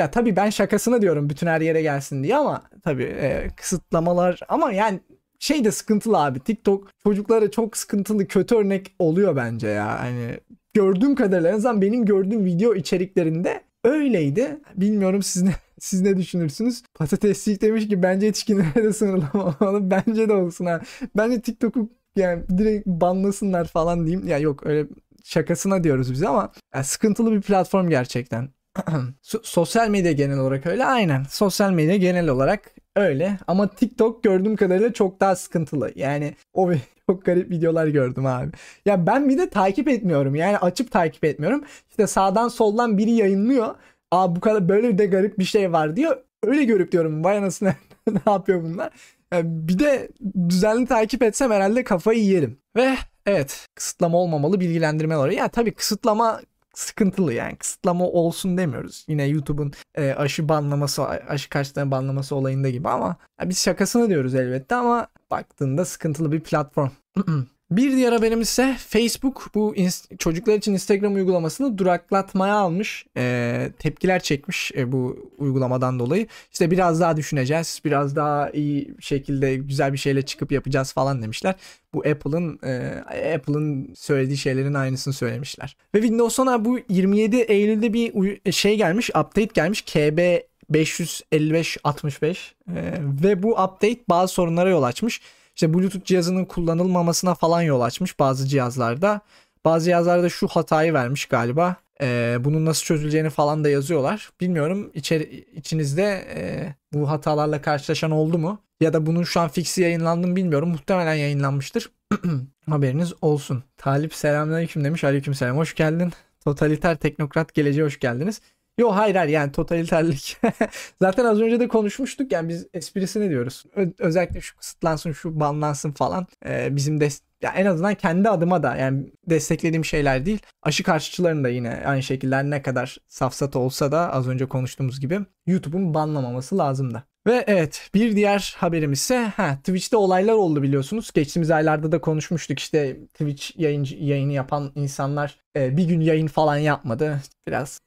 [0.00, 4.72] ya tabii ben şakasına diyorum bütün her yere gelsin diye ama tabii e, kısıtlamalar ama
[4.72, 5.00] yani
[5.38, 6.40] şey de sıkıntılı abi.
[6.40, 10.00] TikTok çocuklara çok sıkıntılı kötü örnek oluyor bence ya.
[10.00, 10.40] Hani
[10.74, 14.58] gördüğüm kadarıyla en azından benim gördüğüm video içeriklerinde öyleydi.
[14.76, 16.82] Bilmiyorum siz ne siz ne düşünürsünüz?
[16.94, 19.90] Patateslik demiş ki bence yetişkinlere de sınırlamalı.
[19.90, 20.80] Bence de olsun ha.
[21.16, 24.28] Bence TikTok'u yani direkt banlasınlar falan diyeyim.
[24.28, 24.88] Ya yok öyle
[25.24, 28.48] şakasına diyoruz biz ama yani sıkıntılı bir platform gerçekten.
[29.42, 31.24] sosyal medya genel olarak öyle aynen.
[31.24, 35.92] Sosyal medya genel olarak öyle ama TikTok gördüğüm kadarıyla çok daha sıkıntılı.
[35.94, 36.72] Yani o
[37.10, 38.50] çok garip videolar gördüm abi.
[38.86, 40.34] Ya ben bir de takip etmiyorum.
[40.34, 41.64] Yani açıp takip etmiyorum.
[41.90, 43.74] İşte sağdan soldan biri yayınlıyor.
[44.10, 46.16] Aa bu kadar böyle de garip bir şey var diyor.
[46.42, 47.74] Öyle görüp diyorum vay anasını
[48.08, 48.90] ne yapıyor bunlar.
[49.32, 50.08] Yani bir de
[50.48, 52.58] düzenli takip etsem herhalde kafayı yerim.
[52.76, 52.94] Ve
[53.26, 55.28] evet kısıtlama olmamalı bilgilendirme var.
[55.28, 56.40] Ya tabii kısıtlama
[56.80, 59.04] sıkıntılı yani kısıtlama olsun demiyoruz.
[59.08, 64.08] Yine YouTube'un e, aşı banlaması, aşı kaç tane banlaması olayında gibi ama ya biz şakasını
[64.08, 66.90] diyoruz elbette ama baktığında sıkıntılı bir platform.
[67.70, 69.74] Bir diğer haberimiz ise Facebook bu
[70.18, 73.06] çocuklar için Instagram uygulamasını duraklatmaya almış.
[73.16, 76.26] E, tepkiler çekmiş e, bu uygulamadan dolayı.
[76.52, 77.80] İşte biraz daha düşüneceğiz.
[77.84, 81.54] Biraz daha iyi şekilde güzel bir şeyle çıkıp yapacağız falan demişler.
[81.94, 83.04] Bu Apple'ın e,
[83.34, 85.76] Apple'ın söylediği şeylerin aynısını söylemişler.
[85.94, 89.82] Ve Windows 10'a bu 27 Eylül'de bir şey gelmiş, update gelmiş.
[89.82, 90.40] KB
[90.72, 92.36] 555-65
[92.76, 92.94] ee,
[93.24, 95.20] ve bu update bazı sorunlara yol açmış.
[95.60, 99.20] İşte Bluetooth cihazının kullanılmamasına falan yol açmış bazı cihazlarda.
[99.64, 101.76] Bazı cihazlarda şu hatayı vermiş galiba.
[102.02, 104.30] Ee, bunun nasıl çözüleceğini falan da yazıyorlar.
[104.40, 108.58] Bilmiyorum içeri, içinizde e, bu hatalarla karşılaşan oldu mu?
[108.80, 110.68] Ya da bunun şu an fixi yayınlandı mı bilmiyorum.
[110.68, 111.90] Muhtemelen yayınlanmıştır.
[112.70, 113.64] Haberiniz olsun.
[113.76, 115.04] Talip selamünaleyküm demiş.
[115.04, 116.12] Aleykümselam hoş geldin.
[116.44, 118.40] Totaliter teknokrat geleceğe hoş geldiniz.
[118.80, 120.36] Yo hayır hayır yani totaliterlik.
[121.02, 123.64] Zaten az önce de konuşmuştuk yani biz esprisini diyoruz.
[123.76, 126.26] Ö- özellikle şu kısıtlansın şu banlansın falan.
[126.46, 127.08] Ee, bizim de
[127.42, 130.38] ya en azından kendi adıma da yani desteklediğim şeyler değil.
[130.62, 135.20] Aşı karşıçıların da yine aynı şekilde ne kadar safsat olsa da az önce konuştuğumuz gibi
[135.46, 137.09] YouTube'un banlamaması lazım da.
[137.26, 141.10] Ve evet bir diğer haberimiz ise ha, Twitch'te olaylar oldu biliyorsunuz.
[141.14, 146.56] Geçtiğimiz aylarda da konuşmuştuk işte Twitch yayıncı, yayını yapan insanlar e, bir gün yayın falan
[146.56, 147.20] yapmadı.
[147.46, 147.80] Biraz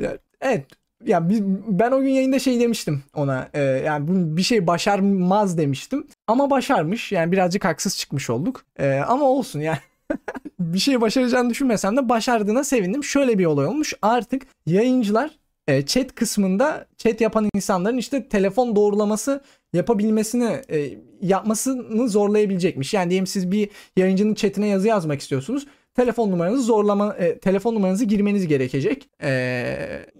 [0.40, 0.66] evet
[1.04, 6.06] ya biz, ben o gün yayında şey demiştim ona e, yani bir şey başarmaz demiştim
[6.26, 9.78] ama başarmış yani birazcık haksız çıkmış olduk e, ama olsun yani
[10.60, 15.39] bir şey başaracağını düşünmesem de başardığına sevindim şöyle bir olay olmuş artık yayıncılar
[15.70, 19.42] e, chat kısmında chat yapan insanların işte telefon doğrulaması
[19.72, 22.94] yapabilmesini e, yapmasını zorlayabilecekmiş.
[22.94, 25.66] Yani diyelim siz bir yayıncının chatine yazı yazmak istiyorsunuz.
[25.94, 29.08] Telefon numaranızı zorlama e, telefon numaranızı girmeniz gerekecek.
[29.22, 29.30] E,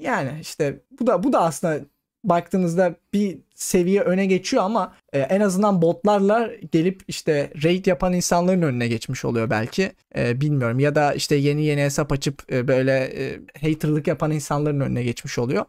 [0.00, 1.80] yani işte bu da bu da aslında
[2.24, 8.62] baktığınızda bir seviye öne geçiyor ama e, en azından botlarla gelip işte raid yapan insanların
[8.62, 9.92] önüne geçmiş oluyor belki.
[10.16, 14.80] E, bilmiyorum ya da işte yeni yeni hesap açıp e, böyle e, haterlık yapan insanların
[14.80, 15.64] önüne geçmiş oluyor.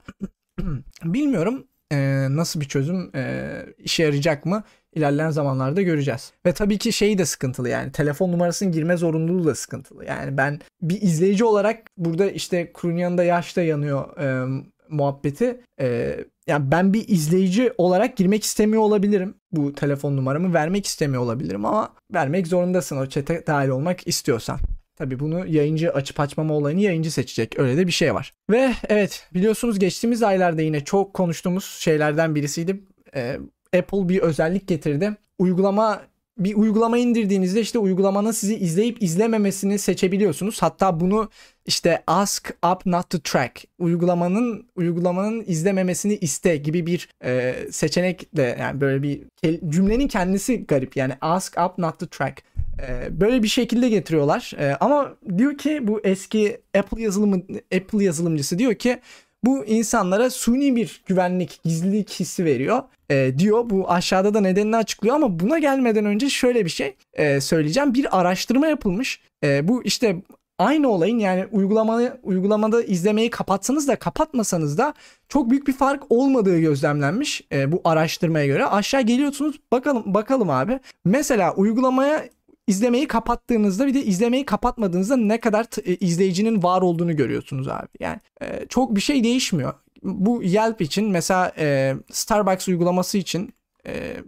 [1.04, 4.64] Bilmiyorum e, nasıl bir çözüm e, işe yarayacak mı?
[4.96, 6.34] ilerleyen zamanlarda göreceğiz.
[6.46, 10.06] Ve tabii ki şey de sıkıntılı yani telefon numarasının girme zorunluluğu da sıkıntılı.
[10.06, 14.48] Yani ben bir izleyici olarak burada işte Krunyan'da yaşta yanıyor e,
[14.92, 15.62] muhabbeti.
[15.80, 16.18] E,
[16.48, 19.36] yani ben bir izleyici olarak girmek istemiyor olabilirim.
[19.52, 24.60] Bu telefon numaramı vermek istemiyor olabilirim ama vermek zorundasın o çete dahil olmak istiyorsan.
[24.96, 27.60] Tabi bunu yayıncı açıp açmama olayını yayıncı seçecek.
[27.60, 28.34] Öyle de bir şey var.
[28.50, 32.84] Ve evet biliyorsunuz geçtiğimiz aylarda yine çok konuştuğumuz şeylerden birisiydi.
[33.16, 33.40] Ee,
[33.78, 35.16] Apple bir özellik getirdi.
[35.40, 36.02] Uygulama
[36.38, 40.62] bir uygulama indirdiğinizde işte uygulamanın sizi izleyip izlememesini seçebiliyorsunuz.
[40.62, 41.30] Hatta bunu
[41.66, 48.58] işte ask up not to track uygulamanın uygulamanın izlememesini iste gibi bir e, seçenek de
[48.60, 49.22] yani böyle bir
[49.70, 52.44] cümlenin kendisi garip yani ask up not to track
[52.88, 57.36] e, böyle bir şekilde getiriyorlar e, ama diyor ki bu eski Apple yazılımı
[57.76, 59.00] Apple yazılımcısı diyor ki
[59.44, 63.70] bu insanlara suni bir güvenlik, gizlilik hissi veriyor e, diyor.
[63.70, 67.94] Bu aşağıda da nedenini açıklıyor ama buna gelmeden önce şöyle bir şey e, söyleyeceğim.
[67.94, 69.22] Bir araştırma yapılmış.
[69.44, 70.16] E, bu işte
[70.62, 74.94] aynı olayın yani uygulamayı uygulamada izlemeyi kapatsanız da kapatmasanız da
[75.30, 78.66] çok büyük bir fark olmadığı gözlemlenmiş e, bu araştırmaya göre.
[78.66, 80.80] Aşağı geliyorsunuz bakalım bakalım abi.
[81.06, 82.30] Mesela uygulamaya
[82.68, 87.88] izlemeyi kapattığınızda bir de izlemeyi kapatmadığınızda ne kadar e, izleyicinin var olduğunu görüyorsunuz abi.
[88.00, 89.74] Yani e, çok bir şey değişmiyor.
[90.04, 93.54] Bu Yelp için mesela e, Starbucks uygulaması için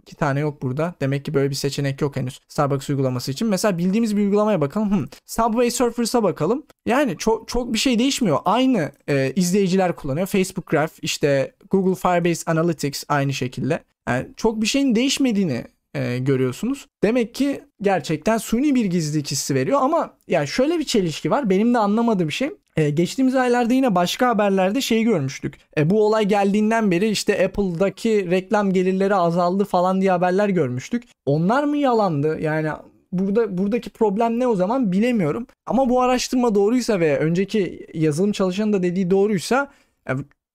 [0.02, 0.94] iki tane yok burada.
[1.00, 3.48] Demek ki böyle bir seçenek yok henüz Starbucks uygulaması için.
[3.48, 4.90] Mesela bildiğimiz bir uygulamaya bakalım.
[4.90, 5.06] Hmm.
[5.26, 6.66] Subway Surfers'a bakalım.
[6.86, 8.38] Yani çok çok bir şey değişmiyor.
[8.44, 10.26] Aynı e, izleyiciler kullanıyor.
[10.26, 13.84] Facebook Graph, işte Google Firebase Analytics aynı şekilde.
[14.08, 15.64] Yani çok bir şeyin değişmediğini
[15.94, 16.86] e, görüyorsunuz.
[17.02, 21.50] Demek ki gerçekten suni bir gizlilik hissi veriyor ama yani şöyle bir çelişki var.
[21.50, 25.54] Benim de anlamadığım şey ee, geçtiğimiz aylarda yine başka haberlerde şey görmüştük.
[25.78, 31.04] E, bu olay geldiğinden beri işte Apple'daki reklam gelirleri azaldı falan diye haberler görmüştük.
[31.26, 32.40] Onlar mı yalandı?
[32.40, 32.70] Yani
[33.12, 35.46] burada buradaki problem ne o zaman bilemiyorum.
[35.66, 39.70] Ama bu araştırma doğruysa ve önceki yazılım çalışanı da dediği doğruysa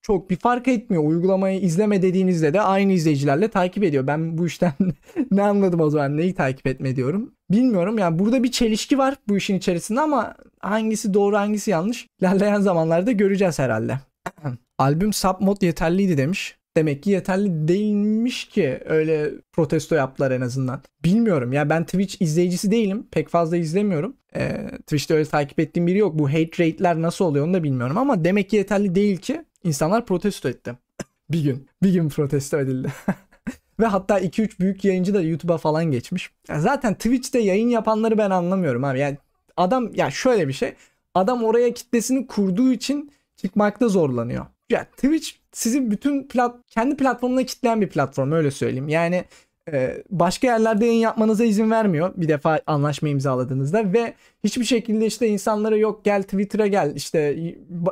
[0.10, 1.04] çok bir fark etmiyor.
[1.04, 4.08] Uygulamayı izleme dediğinizde de aynı izleyicilerle takip ediyor.
[4.08, 4.74] Ben bu işten
[5.32, 7.32] ne anladım o zaman neyi takip etme diyorum.
[7.52, 12.62] Bilmiyorum yani burada bir çelişki var bu işin içerisinde ama hangisi doğru hangisi yanlış ilerleyen
[12.62, 14.00] zamanlarda göreceğiz herhalde.
[14.78, 16.58] Albüm submod yeterliydi demiş.
[16.78, 20.82] Demek ki yeterli değilmiş ki öyle protesto yaptılar en azından.
[21.04, 23.08] Bilmiyorum ya ben Twitch izleyicisi değilim.
[23.12, 24.16] Pek fazla izlemiyorum.
[24.36, 26.20] Ee, Twitch'te öyle takip ettiğim biri yok.
[26.20, 30.06] Bu hate rate'ler nasıl oluyor onu da bilmiyorum ama demek ki yeterli değil ki insanlar
[30.06, 30.76] protesto etti.
[31.30, 31.68] bir gün.
[31.84, 32.94] Bir gün protesto edildi.
[33.80, 36.32] Ve hatta 2-3 büyük yayıncı da YouTube'a falan geçmiş.
[36.50, 39.00] Yani zaten Twitch'te yayın yapanları ben anlamıyorum abi.
[39.00, 39.18] Yani
[39.58, 40.74] adam ya şöyle bir şey.
[41.14, 44.46] Adam oraya kitlesini kurduğu için çıkmakta zorlanıyor.
[44.70, 48.90] Ya Twitch sizin bütün plat kendi platformuna kitleyen bir platform öyle söyleyeyim.
[48.90, 49.26] Yani
[49.72, 54.14] ee, başka yerlerde yayın yapmanıza izin vermiyor bir defa anlaşma imzaladığınızda ve
[54.44, 57.38] hiçbir şekilde işte insanlara yok gel Twitter'a gel işte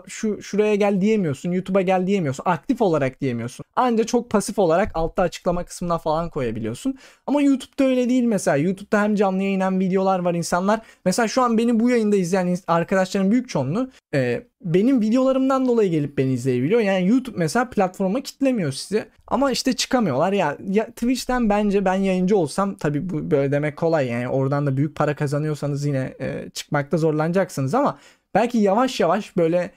[0.08, 5.22] şu şuraya gel diyemiyorsun YouTube'a gel diyemiyorsun aktif olarak diyemiyorsun ancak çok pasif olarak altta
[5.22, 10.34] açıklama kısmına falan koyabiliyorsun ama YouTube'da öyle değil mesela YouTube'da hem canlı yayın videolar var
[10.34, 15.92] insanlar mesela şu an beni bu yayında izleyen arkadaşların büyük çoğunluğu e, benim videolarımdan dolayı
[15.92, 16.82] gelip beni izleyebiliyor.
[16.82, 19.06] Yani YouTube mesela platforma kitlemiyor sizi.
[19.28, 20.34] Ama işte çıkamıyorlar.
[20.34, 24.08] Ya, ya Twitch'ten bence ben yayıncı olsam tabii bu böyle demek kolay.
[24.08, 28.00] Yani oradan da büyük para kazanıyorsanız yine e, çıkmakta zorlanacaksınız ama
[28.34, 29.72] belki yavaş yavaş böyle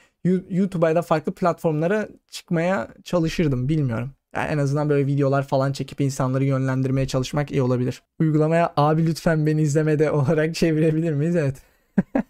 [0.51, 3.69] YouTube'a da farklı platformlara çıkmaya çalışırdım.
[3.69, 4.11] Bilmiyorum.
[4.35, 8.03] Yani en azından böyle videolar falan çekip insanları yönlendirmeye çalışmak iyi olabilir.
[8.19, 11.37] Uygulamaya abi lütfen beni izlemede olarak çevirebilir miyiz?
[11.37, 11.57] Evet.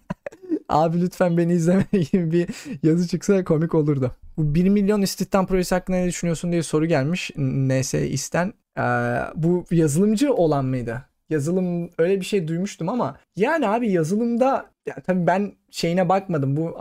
[0.69, 2.49] abi lütfen beni izleme gibi bir
[2.83, 4.17] yazı çıksa komik olurdu.
[4.37, 7.31] Bu 1 milyon istihdam projesi hakkında ne düşünüyorsun diye soru gelmiş.
[7.37, 8.53] NS isten.
[8.79, 8.83] Ee,
[9.35, 11.10] bu yazılımcı olan mıydı?
[11.31, 16.57] Yazılım öyle bir şey duymuştum ama yani abi yazılımda ya tabii ben şeyine bakmadım.
[16.57, 16.79] Bu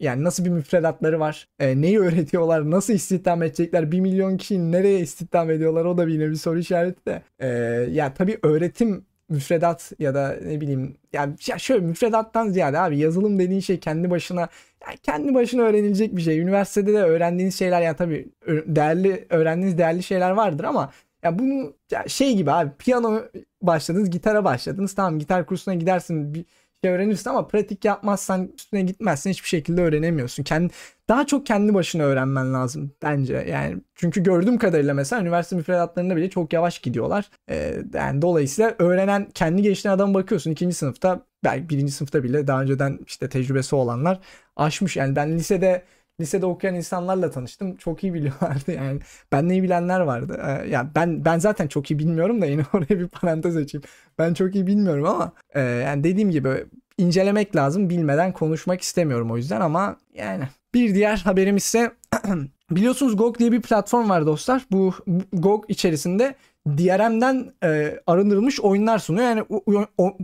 [0.00, 1.48] yani nasıl bir müfredatları var?
[1.58, 2.70] E, neyi öğretiyorlar?
[2.70, 3.92] Nasıl istihdam edecekler?
[3.92, 5.84] 1 milyon kişiyi nereye istihdam ediyorlar?
[5.84, 7.22] O da yine bir soru işareti de.
[7.38, 7.48] E,
[7.90, 13.38] ya tabii öğretim müfredat ya da ne bileyim yani ya şöyle müfredattan ziyade abi yazılım
[13.38, 14.48] dediğin şey kendi başına
[14.86, 16.40] yani kendi başına öğrenilecek bir şey.
[16.40, 20.92] Üniversitede de öğrendiğiniz şeyler yani tabii değerli öğrendiğiniz değerli şeyler vardır ama
[21.24, 23.22] ya bunu ya şey gibi abi piyano
[23.62, 24.94] başladınız, gitara başladınız.
[24.94, 26.44] Tamam gitar kursuna gidersin bir
[26.84, 30.42] şey öğrenirsin ama pratik yapmazsan üstüne gitmezsen hiçbir şekilde öğrenemiyorsun.
[30.42, 30.72] Kendi,
[31.08, 33.46] daha çok kendi başına öğrenmen lazım bence.
[33.50, 37.30] Yani çünkü gördüğüm kadarıyla mesela üniversite müfredatlarında bile çok yavaş gidiyorlar.
[37.50, 42.62] Ee, yani dolayısıyla öğrenen, kendi geliştiren adam bakıyorsun ikinci sınıfta belki birinci sınıfta bile daha
[42.62, 44.20] önceden işte tecrübesi olanlar
[44.56, 44.96] aşmış.
[44.96, 45.84] Yani ben lisede
[46.20, 47.76] lisede okuyan insanlarla tanıştım.
[47.76, 49.00] Çok iyi biliyorlardı yani.
[49.32, 50.40] Ben iyi bilenler vardı.
[50.46, 53.84] Ee, yani ben ben zaten çok iyi bilmiyorum da yine oraya bir parantez açayım.
[54.18, 56.66] Ben çok iyi bilmiyorum ama e, yani dediğim gibi
[56.98, 57.90] incelemek lazım.
[57.90, 60.44] Bilmeden konuşmak istemiyorum o yüzden ama yani
[60.74, 61.92] bir diğer haberim ise
[62.70, 64.66] biliyorsunuz GOG diye bir platform var dostlar.
[64.70, 64.94] Bu
[65.32, 66.34] GOG içerisinde
[66.68, 69.26] DRM'den e, arındırılmış oyunlar sunuyor.
[69.26, 70.16] Yani o, o,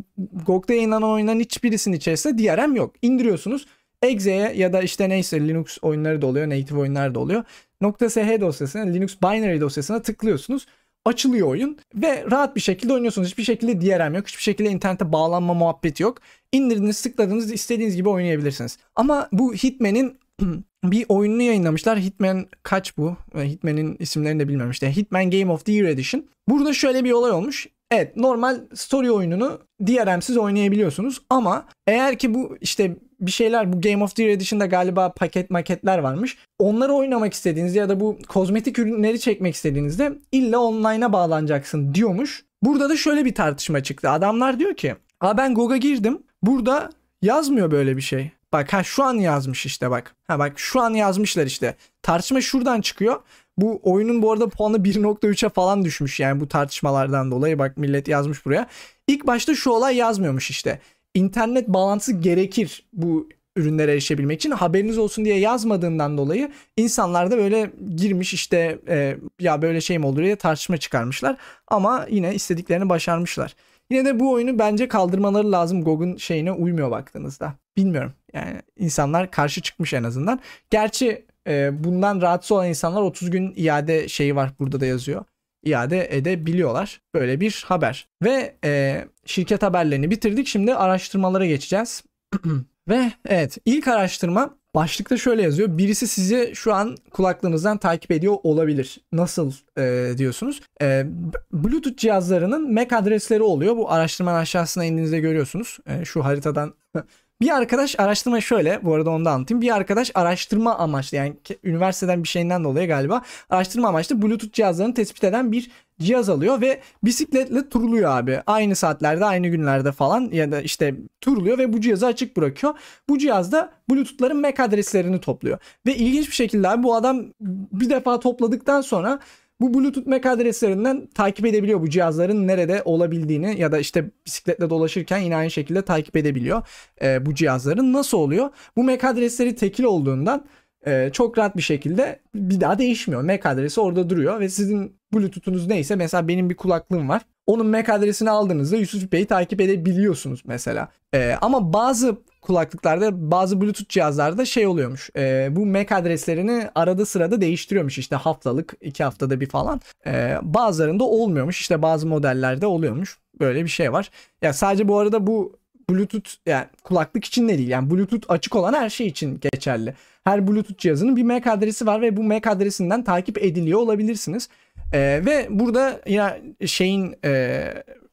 [0.47, 2.95] GOG'da yayınlanan oyunların hiçbirisinin içerisinde DRM yok.
[3.03, 3.67] İndiriyorsunuz.
[4.03, 7.45] Exe'ye ya da işte neyse Linux oyunları da oluyor, native oyunlar da oluyor.
[7.83, 10.67] .sh dosyasına, Linux binary dosyasına tıklıyorsunuz.
[11.05, 13.29] Açılıyor oyun ve rahat bir şekilde oynuyorsunuz.
[13.29, 14.27] Hiçbir şekilde DRM yok.
[14.29, 16.19] Hiçbir şekilde internete bağlanma muhabbeti yok.
[16.53, 18.79] İndirdiniz, tıkladınız, istediğiniz gibi oynayabilirsiniz.
[18.97, 20.19] Ama bu Hitman'in
[20.85, 21.99] bir oyununu yayınlamışlar.
[21.99, 23.17] Hitman kaç bu?
[23.35, 24.97] Hitman'in isimlerini de bilmiyorum işte.
[24.97, 26.25] Hitman Game of the Year Edition.
[26.49, 27.67] Burada şöyle bir olay olmuş.
[27.91, 34.05] Evet normal story oyununu DRM'siz oynayabiliyorsunuz ama eğer ki bu işte bir şeyler bu Game
[34.05, 36.39] of the Year Edition'da galiba paket maketler varmış.
[36.59, 42.45] Onları oynamak istediğinizde ya da bu kozmetik ürünleri çekmek istediğinizde illa online'a bağlanacaksın diyormuş.
[42.63, 44.11] Burada da şöyle bir tartışma çıktı.
[44.11, 46.23] Adamlar diyor ki Aa ben GOG'a girdim.
[46.43, 46.91] Burada
[47.23, 48.31] yazmıyor böyle bir şey.
[48.53, 50.15] Bak ha şu an yazmış işte bak.
[50.27, 51.77] Ha bak şu an yazmışlar işte.
[52.03, 53.21] Tartışma şuradan çıkıyor.
[53.59, 57.59] Bu oyunun bu arada puanı 1.3'e falan düşmüş yani bu tartışmalardan dolayı.
[57.59, 58.67] Bak millet yazmış buraya.
[59.07, 60.81] İlk başta şu olay yazmıyormuş işte.
[61.15, 67.71] İnternet bağlantısı gerekir bu ürünlere erişebilmek için haberiniz olsun diye yazmadığından dolayı insanlar da böyle
[67.97, 71.37] girmiş işte e, ya böyle şey mi olur diye tartışma çıkarmışlar
[71.69, 73.55] ama yine istediklerini başarmışlar.
[73.91, 75.85] Yine de bu oyunu bence kaldırmaları lazım.
[75.85, 77.55] GOG'un şeyine uymuyor baktığınızda.
[77.77, 78.13] Bilmiyorum.
[78.33, 80.41] Yani insanlar karşı çıkmış en azından.
[80.71, 85.25] Gerçi e, bundan rahatsız olan insanlar 30 gün iade şeyi var burada da yazıyor.
[85.65, 87.01] İade edebiliyorlar.
[87.15, 88.09] Böyle bir haber.
[88.25, 90.47] Ve e, şirket haberlerini bitirdik.
[90.47, 92.05] Şimdi araştırmalara geçeceğiz.
[92.89, 95.79] Ve evet ilk araştırma başlıkta şöyle yazıyor.
[95.79, 99.01] Birisi sizi şu an kulaklığınızdan takip ediyor olabilir.
[99.13, 100.63] Nasıl e, diyorsunuz?
[100.83, 101.07] E,
[101.53, 103.77] Bluetooth cihazlarının MAC adresleri oluyor.
[103.77, 105.79] Bu araştırmanın aşağısına indiğinizde görüyorsunuz.
[105.87, 106.75] E, şu haritadan
[107.41, 109.63] Bir arkadaş araştırma şöyle bu arada onu da anlatayım.
[109.63, 115.25] Bir arkadaş araştırma amaçlı yani üniversiteden bir şeyinden dolayı galiba araştırma amaçlı Bluetooth cihazlarını tespit
[115.25, 115.71] eden bir
[116.01, 118.43] cihaz alıyor ve bisikletle turluyor abi.
[118.47, 122.75] Aynı saatlerde aynı günlerde falan ya da işte turluyor ve bu cihazı açık bırakıyor.
[123.09, 125.59] Bu cihazda Bluetooth'ların MAC adreslerini topluyor.
[125.87, 127.25] Ve ilginç bir şekilde abi bu adam
[127.73, 129.21] bir defa topladıktan sonra
[129.61, 135.19] bu Bluetooth MAC adreslerinden takip edebiliyor bu cihazların nerede olabildiğini ya da işte bisikletle dolaşırken
[135.19, 136.63] yine aynı şekilde takip edebiliyor
[137.03, 137.93] e, bu cihazların.
[137.93, 138.51] Nasıl oluyor?
[138.77, 140.47] Bu MAC adresleri tekil olduğundan
[140.87, 143.23] e, çok rahat bir şekilde bir daha değişmiyor.
[143.23, 147.23] MAC adresi orada duruyor ve sizin Bluetooth'unuz neyse mesela benim bir kulaklığım var.
[147.47, 150.89] Onun MAC adresini aldığınızda Yusuf Bey'i takip edebiliyorsunuz mesela.
[151.15, 152.17] E, ama bazı
[152.49, 155.11] kulaklıklarda bazı Bluetooth cihazlarda şey oluyormuş.
[155.17, 159.81] E, bu MAC adreslerini arada sırada değiştiriyormuş işte haftalık iki haftada bir falan.
[160.07, 163.19] E, bazılarında olmuyormuş işte bazı modellerde oluyormuş.
[163.41, 164.11] Böyle bir şey var.
[164.43, 165.57] Ya sadece bu arada bu
[165.91, 167.69] Bluetooth yani kulaklık için de değil.
[167.69, 169.95] Yani Bluetooth açık olan her şey için geçerli.
[170.25, 174.49] Her Bluetooth cihazının bir MAC adresi var ve bu MAC adresinden takip ediliyor olabilirsiniz.
[174.93, 177.65] E, ve burada yine şeyin e,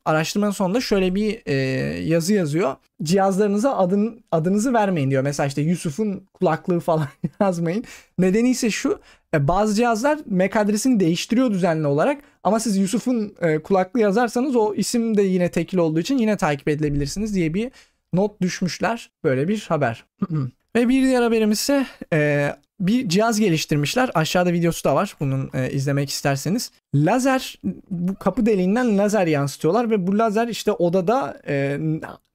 [0.05, 1.53] araştırmanın sonunda şöyle bir e,
[1.99, 2.75] yazı yazıyor.
[3.03, 5.23] Cihazlarınıza adın, adınızı vermeyin diyor.
[5.23, 7.07] Mesela işte Yusuf'un kulaklığı falan
[7.39, 7.83] yazmayın.
[8.19, 8.99] Nedeni ise şu
[9.33, 14.73] e, bazı cihazlar MAC adresini değiştiriyor düzenli olarak ama siz Yusuf'un e, kulaklığı yazarsanız o
[14.75, 17.71] isim de yine tekil olduğu için yine takip edilebilirsiniz diye bir
[18.13, 19.11] not düşmüşler.
[19.23, 20.05] Böyle bir haber.
[20.75, 24.11] Ve bir diğer haberimiz ise e, bir cihaz geliştirmişler.
[24.13, 26.71] Aşağıda videosu da var bunun e, izlemek isterseniz.
[26.95, 27.59] Lazer
[27.89, 31.78] bu kapı deliğinden lazer yansıtıyorlar ve bu lazer işte odada e,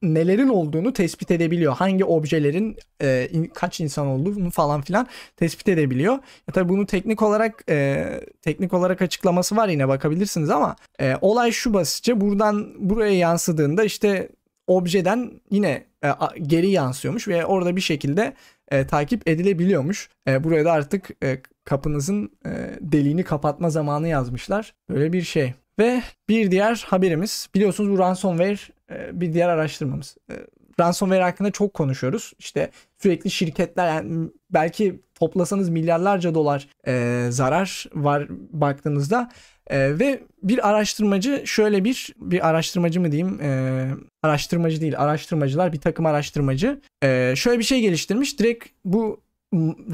[0.01, 1.73] nelerin olduğunu tespit edebiliyor.
[1.73, 6.13] Hangi objelerin e, in, kaç insan olduğunu falan filan tespit edebiliyor.
[6.13, 8.07] Ya tabii bunu teknik olarak e,
[8.41, 14.29] teknik olarak açıklaması var yine bakabilirsiniz ama e, olay şu basitçe buradan buraya yansıdığında işte
[14.67, 16.09] objeden yine e,
[16.41, 18.33] geri yansıyormuş ve orada bir şekilde
[18.71, 20.09] e, takip edilebiliyormuş.
[20.27, 22.49] E, buraya da artık e, kapınızın e,
[22.81, 24.73] deliğini kapatma zamanı yazmışlar.
[24.89, 25.53] Böyle bir şey.
[25.79, 28.57] Ve bir diğer haberimiz biliyorsunuz bu ransomware
[28.91, 30.17] e, bir diğer araştırmamız.
[30.31, 30.35] E,
[30.79, 32.33] ransomware hakkında çok konuşuyoruz.
[32.39, 39.29] İşte sürekli şirketler yani belki toplasanız milyarlarca dolar e, zarar var baktığınızda
[39.71, 43.87] e, ve bir araştırmacı şöyle bir bir araştırmacı mı diyeyim e,
[44.23, 49.21] araştırmacı değil araştırmacılar bir takım araştırmacı e, şöyle bir şey geliştirmiş direkt bu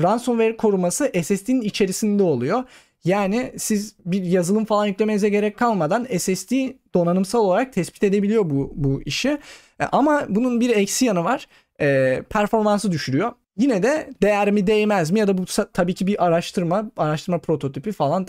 [0.03, 2.63] ransomware koruması SSD'nin içerisinde oluyor.
[3.03, 6.51] Yani siz bir yazılım falan yüklemenize gerek kalmadan SSD
[6.93, 9.37] donanımsal olarak tespit edebiliyor bu bu işi.
[9.79, 11.47] E, ama bunun bir eksi yanı var.
[11.81, 13.31] E, performansı düşürüyor.
[13.57, 17.91] Yine de değer mi değmez mi ya da bu tabii ki bir araştırma, araştırma prototipi
[17.91, 18.25] falan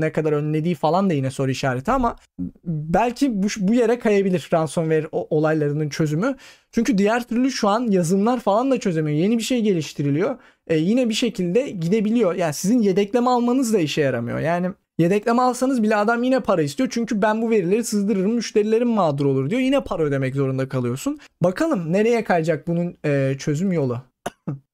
[0.00, 2.16] ne kadar önlediği falan da yine soru işareti ama
[2.64, 6.36] belki bu, bu yere kayabilir ransomware olaylarının çözümü.
[6.72, 9.18] Çünkü diğer türlü şu an yazılımlar falan da çözemiyor.
[9.18, 10.36] Yeni bir şey geliştiriliyor.
[10.66, 12.34] E, yine bir şekilde gidebiliyor.
[12.34, 14.38] Yani sizin yedekleme almanız da işe yaramıyor.
[14.38, 14.68] Yani
[14.98, 16.88] Yedekleme alsanız bile adam yine para istiyor.
[16.92, 19.60] Çünkü ben bu verileri sızdırırım müşterilerim mağdur olur diyor.
[19.60, 21.18] Yine para ödemek zorunda kalıyorsun.
[21.42, 24.02] Bakalım nereye kayacak bunun e, çözüm yolu.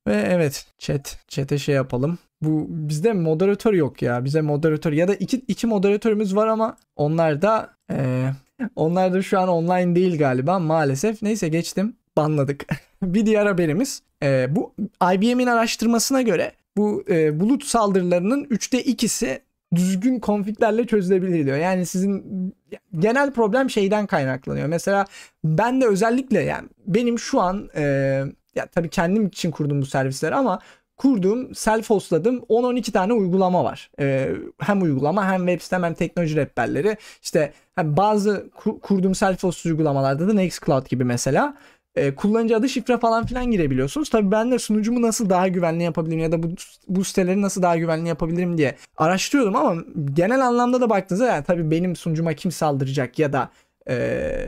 [0.06, 2.18] Ve evet chat chat'e şey yapalım.
[2.42, 4.24] Bu bizde moderatör yok ya.
[4.24, 8.30] Bize moderatör ya da iki, iki moderatörümüz var ama onlar da e,
[8.76, 11.22] onlar da şu an online değil galiba maalesef.
[11.22, 11.96] Neyse geçtim.
[12.16, 12.66] Banladık.
[13.02, 14.02] bir diğer haberimiz.
[14.22, 14.74] E, bu
[15.14, 19.40] IBM'in araştırmasına göre bu e, bulut saldırılarının 3'te 2'si
[19.74, 21.56] düzgün konfiglerle çözülebilir diyor.
[21.56, 22.54] Yani sizin
[22.98, 24.66] genel problem şeyden kaynaklanıyor.
[24.66, 25.04] Mesela
[25.44, 28.22] ben de özellikle yani benim şu an e,
[28.56, 30.58] ya tabii kendim için kurduğum bu servisler ama
[30.96, 33.90] kurduğum self hostladım 10-12 tane uygulama var.
[34.00, 36.96] Ee, hem uygulama hem web sitem hem teknoloji rehberleri.
[37.22, 38.50] İşte bazı
[38.82, 41.54] kurduğum self host uygulamalarda da Nextcloud gibi mesela
[41.96, 44.10] e, kullanıcı adı şifre falan filan girebiliyorsunuz.
[44.10, 46.48] Tabii ben de sunucumu nasıl daha güvenli yapabilirim ya da bu,
[46.88, 49.82] bu siteleri nasıl daha güvenli yapabilirim diye araştırıyordum ama
[50.14, 53.50] genel anlamda da baktığınızda yani tabii benim sunucuma kim saldıracak ya da
[53.86, 53.94] e,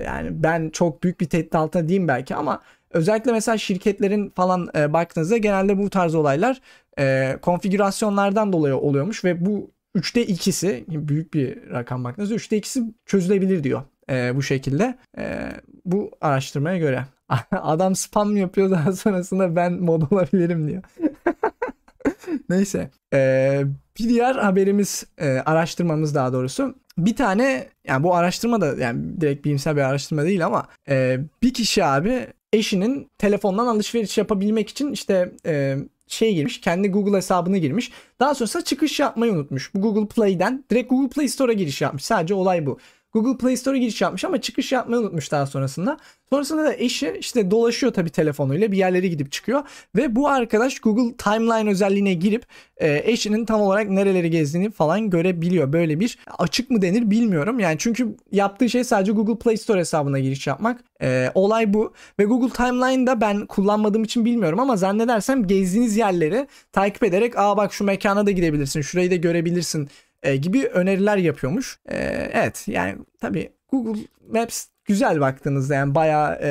[0.06, 2.62] yani ben çok büyük bir tehdit altında diyeyim belki ama
[2.96, 6.60] özellikle mesela şirketlerin falan e, baktığınızda genelde bu tarz olaylar
[6.98, 13.64] e, konfigürasyonlardan dolayı oluyormuş ve bu 3'te 2'si büyük bir rakam baktığınızda 3'te 2'si çözülebilir
[13.64, 15.52] diyor e, bu şekilde e,
[15.84, 17.04] bu araştırmaya göre.
[17.50, 20.82] Adam spam yapıyor daha sonrasında ben mod olabilirim diyor.
[22.48, 22.90] Neyse.
[23.14, 23.62] Ee,
[23.98, 26.74] bir diğer haberimiz, e, araştırmamız daha doğrusu.
[26.98, 31.54] Bir tane, yani bu araştırma da yani direkt bilimsel bir araştırma değil ama e, bir
[31.54, 32.26] kişi abi
[32.58, 35.76] eşinin telefondan alışveriş yapabilmek için işte e,
[36.08, 36.60] şey girmiş.
[36.60, 37.92] Kendi Google hesabını girmiş.
[38.20, 39.74] Daha sonrasında çıkış yapmayı unutmuş.
[39.74, 42.04] Bu Google Play'den direkt Google Play Store'a giriş yapmış.
[42.04, 42.78] Sadece olay bu.
[43.16, 45.98] Google Play Store'a giriş yapmış ama çıkış yapmayı unutmuş daha sonrasında.
[46.30, 49.62] Sonrasında da eşi işte dolaşıyor tabii telefonuyla bir yerlere gidip çıkıyor.
[49.96, 52.46] Ve bu arkadaş Google Timeline özelliğine girip
[52.76, 55.72] e, eşinin tam olarak nereleri gezdiğini falan görebiliyor.
[55.72, 57.60] Böyle bir açık mı denir bilmiyorum.
[57.60, 60.84] Yani çünkü yaptığı şey sadece Google Play Store hesabına giriş yapmak.
[61.02, 61.92] E, olay bu.
[62.20, 67.72] Ve Google Timeline'da ben kullanmadığım için bilmiyorum ama zannedersem gezdiğiniz yerleri takip ederek aa bak
[67.72, 69.88] şu mekana da gidebilirsin, şurayı da görebilirsin
[70.26, 71.78] e, gibi öneriler yapıyormuş.
[71.88, 71.96] E,
[72.32, 74.00] evet yani tabii Google
[74.32, 76.50] Maps güzel baktığınızda yani bayağı e,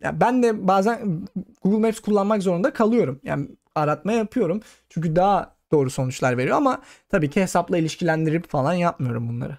[0.00, 1.20] yani ben de bazen
[1.64, 3.20] Google Maps kullanmak zorunda kalıyorum.
[3.24, 4.60] Yani aratma yapıyorum.
[4.88, 9.58] Çünkü daha doğru sonuçlar veriyor ama tabii ki hesapla ilişkilendirip falan yapmıyorum bunları.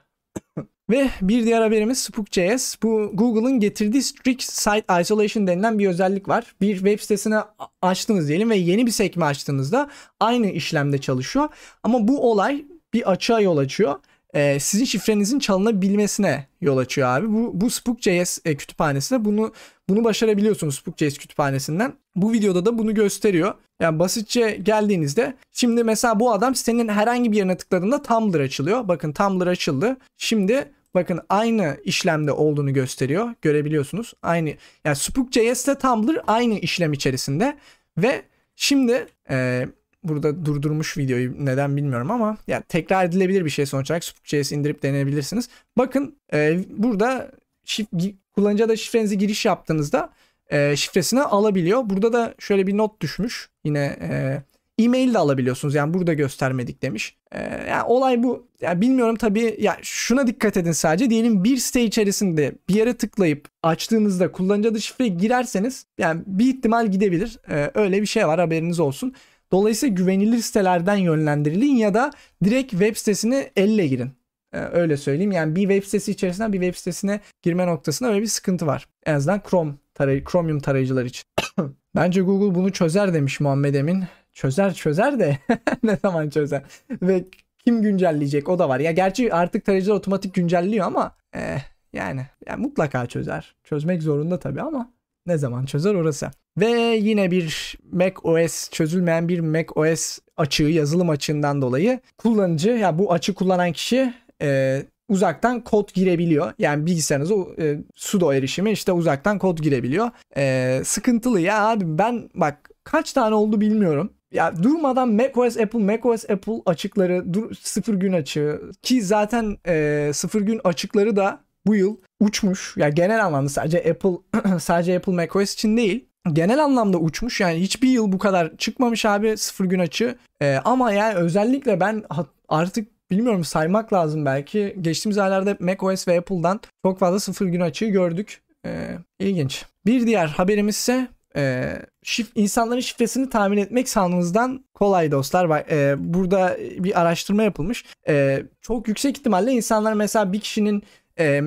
[0.89, 2.75] Ve bir diğer haberimiz Spook.js.
[2.83, 6.55] Bu Google'ın getirdiği Strict Site Isolation denilen bir özellik var.
[6.61, 7.35] Bir web sitesini
[7.81, 11.49] açtınız diyelim ve yeni bir sekme açtığınızda aynı işlemde çalışıyor.
[11.83, 12.65] Ama bu olay
[12.95, 13.95] bir açığa yol açıyor.
[14.33, 17.33] Ee, sizin şifrenizin çalınabilmesine yol açıyor abi.
[17.33, 19.53] Bu, bu Spook.js e, kütüphanesinde bunu
[19.89, 21.93] bunu başarabiliyorsunuz Spook.js kütüphanesinden.
[22.15, 23.53] Bu videoda da bunu gösteriyor.
[23.79, 28.87] Yani basitçe geldiğinizde şimdi mesela bu adam sitenin herhangi bir yerine tıkladığında Tumblr açılıyor.
[28.87, 29.97] Bakın Tumblr açıldı.
[30.17, 33.33] Şimdi bakın aynı işlemde olduğunu gösteriyor.
[33.41, 34.13] Görebiliyorsunuz.
[34.23, 34.53] Aynı
[34.85, 37.57] yani Spook.js ile Tumblr aynı işlem içerisinde
[37.97, 38.21] ve
[38.55, 39.67] şimdi e,
[40.07, 44.83] burada durdurmuş videoyu neden bilmiyorum ama yani tekrar edilebilir bir şey sonuç olarak Spook.js indirip
[44.83, 45.49] deneyebilirsiniz.
[45.77, 47.31] Bakın e, burada
[47.65, 47.87] şif,
[48.35, 50.09] kullanıcı da şifrenizi giriş yaptığınızda
[50.49, 51.81] e, şifresini alabiliyor.
[51.85, 53.49] Burada da şöyle bir not düşmüş.
[53.63, 54.41] Yine e,
[54.83, 55.75] e-mail de alabiliyorsunuz.
[55.75, 57.17] Yani burada göstermedik demiş.
[57.31, 58.47] E, yani olay bu.
[58.61, 61.09] Yani bilmiyorum tabii ya şuna dikkat edin sadece.
[61.09, 66.91] Diyelim bir site içerisinde bir yere tıklayıp açtığınızda kullanıcı adı şifreyi girerseniz yani bir ihtimal
[66.91, 67.39] gidebilir.
[67.49, 69.13] E, öyle bir şey var haberiniz olsun.
[69.55, 72.11] Dolayısıyla güvenilir sitelerden yönlendirilin ya da
[72.43, 74.11] direkt web sitesini elle girin.
[74.53, 75.31] Ee, öyle söyleyeyim.
[75.31, 78.87] Yani bir web sitesi içerisinden bir web sitesine girme noktasında öyle bir sıkıntı var.
[79.05, 81.23] En azından Chrome taray Chromium tarayıcılar için.
[81.95, 84.03] Bence Google bunu çözer demiş Muhammed Emin.
[84.31, 85.37] Çözer çözer de
[85.83, 86.63] ne zaman çözer?
[87.01, 87.25] Ve
[87.65, 88.79] kim güncelleyecek o da var.
[88.79, 91.61] Ya gerçi artık tarayıcılar otomatik güncelliyor ama eh,
[91.93, 93.55] yani, yani mutlaka çözer.
[93.63, 94.93] Çözmek zorunda tabii ama
[95.25, 96.31] ne zaman çözer orası.
[96.57, 102.99] Ve yine bir Mac OS çözülmeyen bir Mac OS açığı yazılım açığından dolayı kullanıcı ya
[102.99, 106.53] bu açı kullanan kişi e, uzaktan kod girebiliyor.
[106.59, 110.09] Yani bilgisayarınıza e, sudo erişimi işte uzaktan kod girebiliyor.
[110.37, 114.09] E, sıkıntılı ya abi ben bak kaç tane oldu bilmiyorum.
[114.31, 120.41] Ya durmadan macOS Apple macOS Apple açıkları dur, sıfır gün açığı ki zaten e, sıfır
[120.41, 122.77] gün açıkları da bu yıl uçmuş.
[122.77, 126.05] Ya yani genel anlamda sadece Apple sadece Apple macOS için değil.
[126.33, 127.41] Genel anlamda uçmuş.
[127.41, 130.15] Yani hiçbir yıl bu kadar çıkmamış abi sıfır gün açı.
[130.41, 132.03] Ee, ama yani özellikle ben
[132.49, 134.75] artık bilmiyorum saymak lazım belki.
[134.81, 138.41] Geçtiğimiz aylarda macOS ve Apple'dan çok fazla sıfır gün açığı gördük.
[138.65, 139.65] Ee, ilginç.
[139.85, 141.73] Bir diğer haberimiz ise e,
[142.03, 145.49] şif, insanların şifresini tahmin etmek sandığınızdan kolay dostlar.
[145.49, 147.85] Bak, e, burada bir araştırma yapılmış.
[148.07, 150.83] E, çok yüksek ihtimalle insanlar mesela bir kişinin
[151.19, 151.41] e,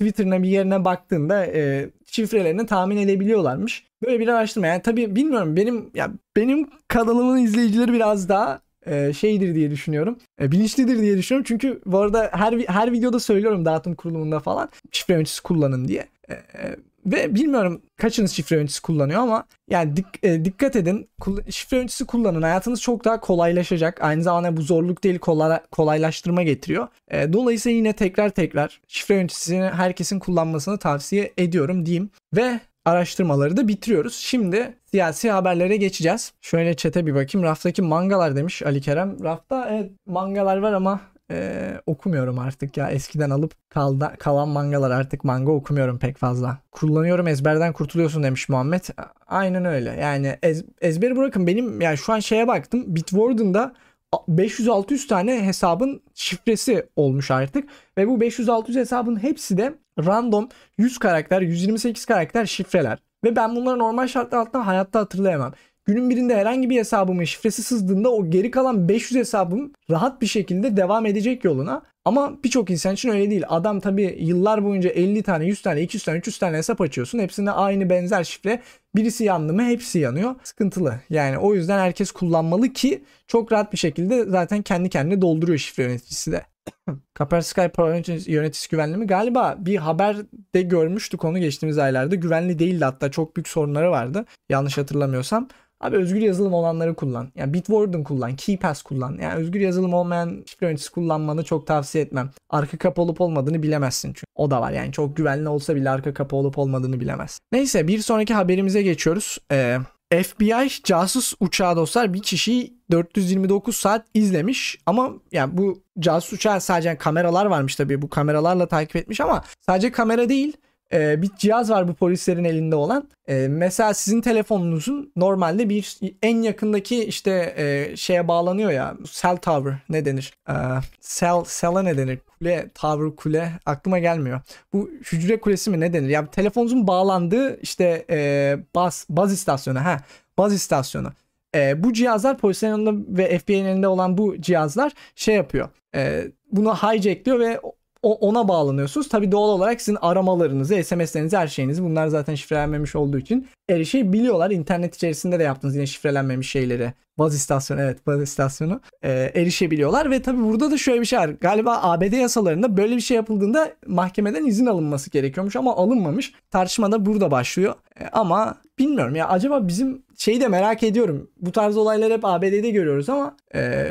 [0.00, 3.84] Twitter'ına bir yerine baktığında e, şifrelerini tahmin edebiliyorlarmış.
[4.02, 4.66] Böyle bir araştırma.
[4.66, 10.18] Yani tabii bilmiyorum benim ya benim kanalımın izleyicileri biraz daha e, şeydir diye düşünüyorum.
[10.40, 11.44] E, bilinçlidir diye düşünüyorum.
[11.48, 16.06] Çünkü bu arada her her videoda söylüyorum dağıtım kurulumunda falan şifre yöneticisi kullanın diye.
[16.28, 16.76] E, e,
[17.06, 21.08] ve bilmiyorum kaçınız şifre yöneticisi kullanıyor ama yani dik, e, dikkat edin.
[21.50, 22.42] Şifre yöneticisi kullanın.
[22.42, 24.02] Hayatınız çok daha kolaylaşacak.
[24.02, 26.88] Aynı zamanda bu zorluk değil kolay, kolaylaştırma getiriyor.
[27.10, 32.10] E, dolayısıyla yine tekrar tekrar şifre yöneticisini herkesin kullanmasını tavsiye ediyorum diyeyim.
[32.36, 34.14] Ve araştırmaları da bitiriyoruz.
[34.14, 36.32] Şimdi siyasi haberlere geçeceğiz.
[36.40, 37.46] Şöyle çete bir bakayım.
[37.46, 39.24] Raftaki mangalar demiş Ali Kerem.
[39.24, 42.90] Rafta evet mangalar var ama e, okumuyorum artık ya.
[42.90, 46.58] Eskiden alıp kalda, kalan mangalar artık manga okumuyorum pek fazla.
[46.72, 48.82] Kullanıyorum ezberden kurtuluyorsun demiş Muhammed.
[49.26, 49.90] Aynen öyle.
[50.00, 52.84] Yani ez, ezberi bırakın benim yani şu an şeye baktım.
[52.86, 53.72] Bitwarden'da
[54.14, 57.68] 500-600 tane hesabın şifresi olmuş artık.
[57.98, 59.74] Ve bu 500-600 hesabın hepsi de
[60.06, 62.98] random 100 karakter, 128 karakter şifreler.
[63.24, 65.52] Ve ben bunları normal şartlar altında hayatta hatırlayamam.
[65.86, 70.76] Günün birinde herhangi bir hesabımın şifresi sızdığında o geri kalan 500 hesabım rahat bir şekilde
[70.76, 71.82] devam edecek yoluna.
[72.04, 73.42] Ama birçok insan için öyle değil.
[73.48, 77.18] Adam tabi yıllar boyunca 50 tane, 100 tane, 200 tane, 300 tane hesap açıyorsun.
[77.18, 78.62] Hepsinde aynı benzer şifre.
[78.94, 80.34] Birisi yandı mı hepsi yanıyor.
[80.42, 81.00] Sıkıntılı.
[81.10, 85.82] Yani o yüzden herkes kullanmalı ki çok rahat bir şekilde zaten kendi kendine dolduruyor şifre
[85.82, 86.46] yöneticisi de.
[87.14, 87.88] Kaspersky Pro
[88.26, 89.06] yöneticisi güvenli mi?
[89.06, 92.14] Galiba bir haberde görmüştük onu geçtiğimiz aylarda.
[92.14, 94.24] Güvenli değildi hatta çok büyük sorunları vardı.
[94.48, 95.48] Yanlış hatırlamıyorsam.
[95.80, 97.32] Abi özgür yazılım olanları kullan.
[97.34, 99.18] Yani Bitwarden kullan, KeyPass kullan.
[99.22, 102.30] Yani özgür yazılım olmayan şifre yöneticisi kullanmanı çok tavsiye etmem.
[102.50, 104.26] Arka kapı olup olmadığını bilemezsin çünkü.
[104.34, 107.40] O da var yani çok güvenli olsa bile arka kapı olup olmadığını bilemez.
[107.52, 109.38] Neyse bir sonraki haberimize geçiyoruz.
[109.52, 109.78] Ee,
[110.12, 116.96] FBI casus uçağı dostlar bir kişiyi 429 saat izlemiş ama yani bu casus uçağı sadece
[116.96, 120.56] kameralar varmış tabii bu kameralarla takip etmiş ama sadece kamera değil
[120.92, 123.08] e, bir cihaz var bu polislerin elinde olan.
[123.28, 129.74] E, mesela sizin telefonunuzun normalde bir en yakındaki işte e, şeye bağlanıyor ya cell tower
[129.88, 130.34] ne denir?
[130.48, 130.54] E,
[131.00, 132.18] cell cell'a ne denir?
[132.18, 134.40] Kule tower kule aklıma gelmiyor.
[134.72, 136.08] Bu hücre kulesi mi ne denir?
[136.08, 139.96] Yani telefonunuzun bağlandığı işte e, baz baz istasyonu ha
[140.38, 141.12] baz istasyonu.
[141.54, 145.68] E, bu cihazlar polislerin elinde ve FBI'nin elinde olan bu cihazlar şey yapıyor.
[145.94, 147.60] E, bunu hijackliyor ve
[148.02, 149.08] ona bağlanıyorsunuz.
[149.08, 154.50] Tabi doğal olarak sizin aramalarınızı, SMS'lerinizi, her şeyinizi bunlar zaten şifrelenmemiş olduğu için erişebiliyorlar.
[154.50, 156.92] İnternet içerisinde de yaptığınız yine şifrelenmemiş şeyleri.
[157.18, 161.28] Baz istasyonu evet baz istasyonu e, erişebiliyorlar ve tabi burada da şöyle bir şey var.
[161.28, 166.32] Galiba ABD yasalarında böyle bir şey yapıldığında mahkemeden izin alınması gerekiyormuş ama alınmamış.
[166.50, 167.74] Tartışma da burada başlıyor.
[168.00, 171.30] E, ama bilmiyorum ya acaba bizim şeyi de merak ediyorum.
[171.40, 173.86] Bu tarz olayları hep ABD'de görüyoruz ama e,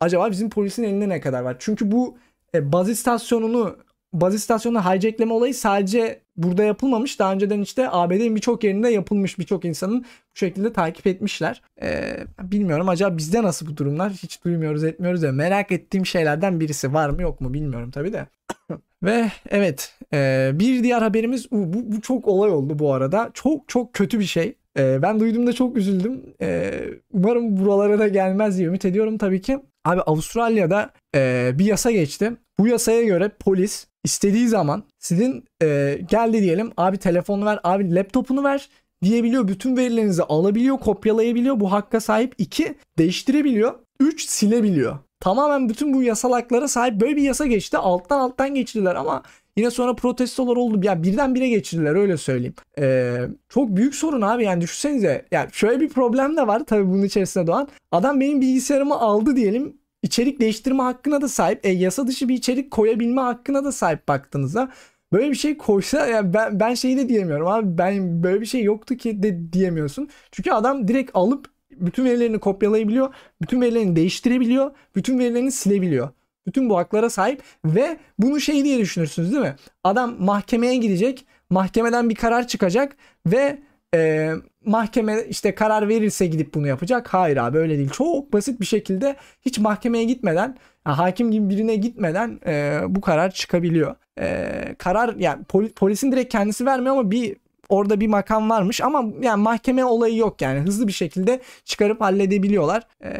[0.00, 1.56] acaba bizim polisin elinde ne kadar var?
[1.58, 2.16] Çünkü bu
[2.54, 3.76] e, baz istasyonunu
[4.14, 7.18] baz istasyonunu hijackleme olayı sadece burada yapılmamış.
[7.18, 9.38] Daha önceden işte ABD'nin birçok yerinde yapılmış.
[9.38, 11.62] Birçok insanın bu şekilde takip etmişler.
[11.82, 14.12] Ee, bilmiyorum acaba bizde nasıl bu durumlar?
[14.12, 15.32] Hiç duymuyoruz etmiyoruz ya.
[15.32, 18.26] Merak ettiğim şeylerden birisi var mı yok mu bilmiyorum tabii de.
[19.02, 23.30] Ve evet e, bir diğer haberimiz bu, bu çok olay oldu bu arada.
[23.34, 24.56] Çok çok kötü bir şey.
[24.78, 26.22] E, ben duyduğumda çok üzüldüm.
[26.40, 26.80] E,
[27.12, 29.58] umarım buralara da gelmez diye ümit ediyorum tabii ki.
[29.84, 32.32] Abi Avustralya'da e, bir yasa geçti.
[32.58, 38.44] Bu yasaya göre polis istediği zaman sizin e, geldi diyelim abi telefonu ver abi laptopunu
[38.44, 38.68] ver
[39.02, 39.48] diyebiliyor.
[39.48, 41.60] Bütün verilerinizi alabiliyor kopyalayabiliyor.
[41.60, 42.34] Bu hakka sahip.
[42.38, 43.74] 2 değiştirebiliyor.
[44.00, 44.98] 3 silebiliyor.
[45.20, 47.78] Tamamen bütün bu yasal haklara sahip böyle bir yasa geçti.
[47.78, 49.22] Alttan alttan geçtiler ama
[49.56, 50.80] Yine sonra protestolar oldu.
[50.86, 52.54] Ya birden bire geçirdiler öyle söyleyeyim.
[52.78, 55.26] Ee, çok büyük sorun abi yani düşünsenize.
[55.30, 57.68] Yani şöyle bir problem de var tabii bunun içerisinde doğan.
[57.92, 59.76] Adam benim bilgisayarımı aldı diyelim.
[60.02, 61.66] İçerik değiştirme hakkına da sahip.
[61.66, 64.70] E, yasa dışı bir içerik koyabilme hakkına da sahip baktığınızda.
[65.12, 68.62] Böyle bir şey koysa yani ben, ben şeyi de diyemiyorum abi ben böyle bir şey
[68.62, 70.08] yoktu ki de diyemiyorsun.
[70.32, 73.14] Çünkü adam direkt alıp bütün verilerini kopyalayabiliyor.
[73.42, 74.70] Bütün verilerini değiştirebiliyor.
[74.96, 76.08] Bütün verilerini silebiliyor.
[76.46, 79.56] Bütün bu haklara sahip ve bunu şey diye düşünürsünüz değil mi?
[79.84, 81.26] Adam mahkemeye gidecek.
[81.50, 83.58] Mahkemeden bir karar çıkacak ve
[83.94, 84.32] e,
[84.64, 87.14] mahkeme işte karar verirse gidip bunu yapacak.
[87.14, 87.90] Hayır abi öyle değil.
[87.90, 93.96] Çok basit bir şekilde hiç mahkemeye gitmeden hakim gibi birine gitmeden e, bu karar çıkabiliyor.
[94.20, 97.36] E, karar yani pol, polisin direkt kendisi vermiyor ama bir
[97.74, 102.86] orada bir makam varmış ama yani mahkeme olayı yok yani hızlı bir şekilde çıkarıp halledebiliyorlar.
[103.04, 103.10] Ee,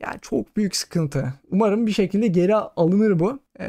[0.00, 1.34] yani çok büyük sıkıntı.
[1.50, 3.38] Umarım bir şekilde geri alınır bu.
[3.60, 3.66] Ee,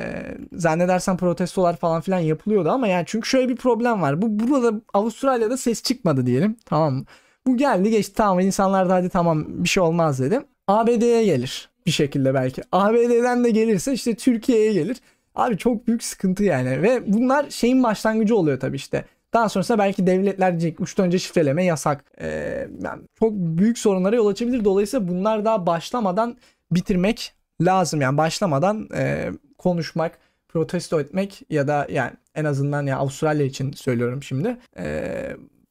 [0.54, 4.22] zannedersem protestolar falan filan yapılıyordu ama yani çünkü şöyle bir problem var.
[4.22, 6.56] Bu burada Avustralya'da ses çıkmadı diyelim.
[6.66, 7.06] Tamam?
[7.48, 10.44] Bu geldi geçti tamam insanlar da hadi tamam bir şey olmaz dedim.
[10.68, 12.62] ABD'ye gelir bir şekilde belki.
[12.72, 14.98] ABD'den de gelirse işte Türkiye'ye gelir.
[15.36, 19.06] Abi çok büyük sıkıntı yani ve bunlar şeyin başlangıcı oluyor tabii işte.
[19.34, 22.04] Daha sonrasında belki devletler diyecek uçtan önce şifreleme yasak.
[22.22, 24.66] Ee, yani çok büyük sorunlara yol açabilir.
[24.66, 26.38] Dolayısıyla bunlar daha başlamadan
[26.72, 28.02] bitirmek lazım.
[28.02, 30.18] Yani başlamadan e, konuşmak,
[30.48, 34.58] protesto etmek ya da yani en azından ya Avustralya için söylüyorum şimdi.
[34.78, 35.14] E,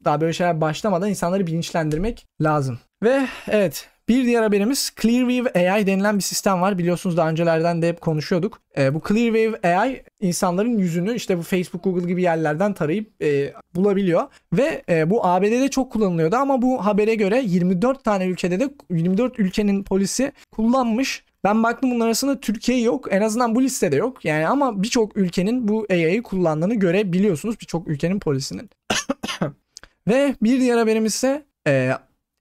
[0.05, 2.79] daha böyle şeyler başlamadan insanları bilinçlendirmek lazım.
[3.03, 6.79] Ve evet bir diğer haberimiz Clearview AI denilen bir sistem var.
[6.79, 8.61] Biliyorsunuz daha öncelerden de hep konuşuyorduk.
[8.79, 14.23] E, bu Clearview AI insanların yüzünü işte bu Facebook, Google gibi yerlerden tarayıp e, bulabiliyor.
[14.53, 19.39] Ve e, bu ABD'de çok kullanılıyordu ama bu habere göre 24 tane ülkede de 24
[19.39, 21.25] ülkenin polisi kullanmış.
[21.45, 23.09] Ben baktım bunlar arasında Türkiye yok.
[23.11, 24.25] En azından bu listede yok.
[24.25, 27.61] Yani ama birçok ülkenin bu AI'yi kullandığını görebiliyorsunuz.
[27.61, 28.71] Birçok ülkenin polisinin.
[30.09, 31.93] Ve bir diğer haberimiz ise e,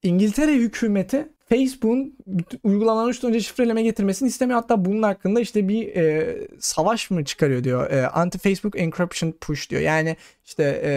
[0.03, 2.15] İngiltere hükümeti Facebook'un
[2.63, 4.59] uygulamaların üstü önce şifreleme getirmesini istemiyor.
[4.61, 7.91] Hatta bunun hakkında işte bir e, savaş mı çıkarıyor diyor.
[7.91, 9.81] E, Anti-Facebook Encryption Push diyor.
[9.81, 10.91] Yani işte e,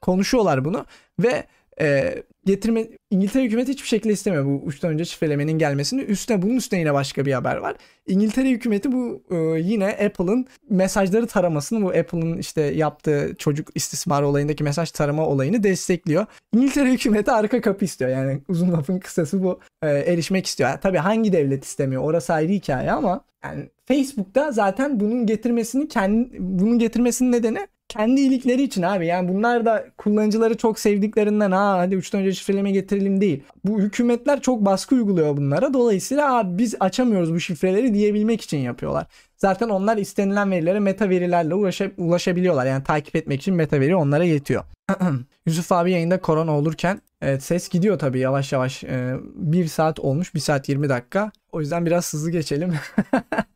[0.00, 0.86] konuşuyorlar bunu
[1.18, 1.44] ve
[1.80, 6.02] e, getirme İngiltere hükümeti hiçbir şekilde istemiyor bu uçtan önce şifrelemenin gelmesini.
[6.02, 7.76] Üstüne bunun üstüne yine başka bir haber var.
[8.06, 14.64] İngiltere hükümeti bu e, yine Apple'ın mesajları taramasını bu Apple'ın işte yaptığı çocuk istismarı olayındaki
[14.64, 16.26] mesaj tarama olayını destekliyor.
[16.54, 18.10] İngiltere hükümeti arka kapı istiyor.
[18.10, 20.70] Yani uzun lafın kısası bu e, erişmek istiyor.
[20.70, 26.36] Yani, tabii hangi devlet istemiyor orası ayrı hikaye ama yani Facebook'ta zaten bunun getirmesini kendi
[26.38, 27.66] bunun getirmesinin nedeni
[27.96, 29.06] kendi iyilikleri için abi.
[29.06, 33.42] Yani bunlar da kullanıcıları çok sevdiklerinden ha hadi uçtan önce şifreleme getirelim değil.
[33.64, 35.74] Bu hükümetler çok baskı uyguluyor bunlara.
[35.74, 39.06] Dolayısıyla abi biz açamıyoruz bu şifreleri diyebilmek için yapıyorlar.
[39.36, 42.66] Zaten onlar istenilen verilere meta verilerle ulaşa, ulaşabiliyorlar.
[42.66, 44.64] Yani takip etmek için meta veri onlara yetiyor.
[45.46, 48.84] Yusuf abi yayında korona olurken evet, ses gidiyor tabii yavaş yavaş.
[48.84, 51.32] Ee, 1 saat olmuş 1 saat 20 dakika.
[51.52, 52.74] O yüzden biraz hızlı geçelim.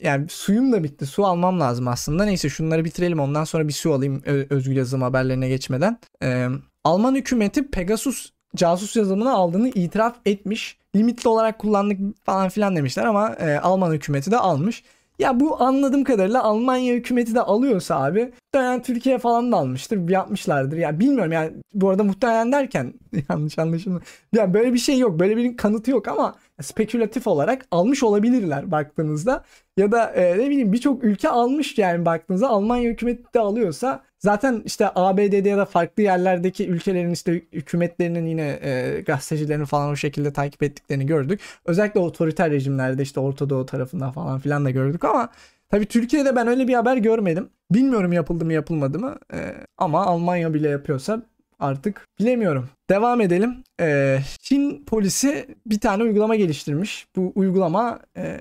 [0.00, 1.06] yani suyum da bitti.
[1.06, 2.24] Su almam lazım aslında.
[2.24, 3.20] Neyse şunları bitirelim.
[3.20, 5.98] Ondan sonra bir su alayım özgür yazım haberlerine geçmeden.
[6.22, 6.48] Ee,
[6.84, 10.78] Alman hükümeti Pegasus casus yazılımını aldığını itiraf etmiş.
[10.96, 14.82] Limitli olarak kullandık falan filan demişler ama e, Alman hükümeti de almış.
[15.18, 20.08] Ya bu anladığım kadarıyla Almanya hükümeti de alıyorsa abi muhtemelen Türkiye falan da almıştır.
[20.08, 20.76] Yapmışlardır.
[20.76, 22.94] Ya bilmiyorum yani bu arada muhtemelen derken
[23.30, 24.00] yanlış anlaşılma.
[24.32, 25.20] Ya böyle bir şey yok.
[25.20, 29.44] Böyle bir kanıtı yok ama spekülatif olarak almış olabilirler baktığınızda.
[29.76, 34.62] Ya da e, ne bileyim birçok ülke almış yani baktığınızda Almanya hükümeti de alıyorsa zaten
[34.64, 40.32] işte ABD'de ya da farklı yerlerdeki ülkelerin işte hükümetlerinin yine e, gazetecilerini falan o şekilde
[40.32, 41.40] takip ettiklerini gördük.
[41.64, 45.30] Özellikle otoriter rejimlerde işte Orta Doğu tarafından falan filan da gördük ama
[45.70, 47.48] Tabi Türkiye'de ben öyle bir haber görmedim.
[47.70, 49.16] Bilmiyorum yapıldı mı yapılmadı mı.
[49.34, 51.22] Ee, ama Almanya bile yapıyorsa
[51.58, 52.68] artık bilemiyorum.
[52.90, 53.64] Devam edelim.
[53.80, 57.06] Ee, Çin polisi bir tane uygulama geliştirmiş.
[57.16, 58.38] Bu uygulama e,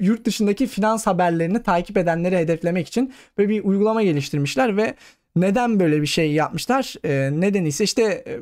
[0.00, 4.94] yurt dışındaki finans haberlerini takip edenleri hedeflemek için böyle bir uygulama geliştirmişler ve
[5.36, 6.94] neden böyle bir şey yapmışlar?
[7.04, 8.40] E, nedeni ise işte e,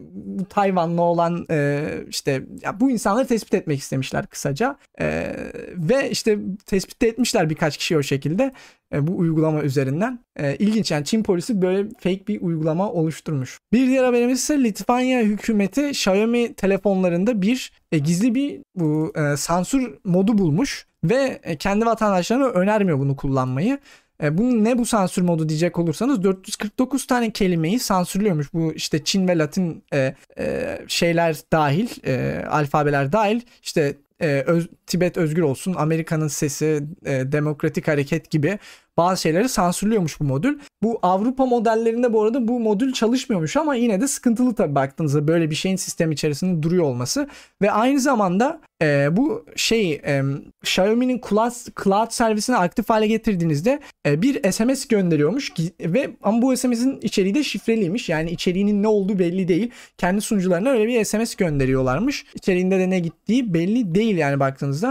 [0.49, 4.76] Tayvanlı olan e, işte ya bu insanları tespit etmek istemişler kısaca.
[5.01, 5.36] E,
[5.76, 8.53] ve işte tespit etmişler birkaç kişi o şekilde
[8.95, 10.18] e, bu uygulama üzerinden.
[10.36, 13.59] E, ilginç yani Çin polisi böyle fake bir uygulama oluşturmuş.
[13.72, 19.95] Bir diğer haberimiz ise Litvanya hükümeti Xiaomi telefonlarında bir e, gizli bir bu e, sansür
[20.05, 23.78] modu bulmuş ve e, kendi vatandaşlarına önermiyor bunu kullanmayı.
[24.23, 28.55] E, bu ne bu sansür modu diyecek olursanız 449 tane kelimeyi sansürlüyormuş.
[28.55, 33.41] Bu işte Çin ve Latin e, e, şeyler dahil, e, alfabeler dahil.
[33.62, 38.59] İşte e, öz, Tibet özgür olsun, Amerika'nın sesi, e, demokratik hareket gibi
[38.97, 40.58] bazı şeyleri sansürlüyormuş bu modül.
[40.83, 45.50] Bu Avrupa modellerinde bu arada bu modül çalışmıyormuş ama yine de sıkıntılı tabii baktığınızda böyle
[45.50, 47.29] bir şeyin sistem içerisinde duruyor olması.
[47.62, 50.22] Ve aynı zamanda e, bu şey e,
[50.62, 51.53] Xiaomi'nin Cloud,
[51.84, 57.42] Cloud servisini aktif hale getirdiğinizde e, bir SMS gönderiyormuş ve ama bu SMS'in içeriği de
[57.42, 58.08] şifreliymiş.
[58.08, 59.71] Yani içeriğinin ne olduğu belli değil.
[59.99, 62.25] Kendi sunucularına öyle bir SMS gönderiyorlarmış.
[62.34, 64.82] İçeriğinde de ne gittiği belli değil yani baktığınızda.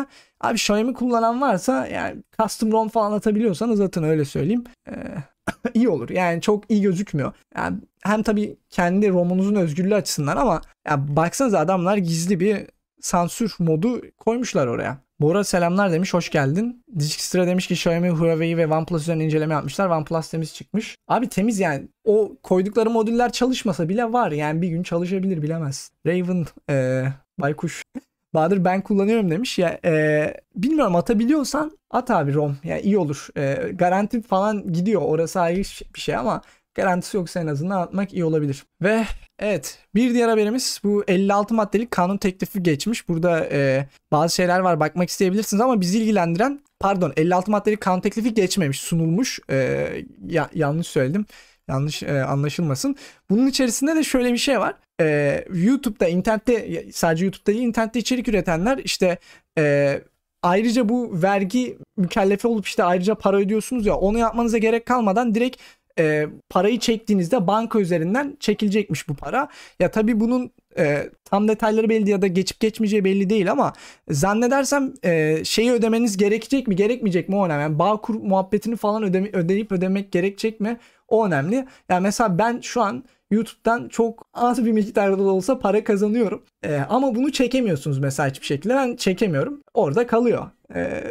[0.41, 4.63] Abi Xiaomi kullanan varsa yani custom ROM falan atabiliyorsanız atın öyle söyleyeyim.
[4.89, 4.93] Ee,
[5.73, 6.09] iyi olur.
[6.09, 7.33] Yani çok iyi gözükmüyor.
[7.55, 12.67] Yani hem tabii kendi ROM'unuzun özgürlüğü açısından ama ya baksanıza adamlar gizli bir
[13.01, 14.97] sansür modu koymuşlar oraya.
[15.21, 16.13] Bora selamlar demiş.
[16.13, 16.83] Hoş geldin.
[16.99, 19.89] Dijkstra demiş ki Xiaomi, Huawei ve OnePlus üzerine inceleme yapmışlar.
[19.89, 20.95] OnePlus temiz çıkmış.
[21.07, 21.87] Abi temiz yani.
[22.05, 24.31] O koydukları modüller çalışmasa bile var.
[24.31, 25.91] Yani bir gün çalışabilir bilemez.
[26.05, 27.05] Raven, e,
[27.39, 27.83] Baykuş.
[28.33, 29.59] Bahadır ben kullanıyorum demiş.
[29.59, 32.57] Ya e, bilmiyorum atabiliyorsan at abi ROM.
[32.63, 33.27] Yani iyi olur.
[33.37, 35.01] E, garanti falan gidiyor.
[35.01, 35.59] Orası ayrı
[35.95, 36.41] bir şey ama
[36.75, 38.63] garantisi yoksa en azından atmak iyi olabilir.
[38.81, 39.05] Ve
[39.39, 43.09] evet bir diğer haberimiz bu 56 maddelik kanun teklifi geçmiş.
[43.09, 48.33] Burada e, bazı şeyler var bakmak isteyebilirsiniz ama bizi ilgilendiren pardon 56 maddelik kanun teklifi
[48.33, 49.39] geçmemiş sunulmuş.
[49.49, 49.87] E,
[50.27, 51.25] ya, yanlış söyledim.
[51.71, 52.95] Yanlış e, anlaşılmasın.
[53.29, 54.73] Bunun içerisinde de şöyle bir şey var.
[55.01, 59.17] E, YouTube'da, internette sadece YouTube'da değil internette içerik üretenler işte
[59.57, 60.01] e,
[60.43, 65.57] ayrıca bu vergi mükellefi olup işte ayrıca para ödüyorsunuz ya onu yapmanıza gerek kalmadan direkt
[65.99, 69.47] e, parayı çektiğinizde banka üzerinden çekilecekmiş bu para.
[69.79, 73.73] Ya tabii bunun e, tam detayları belli ya da geçip geçmeyeceği belli değil ama
[74.09, 77.61] zannedersem e, şeyi ödemeniz gerekecek mi gerekmeyecek mi o önemli.
[77.61, 80.77] Yani Bağkur muhabbetini falan ödeme, ödeyip ödemek gerekecek mi
[81.11, 81.65] o önemli.
[81.89, 86.43] Yani mesela ben şu an YouTube'dan çok az bir miktarda da olsa para kazanıyorum.
[86.63, 88.75] E, ama bunu çekemiyorsunuz mesela hiçbir şekilde.
[88.75, 89.61] Ben çekemiyorum.
[89.73, 90.49] Orada kalıyor.
[90.75, 91.03] E,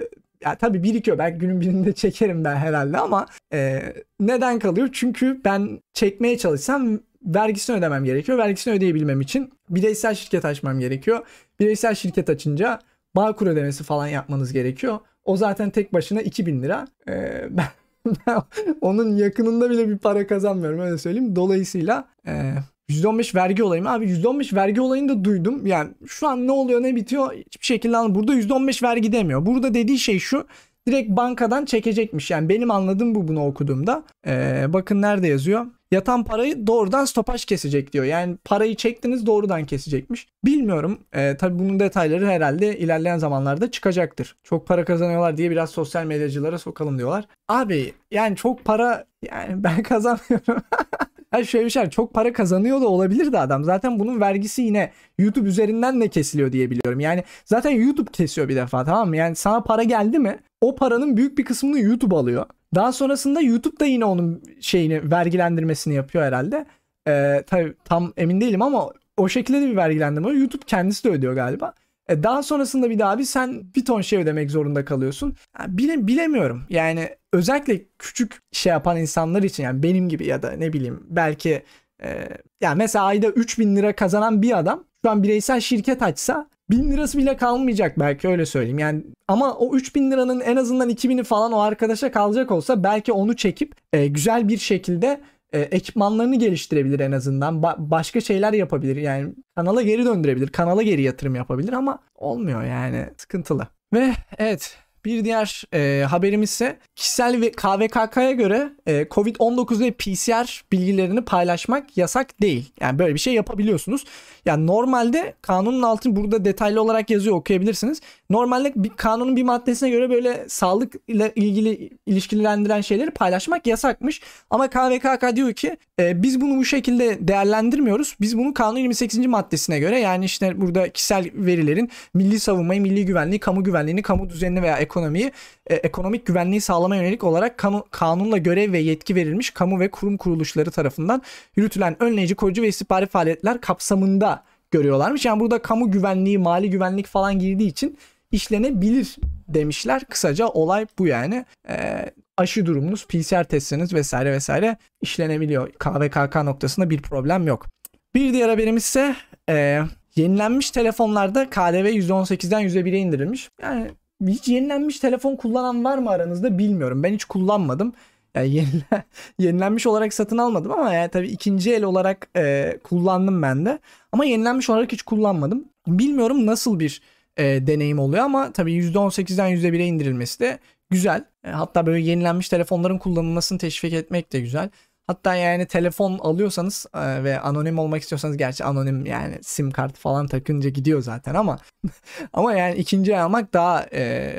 [0.44, 1.18] ya tabii birikiyor.
[1.18, 3.80] Belki günün birinde çekerim ben herhalde ama e,
[4.20, 4.88] neden kalıyor?
[4.92, 8.38] Çünkü ben çekmeye çalışsam vergisini ödemem gerekiyor.
[8.38, 11.26] Vergisini ödeyebilmem için bireysel şirket açmam gerekiyor.
[11.60, 12.80] Bireysel şirket açınca
[13.16, 14.98] Bağkur ödemesi falan yapmanız gerekiyor.
[15.24, 16.86] O zaten tek başına 2000 lira.
[17.08, 17.64] Ee, ben
[18.80, 21.36] onun yakınında bile bir para kazanmıyorum öyle söyleyeyim.
[21.36, 22.54] Dolayısıyla e,
[22.88, 23.92] %15 vergi olayı mı?
[23.92, 25.66] Abi %15 vergi olayını da duydum.
[25.66, 28.14] Yani şu an ne oluyor ne bitiyor hiçbir şekilde anlamadım.
[28.14, 29.46] Burada %15 vergi demiyor.
[29.46, 30.46] Burada dediği şey şu.
[30.88, 32.30] Direkt bankadan çekecekmiş.
[32.30, 34.04] Yani benim anladığım bu bunu okuduğumda.
[34.26, 35.66] Ee, bakın nerede yazıyor.
[35.90, 38.04] Yatan parayı doğrudan stopaj kesecek diyor.
[38.04, 40.28] Yani parayı çektiniz doğrudan kesecekmiş.
[40.44, 40.98] Bilmiyorum.
[41.12, 44.36] Ee, tabii bunun detayları herhalde ilerleyen zamanlarda çıkacaktır.
[44.42, 47.24] Çok para kazanıyorlar diye biraz sosyal medyacılara sokalım diyorlar.
[47.48, 50.62] Abi yani çok para yani ben kazanmıyorum.
[51.34, 53.64] Yani şöyle bir şey çok para kazanıyor da olabilir de adam.
[53.64, 57.00] Zaten bunun vergisi yine YouTube üzerinden de kesiliyor diye biliyorum.
[57.00, 59.16] Yani zaten YouTube kesiyor bir defa tamam mı?
[59.16, 62.46] Yani sana para geldi mi o paranın büyük bir kısmını YouTube alıyor.
[62.74, 66.66] Daha sonrasında YouTube da yine onun şeyini vergilendirmesini yapıyor herhalde.
[67.08, 70.30] Ee, tabii tam emin değilim ama o şekilde de bir vergilendirme.
[70.30, 71.74] YouTube kendisi de ödüyor galiba.
[72.10, 75.34] E daha sonrasında bir daha bir sen bir ton şey ödemek zorunda kalıyorsun.
[75.58, 76.62] Yani bile, bilemiyorum.
[76.70, 81.62] Yani özellikle küçük şey yapan insanlar için yani benim gibi ya da ne bileyim belki
[82.02, 82.28] e,
[82.60, 87.18] yani mesela ayda 3000 lira kazanan bir adam şu an bireysel şirket açsa 1000 lirası
[87.18, 88.78] bile kalmayacak belki öyle söyleyeyim.
[88.78, 93.36] Yani ama o 3000 liranın en azından 2000'i falan o arkadaşa kalacak olsa belki onu
[93.36, 95.20] çekip e, güzel bir şekilde
[95.52, 97.54] e, ekipmanlarını geliştirebilir en azından.
[97.54, 98.96] Ba- başka şeyler yapabilir.
[98.96, 100.48] Yani kanala geri döndürebilir.
[100.48, 103.06] Kanala geri yatırım yapabilir ama olmuyor yani.
[103.16, 103.66] Sıkıntılı.
[103.94, 110.64] Ve evet bir diğer e, haberimiz ise kişisel ve KVKK'ya göre e, COVID-19 ve PCR
[110.72, 112.72] bilgilerini paylaşmak yasak değil.
[112.80, 114.04] Yani böyle bir şey yapabiliyorsunuz.
[114.46, 118.00] Yani normalde kanunun altını burada detaylı olarak yazıyor okuyabilirsiniz.
[118.30, 124.20] Normalde bir, kanunun bir maddesine göre böyle sağlık ile ilgili ilişkilendiren şeyleri paylaşmak yasakmış.
[124.50, 128.16] Ama KVKK diyor ki e, biz bunu bu şekilde değerlendirmiyoruz.
[128.20, 129.26] Biz bunu kanun 28.
[129.26, 134.62] maddesine göre yani işte burada kişisel verilerin milli savunmayı, milli güvenliği, kamu güvenliğini, kamu düzenini
[134.62, 135.32] veya ekonomiyi,
[135.70, 140.16] e, ekonomik güvenliği sağlama yönelik olarak kanu, kanunla görev ve yetki verilmiş kamu ve kurum
[140.16, 141.22] kuruluşları tarafından
[141.56, 145.24] yürütülen önleyici, koruyucu ve istihbari faaliyetler kapsamında görüyorlarmış.
[145.24, 147.98] Yani burada kamu güvenliği, mali güvenlik falan girdiği için
[148.32, 149.16] işlenebilir
[149.48, 150.04] demişler.
[150.04, 151.44] Kısaca olay bu yani.
[151.68, 152.06] E,
[152.36, 155.72] aşı durumunuz, PCR testiniz vesaire vesaire işlenebiliyor.
[155.72, 157.66] KVKK noktasında bir problem yok.
[158.14, 159.16] Bir diğer haberimiz ise
[159.48, 159.80] e,
[160.16, 163.48] yenilenmiş telefonlarda KDV %18'den %1'e indirilmiş.
[163.62, 163.90] Yani
[164.26, 167.02] hiç yenilenmiş telefon kullanan var mı aranızda bilmiyorum.
[167.02, 167.92] Ben hiç kullanmadım.
[168.34, 169.04] Yani yenile,
[169.38, 173.78] yenilenmiş olarak satın almadım ama yani tabii ikinci el olarak e, kullandım ben de.
[174.12, 175.64] Ama yenilenmiş olarak hiç kullanmadım.
[175.86, 177.02] Bilmiyorum nasıl bir
[177.36, 180.58] e, deneyim oluyor ama tabii %18'den %1'e indirilmesi de
[180.90, 181.24] güzel.
[181.44, 184.70] E, hatta böyle yenilenmiş telefonların kullanılmasını teşvik etmek de güzel.
[185.10, 190.26] Hatta yani telefon alıyorsanız e, ve anonim olmak istiyorsanız gerçi anonim yani sim kart falan
[190.26, 191.58] takınca gidiyor zaten ama
[192.32, 194.32] ama yani ikinci almak daha e,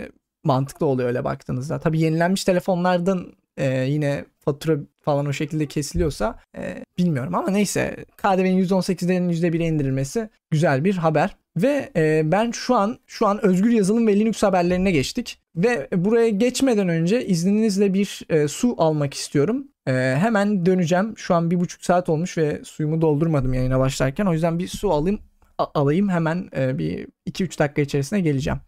[0.44, 1.80] mantıklı oluyor öyle baktığınızda.
[1.80, 8.64] Tabii yenilenmiş telefonlardan e, yine fatura falan o şekilde kesiliyorsa e, bilmiyorum ama neyse KDV'nin
[8.66, 11.36] %18'lerin %1'e indirilmesi güzel bir haber.
[11.58, 15.41] Ve e, ben şu an şu an özgür yazılım ve Linux haberlerine geçtik.
[15.56, 19.68] Ve buraya geçmeden önce izninizle bir e, su almak istiyorum.
[19.88, 21.14] E, hemen döneceğim.
[21.18, 24.26] Şu an bir buçuk saat olmuş ve suyumu doldurmadım yayına başlarken.
[24.26, 25.20] O yüzden bir su alayım
[25.58, 28.60] alayım hemen e, bir 2-3 dakika içerisinde geleceğim.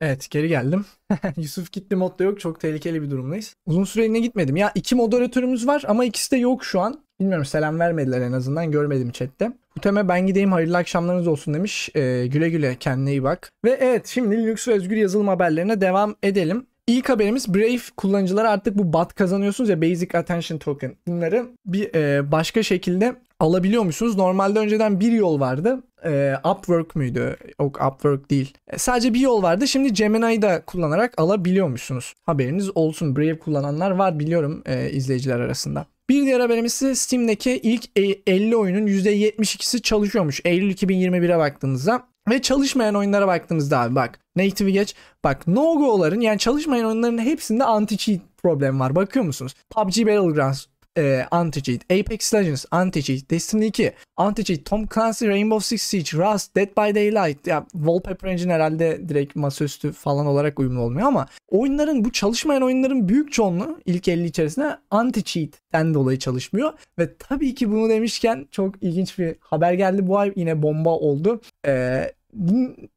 [0.00, 0.84] Evet geri geldim.
[1.36, 2.40] Yusuf gitti modda yok.
[2.40, 3.54] Çok tehlikeli bir durumdayız.
[3.66, 4.56] Uzun süreliğine gitmedim.
[4.56, 7.04] Ya iki moderatörümüz var ama ikisi de yok şu an.
[7.20, 8.70] Bilmiyorum selam vermediler en azından.
[8.70, 9.52] Görmedim chatte.
[9.78, 11.90] Huteme ben gideyim hayırlı akşamlarınız olsun demiş.
[11.94, 13.52] Ee, güle güle kendine iyi bak.
[13.64, 16.66] Ve evet şimdi Linux ve özgür yazılım haberlerine devam edelim.
[16.86, 20.96] İlk haberimiz Brave kullanıcıları artık bu BAT kazanıyorsunuz ya Basic Attention Token.
[21.06, 24.16] Bunları bir e, başka şekilde alabiliyor musunuz?
[24.16, 25.82] Normalde önceden bir yol vardı.
[26.04, 27.36] E, Upwork müydü?
[27.60, 28.54] Yok Upwork değil.
[28.68, 29.68] E, sadece bir yol vardı.
[29.68, 32.14] Şimdi Gemini'yi da kullanarak alabiliyormuşsunuz.
[32.26, 33.16] Haberiniz olsun.
[33.16, 35.86] Brave kullananlar var biliyorum e, izleyiciler arasında.
[36.10, 37.84] Bir diğer haberimiz ise Steam'deki ilk
[38.26, 40.40] 50 oyunun %72'si çalışıyormuş.
[40.44, 42.08] Eylül 2021'e baktığınızda.
[42.30, 44.94] Ve çalışmayan oyunlara baktığınızda abi bak Native'i geç.
[45.24, 48.94] Bak no-go'ların yani çalışmayan oyunların hepsinde anti-cheat problem var.
[48.94, 49.54] Bakıyor musunuz?
[49.70, 50.66] PUBG Battlegrounds
[50.98, 56.68] e, anti-cheat, Apex Legends anti-cheat, Destiny 2 anti-cheat, Tom Clancy Rainbow Six Siege, Rust, Dead
[56.68, 62.12] by Daylight ya Wallpaper Engine herhalde direkt masaüstü falan olarak uyumlu olmuyor ama oyunların bu
[62.12, 68.48] çalışmayan oyunların büyük çoğunluğu ilk 50 içerisinde anti-cheat'ten dolayı çalışmıyor ve tabii ki bunu demişken
[68.50, 71.40] çok ilginç bir haber geldi bu ay yine bomba oldu.
[71.66, 72.12] Ee,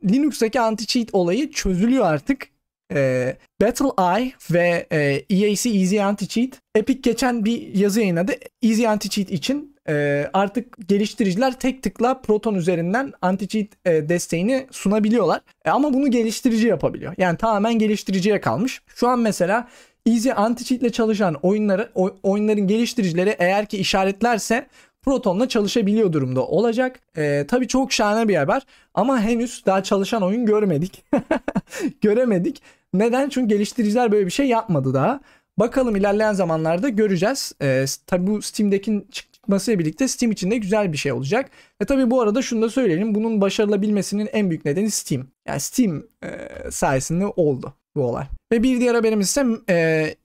[0.10, 2.48] Linux'taki anti-cheat olayı çözülüyor artık.
[2.92, 4.98] E, BattleEye ve e,
[5.30, 8.32] EAC Easy Anti-Cheat Epic geçen bir yazı yayınladı.
[8.64, 15.42] Easy Anti-Cheat için e, artık geliştiriciler tek tıkla Proton üzerinden anti-cheat e, desteğini sunabiliyorlar.
[15.66, 17.14] E, ama bunu geliştirici yapabiliyor.
[17.18, 18.82] Yani tamamen geliştiriciye kalmış.
[18.96, 19.68] Şu an mesela
[20.06, 21.90] Easy Anti-Cheat ile çalışan oyunları,
[22.24, 24.68] oyunların geliştiricileri eğer ki işaretlerse
[25.02, 27.00] Proton'la çalışabiliyor durumda olacak.
[27.18, 28.62] Ee, tabii çok şahane bir haber
[28.94, 31.04] ama henüz daha çalışan oyun görmedik.
[32.02, 32.62] Göremedik.
[32.94, 33.30] Neden?
[33.30, 35.22] Çünkü geliştiriciler böyle bir şey yapmadı daha.
[35.58, 37.54] Bakalım ilerleyen zamanlarda göreceğiz.
[37.62, 41.50] Ee, tabii bu Steam'deki çıkmasıyla birlikte Steam için de güzel bir şey olacak.
[41.82, 43.16] Ve tabii bu arada şunu da söyleyelim.
[43.16, 45.28] Bunun başarılabilmesinin en büyük nedeni Steam.
[45.48, 46.28] Yani Steam e,
[46.72, 48.26] sayesinde oldu bu olay.
[48.52, 50.16] Ve bir diğer haberimiz ise e,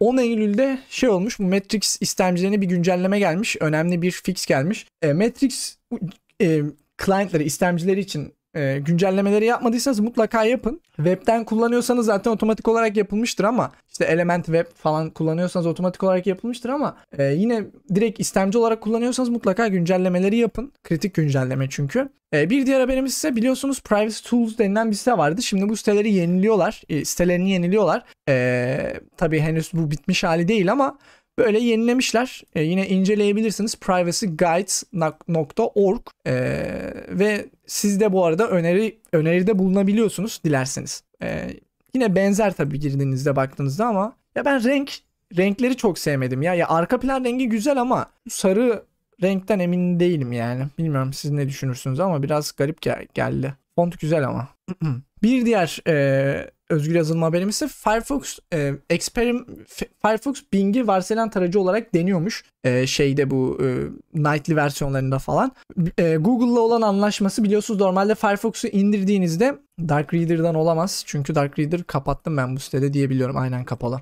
[0.00, 3.56] 10 e, Eylül'de şey olmuş bu Matrix istemcilerine bir güncelleme gelmiş.
[3.60, 4.86] Önemli bir fix gelmiş.
[5.02, 5.76] E, Matrix
[6.40, 6.62] e,
[7.04, 10.80] client'ları istemcileri için e, güncellemeleri yapmadıysanız mutlaka yapın.
[10.96, 16.68] Web'den kullanıyorsanız zaten otomatik olarak yapılmıştır ama işte Element Web falan kullanıyorsanız otomatik olarak yapılmıştır
[16.68, 17.64] ama e, yine
[17.94, 20.72] direkt istemci olarak kullanıyorsanız mutlaka güncellemeleri yapın.
[20.84, 22.08] Kritik güncelleme çünkü.
[22.34, 25.42] E, bir diğer haberimiz ise biliyorsunuz Privacy Tools denilen bir site vardı.
[25.42, 26.82] Şimdi bu siteleri yeniliyorlar.
[26.88, 28.04] E, sitelerini yeniliyorlar.
[28.28, 30.98] E, tabii henüz bu bitmiş hali değil ama
[31.38, 32.42] Böyle yenilemişler.
[32.54, 33.76] E, yine inceleyebilirsiniz.
[33.76, 36.32] privacyguides.org e,
[37.08, 41.02] ve siz de bu arada öneri öneride bulunabiliyorsunuz dilerseniz.
[41.22, 41.50] E,
[41.94, 44.92] yine benzer tabii girdiğinizde baktığınızda ama ya ben renk
[45.36, 46.54] renkleri çok sevmedim ya.
[46.54, 48.82] Ya arka plan rengi güzel ama sarı
[49.22, 50.64] renkten emin değilim yani.
[50.78, 53.54] Bilmiyorum siz ne düşünürsünüz ama biraz garip gel- geldi.
[53.76, 54.48] Font güzel ama.
[55.22, 59.46] Bir diğer e, özgür yazılım haberimiz ise Firefox e, Experim
[60.02, 62.44] Firefox Bing'i varsayılan tarayıcı olarak deniyormuş.
[62.64, 63.66] E, şeyde bu e,
[64.14, 65.52] nightly versiyonlarında falan.
[65.98, 69.58] E, Google'la olan anlaşması biliyorsunuz normalde Firefox'u indirdiğinizde
[69.88, 71.02] Dark Reader'dan olamaz.
[71.06, 73.36] Çünkü Dark Reader kapattım ben bu sitede diyebiliyorum.
[73.36, 74.00] Aynen kapalı.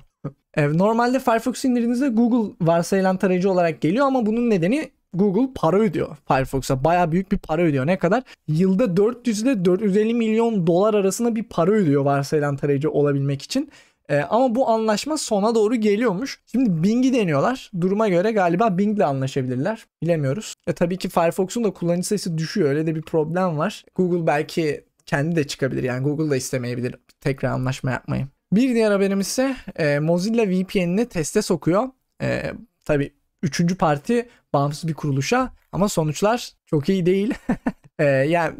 [0.57, 6.17] E, normalde Firefox'u indirdiğinizde Google varsayılan tarayıcı olarak geliyor ama bunun nedeni Google para ödüyor
[6.27, 6.83] Firefox'a.
[6.83, 7.87] Baya büyük bir para ödüyor.
[7.87, 8.23] Ne kadar?
[8.47, 13.71] Yılda 400 ile 450 milyon dolar arasında bir para ödüyor varsayılan tarayıcı olabilmek için.
[14.09, 16.39] Ee, ama bu anlaşma sona doğru geliyormuş.
[16.51, 17.71] Şimdi Bing'i deniyorlar.
[17.81, 19.85] Duruma göre galiba Bing'le anlaşabilirler.
[20.03, 20.55] Bilemiyoruz.
[20.67, 22.69] E tabii ki Firefox'un da kullanıcı sayısı düşüyor.
[22.69, 23.85] Öyle de bir problem var.
[23.95, 25.83] Google belki kendi de çıkabilir.
[25.83, 28.27] Yani Google da istemeyebilir tekrar anlaşma yapmayı.
[28.51, 31.89] Bir diğer haberimiz ise e, Mozilla VPN'ini teste sokuyor.
[32.21, 32.53] E,
[32.85, 33.11] tabii
[33.43, 37.33] üçüncü parti bağımsız bir kuruluşa ama sonuçlar çok iyi değil.
[37.99, 38.55] e, yani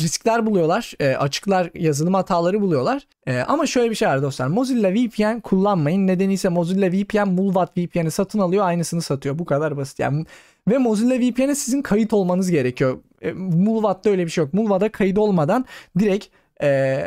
[0.00, 3.06] riskler buluyorlar, e, açıklar, yazılım hataları buluyorlar.
[3.26, 4.46] E, ama şöyle bir şey var dostlar.
[4.46, 6.06] Mozilla VPN kullanmayın.
[6.06, 9.38] Nedeni ise Mozilla VPN Mulvat VPN'i satın alıyor, aynısını satıyor.
[9.38, 9.98] Bu kadar basit.
[9.98, 10.26] Yani
[10.68, 12.98] ve Mozilla VPN'e sizin kayıt olmanız gerekiyor.
[13.22, 14.54] E, Mulvat'ta öyle bir şey yok.
[14.54, 15.64] Mulvat'a kayıt olmadan
[15.98, 16.26] direkt
[16.62, 16.98] e,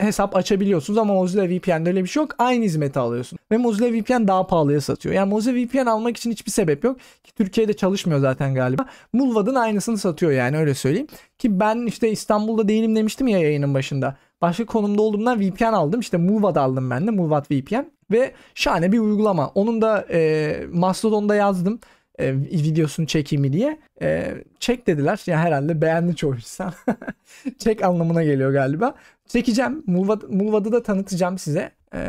[0.00, 2.34] hesap açabiliyorsunuz ama Mozilla VPN'de öyle bir şey yok.
[2.38, 3.38] Aynı hizmeti alıyorsun.
[3.52, 5.14] Ve Mozilla VPN daha pahalıya satıyor.
[5.14, 6.98] Yani Mozilla VPN almak için hiçbir sebep yok.
[7.24, 8.86] Ki Türkiye'de çalışmıyor zaten galiba.
[9.12, 11.06] Mulvad'ın aynısını satıyor yani öyle söyleyeyim.
[11.38, 14.16] Ki ben işte İstanbul'da değilim demiştim ya yayının başında.
[14.42, 16.00] Başka konumda olduğumdan VPN aldım.
[16.00, 17.10] İşte Mulvad aldım ben de.
[17.10, 17.90] Mulvad VPN.
[18.10, 19.48] Ve şahane bir uygulama.
[19.48, 21.80] Onun da e, Mastodon'da yazdım
[22.20, 23.78] e, videosunu çekeyim diye.
[24.02, 25.22] E, çek dediler.
[25.26, 26.72] Yani herhalde beğendi çoğu insan.
[27.58, 28.94] çek anlamına geliyor galiba.
[29.32, 29.82] Çekeceğim.
[29.86, 31.72] Mulvad, Mulvad'ı da tanıtacağım size.
[31.94, 32.00] E,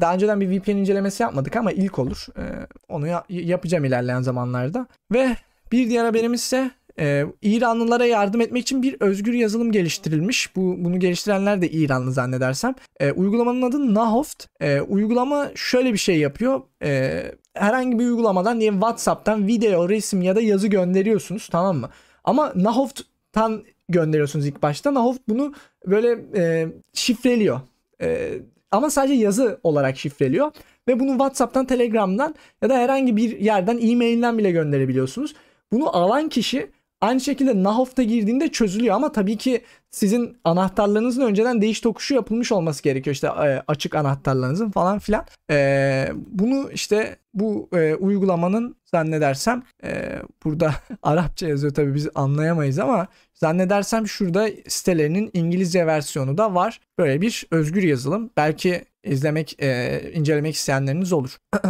[0.00, 2.26] daha önceden bir VPN incelemesi yapmadık ama ilk olur.
[2.38, 2.42] E,
[2.88, 4.86] onu ya- yapacağım ilerleyen zamanlarda.
[5.12, 5.36] Ve
[5.72, 10.56] bir diğer haberimiz ise e, İranlılara yardım etmek için bir özgür yazılım geliştirilmiş.
[10.56, 12.74] Bu bunu geliştirenler de İranlı zannedersem.
[13.00, 14.46] E, uygulamanın adı Nahoft.
[14.60, 16.60] E, uygulama şöyle bir şey yapıyor.
[16.82, 17.22] E,
[17.54, 21.90] herhangi bir uygulamadan diye WhatsApp'tan video, resim ya da yazı gönderiyorsunuz tamam mı?
[22.24, 24.94] Ama Nahoft'tan gönderiyorsunuz ilk başta.
[24.94, 25.54] Nahoft bunu
[25.86, 27.60] böyle e, şifreliyor.
[28.02, 28.38] E,
[28.70, 30.50] ama sadece yazı olarak şifreliyor.
[30.88, 35.34] Ve bunu WhatsApp'tan, Telegram'dan ya da herhangi bir yerden e-mail'den bile gönderebiliyorsunuz.
[35.72, 36.70] Bunu alan kişi
[37.06, 42.82] aynı şekilde Nahoft'a girdiğinde çözülüyor ama tabii ki sizin anahtarlarınızın önceden değiş tokuşu yapılmış olması
[42.82, 43.14] gerekiyor.
[43.14, 45.24] İşte e, açık anahtarlarınızın falan filan.
[45.50, 53.06] E, bunu işte bu e, uygulamanın zannedersem e, burada Arapça yazıyor tabii biz anlayamayız ama
[53.34, 56.80] zannedersem şurada sitelerinin İngilizce versiyonu da var.
[56.98, 58.30] Böyle bir özgür yazılım.
[58.36, 61.36] Belki izlemek, e, incelemek isteyenleriniz olur.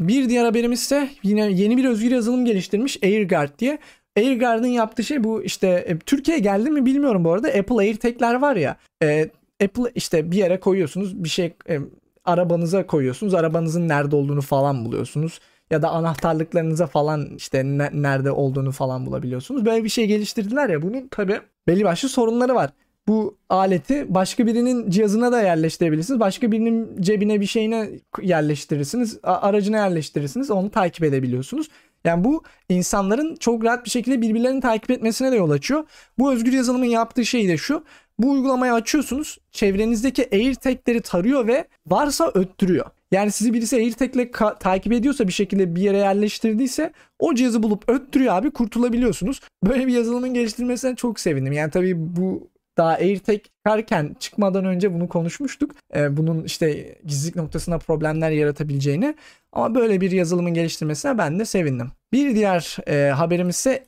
[0.00, 3.78] bir diğer haberimiz ise yine yeni bir özgür yazılım geliştirmiş AirGuard diye.
[4.16, 7.48] AirGuard'ın yaptığı şey bu işte e, Türkiye'ye geldi mi bilmiyorum bu arada.
[7.48, 8.76] Apple AirTag'ler var ya.
[9.02, 9.30] E,
[9.64, 11.78] Apple işte bir yere koyuyorsunuz bir şey e,
[12.24, 13.34] arabanıza koyuyorsunuz.
[13.34, 15.40] Arabanızın nerede olduğunu falan buluyorsunuz.
[15.70, 19.64] Ya da anahtarlıklarınıza falan işte ne, nerede olduğunu falan bulabiliyorsunuz.
[19.64, 22.70] Böyle bir şey geliştirdiler ya bunun tabi belli başlı sorunları var.
[23.08, 26.20] Bu aleti başka birinin cihazına da yerleştirebilirsiniz.
[26.20, 27.90] Başka birinin cebine bir şeyine
[28.22, 29.18] yerleştirirsiniz.
[29.22, 30.50] Aracına yerleştirirsiniz.
[30.50, 31.68] Onu takip edebiliyorsunuz.
[32.06, 35.84] Yani bu insanların çok rahat bir şekilde birbirlerini takip etmesine de yol açıyor.
[36.18, 37.84] Bu özgür yazılımın yaptığı şey de şu.
[38.18, 39.38] Bu uygulamayı açıyorsunuz.
[39.52, 42.86] Çevrenizdeki AirTag'leri tarıyor ve varsa öttürüyor.
[43.12, 48.34] Yani sizi birisi AirTag'le takip ediyorsa bir şekilde bir yere yerleştirdiyse o cihazı bulup öttürüyor
[48.34, 49.40] abi kurtulabiliyorsunuz.
[49.64, 51.52] Böyle bir yazılımın geliştirilmesine çok sevindim.
[51.52, 55.70] Yani tabii bu daha AirTag çıkarken çıkmadan önce bunu konuşmuştuk.
[55.94, 59.14] Ee, bunun işte gizlilik noktasında problemler yaratabileceğini.
[59.52, 61.90] Ama böyle bir yazılımın geliştirmesine ben de sevindim.
[62.12, 63.84] Bir diğer e, haberimiz ise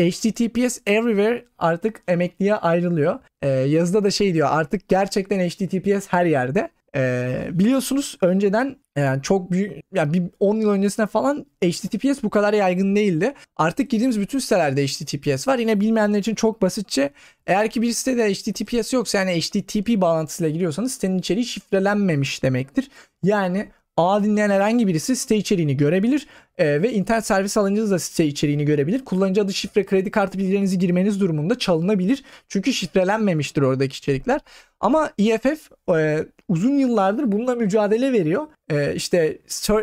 [0.00, 3.18] HTTPS Everywhere artık emekliye ayrılıyor.
[3.42, 6.70] E, yazıda da şey diyor artık gerçekten HTTPS her yerde.
[6.96, 12.52] Ee, biliyorsunuz önceden yani çok büyük yani bir 10 yıl öncesine falan HTTPS bu kadar
[12.52, 13.34] yaygın değildi.
[13.56, 15.58] Artık girdiğimiz bütün sitelerde HTTPS var.
[15.58, 17.10] Yine bilmeyenler için çok basitçe
[17.46, 22.90] eğer ki bir sitede HTTPS yoksa yani HTTP bağlantısıyla giriyorsanız sitenin içeriği şifrelenmemiş demektir.
[23.22, 26.26] Yani A dinleyen herhangi birisi site içeriğini görebilir
[26.58, 29.04] e, ve internet servis alınca da site içeriğini görebilir.
[29.04, 32.24] Kullanıcı adı şifre kredi kartı bilgilerinizi girmeniz durumunda çalınabilir.
[32.48, 34.40] Çünkü şifrelenmemiştir oradaki içerikler.
[34.80, 38.46] Ama EFF e, uzun yıllardır bununla mücadele veriyor.
[38.70, 39.38] E, işte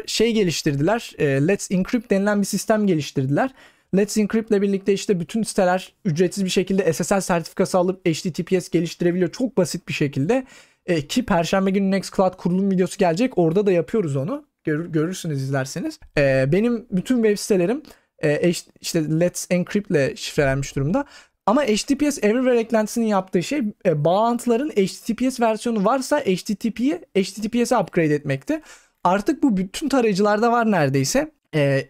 [0.06, 1.12] şey geliştirdiler.
[1.18, 3.52] E, Let's Encrypt denilen bir sistem geliştirdiler.
[3.98, 9.32] Let's Encrypt ile birlikte işte bütün siteler ücretsiz bir şekilde SSL sertifikası alıp HTTPS geliştirebiliyor.
[9.32, 10.46] Çok basit bir şekilde.
[10.86, 13.38] E, ki Perşembe günü Nextcloud kurulum videosu gelecek.
[13.38, 14.46] Orada da yapıyoruz onu.
[14.64, 16.00] Görür, görürsünüz izlerseniz.
[16.18, 17.84] E, benim bütün web sitelerim
[18.24, 18.52] e,
[18.82, 21.06] işte Let's Encrypt ile şifrelenmiş durumda.
[21.46, 28.62] Ama HTTPS Everywhere eklentisinin yaptığı şey e, bağlantıların HTTPS versiyonu varsa HTTP'yi HTTPS'e upgrade etmekti.
[29.04, 31.32] Artık bu bütün tarayıcılarda var neredeyse.
[31.56, 31.88] E,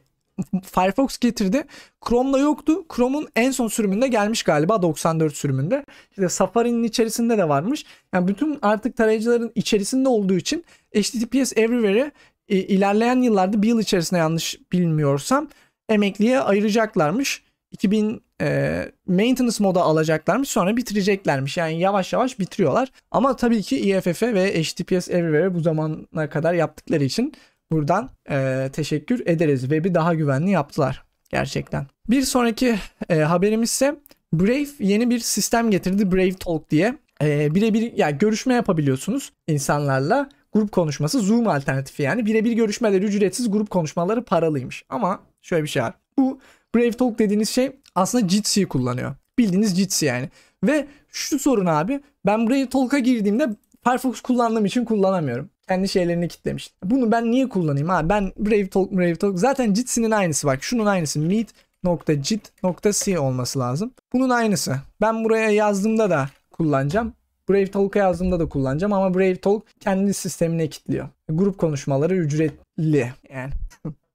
[0.63, 1.63] Firefox getirdi.
[2.07, 2.85] Chrome'da yoktu.
[2.95, 5.85] Chrome'un en son sürümünde gelmiş galiba 94 sürümünde.
[6.11, 7.85] İşte Safari'nin içerisinde de varmış.
[8.13, 10.65] Yani bütün artık tarayıcıların içerisinde olduğu için
[10.95, 12.11] HTTPS Everywhere'e
[12.49, 15.47] e, ilerleyen yıllarda bir yıl içerisinde yanlış bilmiyorsam
[15.89, 17.43] emekliye ayıracaklarmış.
[17.71, 21.57] 2000 e, maintenance moda alacaklarmış sonra bitireceklermiş.
[21.57, 22.91] Yani yavaş yavaş bitiriyorlar.
[23.11, 27.33] Ama tabii ki EFF'e ve HTTPS Everywhere'e bu zamana kadar yaptıkları için
[27.71, 29.61] buradan e, teşekkür ederiz.
[29.61, 31.87] Web'i daha güvenli yaptılar gerçekten.
[32.09, 32.75] Bir sonraki
[33.09, 33.95] e, haberimiz ise
[34.33, 36.97] Brave yeni bir sistem getirdi Brave Talk diye.
[37.21, 40.29] E, birebir yani görüşme yapabiliyorsunuz insanlarla.
[40.53, 44.83] Grup konuşması Zoom alternatifi yani birebir görüşmeleri ücretsiz grup konuşmaları paralıymış.
[44.89, 45.93] Ama şöyle bir şey var.
[46.17, 46.39] Bu
[46.75, 49.15] Brave Talk dediğiniz şey aslında Jitsi'yi kullanıyor.
[49.37, 50.29] Bildiğiniz Jitsi yani.
[50.63, 53.49] Ve şu sorun abi ben Brave Talk'a girdiğimde
[53.83, 55.49] Firefox kullandığım için kullanamıyorum.
[55.67, 56.71] Kendi şeylerini kitlemiş.
[56.83, 58.09] Bunu ben niye kullanayım abi?
[58.09, 60.63] Ben Brave Talk, Brave Talk zaten Jitsi'nin aynısı bak.
[60.63, 61.19] Şunun aynısı.
[61.19, 63.91] meet.jit.c olması lazım.
[64.13, 64.75] Bunun aynısı.
[65.01, 67.13] Ben buraya yazdığımda da kullanacağım.
[67.49, 71.07] Brave Talk'a yazdığımda da kullanacağım ama Brave Talk kendi sistemine kilitliyor.
[71.29, 73.51] Grup konuşmaları ücretli yani.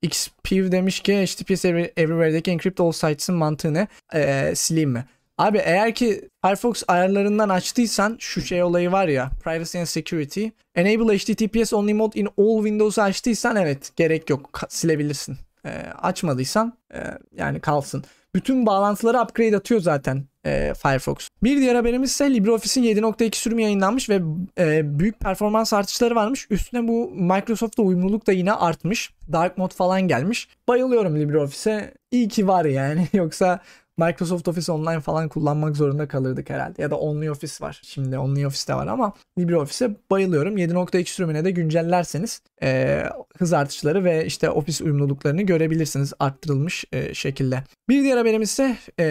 [0.02, 3.88] XPIV demiş ki HTTPS Everywhere'deki encrypt all sites'ın mantığı ne?
[4.14, 5.04] Ee, sileyim mi?
[5.38, 11.18] Abi eğer ki Firefox ayarlarından açtıysan şu şey olayı var ya Privacy and Security Enable
[11.18, 15.36] HTTPS Only Mode in All Windows'u açtıysan evet gerek yok silebilirsin.
[15.66, 15.68] Ee,
[16.02, 16.98] açmadıysan e,
[17.36, 18.04] yani kalsın.
[18.34, 21.28] Bütün bağlantıları upgrade atıyor zaten e, Firefox.
[21.42, 24.20] Bir diğer haberimiz ise LibreOffice'in 7.2 sürümü yayınlanmış ve
[24.58, 26.46] e, büyük performans artışları varmış.
[26.50, 29.10] Üstüne bu Microsoft'la uyumluluk da yine artmış.
[29.32, 30.48] Dark mode falan gelmiş.
[30.68, 31.94] Bayılıyorum LibreOffice'e.
[32.10, 33.08] İyi ki var yani.
[33.12, 33.60] Yoksa
[34.06, 36.82] Microsoft Office Online falan kullanmak zorunda kalırdık herhalde.
[36.82, 37.80] Ya da OnlyOffice var.
[37.84, 40.58] Şimdi OnlyOffice de var ama LibreOffice'e bayılıyorum.
[40.58, 43.02] 7.2 sürümüne de güncellerseniz e,
[43.38, 47.62] hız artışları ve işte Office uyumluluklarını görebilirsiniz arttırılmış e, şekilde.
[47.88, 49.04] Bir diğer haberimiz ise e,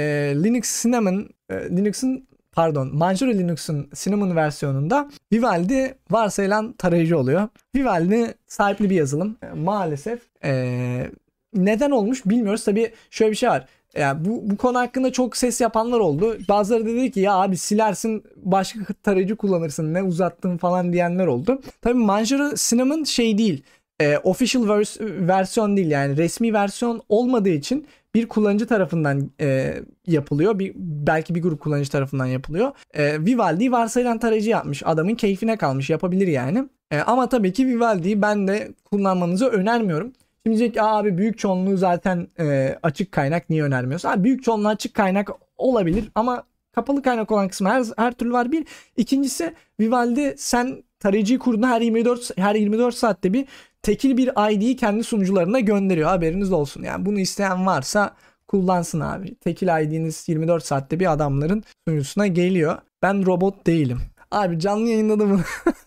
[0.43, 7.47] Linux Cinnamon, e, Linux'un pardon Manjaro Linux'un Cinnamon versiyonunda Vivaldi varsayılan tarayıcı oluyor.
[7.75, 9.37] Vivaldi sahipli bir yazılım.
[9.43, 11.11] E, maalesef e,
[11.53, 12.65] neden olmuş bilmiyoruz.
[12.65, 13.67] Tabii şöyle bir şey var.
[13.97, 16.37] Yani bu, bu konu hakkında çok ses yapanlar oldu.
[16.49, 21.61] Bazıları dedi ki ya abi silersin başka tarayıcı kullanırsın ne uzattın falan diyenler oldu.
[21.81, 23.63] Tabii Manjaro Cinnamon şey değil.
[24.01, 29.75] E, official vers- versiyon değil yani resmi versiyon olmadığı için bir kullanıcı tarafından e,
[30.07, 30.59] yapılıyor.
[30.59, 32.71] Bir, belki bir grup kullanıcı tarafından yapılıyor.
[32.93, 34.83] E, Vivaldi varsayılan tarayıcı yapmış.
[34.85, 35.89] Adamın keyfine kalmış.
[35.89, 36.65] Yapabilir yani.
[36.91, 40.13] E, ama tabii ki Vivaldi'yi ben de kullanmanızı önermiyorum.
[40.45, 44.09] Şimdi diyecek abi büyük çoğunluğu zaten e, açık kaynak niye önermiyorsun?
[44.09, 48.51] Abi büyük çoğunluğu açık kaynak olabilir ama kapalı kaynak olan kısmı her, her türlü var
[48.51, 48.65] bir.
[48.97, 53.45] İkincisi Vivaldi sen tarayıcıyı kurduğunda her 24 her 24 saatte bir
[53.81, 56.09] tekil bir ID'yi kendi sunucularına gönderiyor.
[56.09, 56.83] Haberiniz olsun.
[56.83, 58.15] Yani bunu isteyen varsa
[58.47, 59.35] kullansın abi.
[59.35, 62.77] Tekil ID'niz 24 saatte bir adamların sunucusuna geliyor.
[63.01, 63.99] Ben robot değilim.
[64.31, 65.41] Abi canlı yayında da bunu,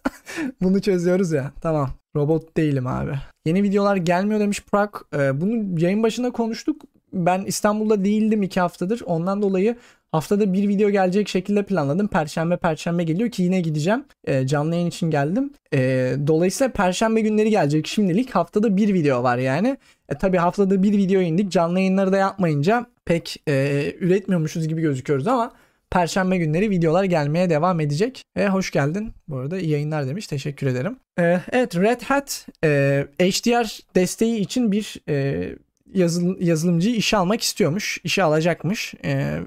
[0.62, 1.52] bunu çözüyoruz ya.
[1.60, 1.90] Tamam.
[2.16, 3.12] Robot değilim abi.
[3.44, 4.94] Yeni videolar gelmiyor demiş Prag.
[5.14, 6.82] Ee, bunu yayın başında konuştuk.
[7.12, 9.02] Ben İstanbul'da değildim iki haftadır.
[9.06, 9.76] Ondan dolayı
[10.12, 12.08] haftada bir video gelecek şekilde planladım.
[12.08, 14.04] Perşembe perşembe geliyor ki yine gideceğim.
[14.24, 15.50] E, canlı yayın için geldim.
[15.74, 15.78] E,
[16.26, 18.30] dolayısıyla perşembe günleri gelecek şimdilik.
[18.30, 19.76] Haftada bir video var yani.
[20.08, 21.52] E, tabii haftada bir video indik.
[21.52, 25.52] Canlı yayınları da yapmayınca pek e, üretmiyormuşuz gibi gözüküyoruz ama
[25.92, 28.22] Perşembe günleri videolar gelmeye devam edecek.
[28.36, 29.12] E, hoş geldin.
[29.28, 30.26] Bu arada iyi yayınlar demiş.
[30.26, 30.96] Teşekkür ederim.
[31.18, 35.48] E, evet Red Hat e, HDR desteği için bir e,
[35.94, 37.98] yazıl, yazılımcıyı işe almak istiyormuş.
[38.04, 38.94] İşe alacakmış.
[39.04, 39.38] Ee,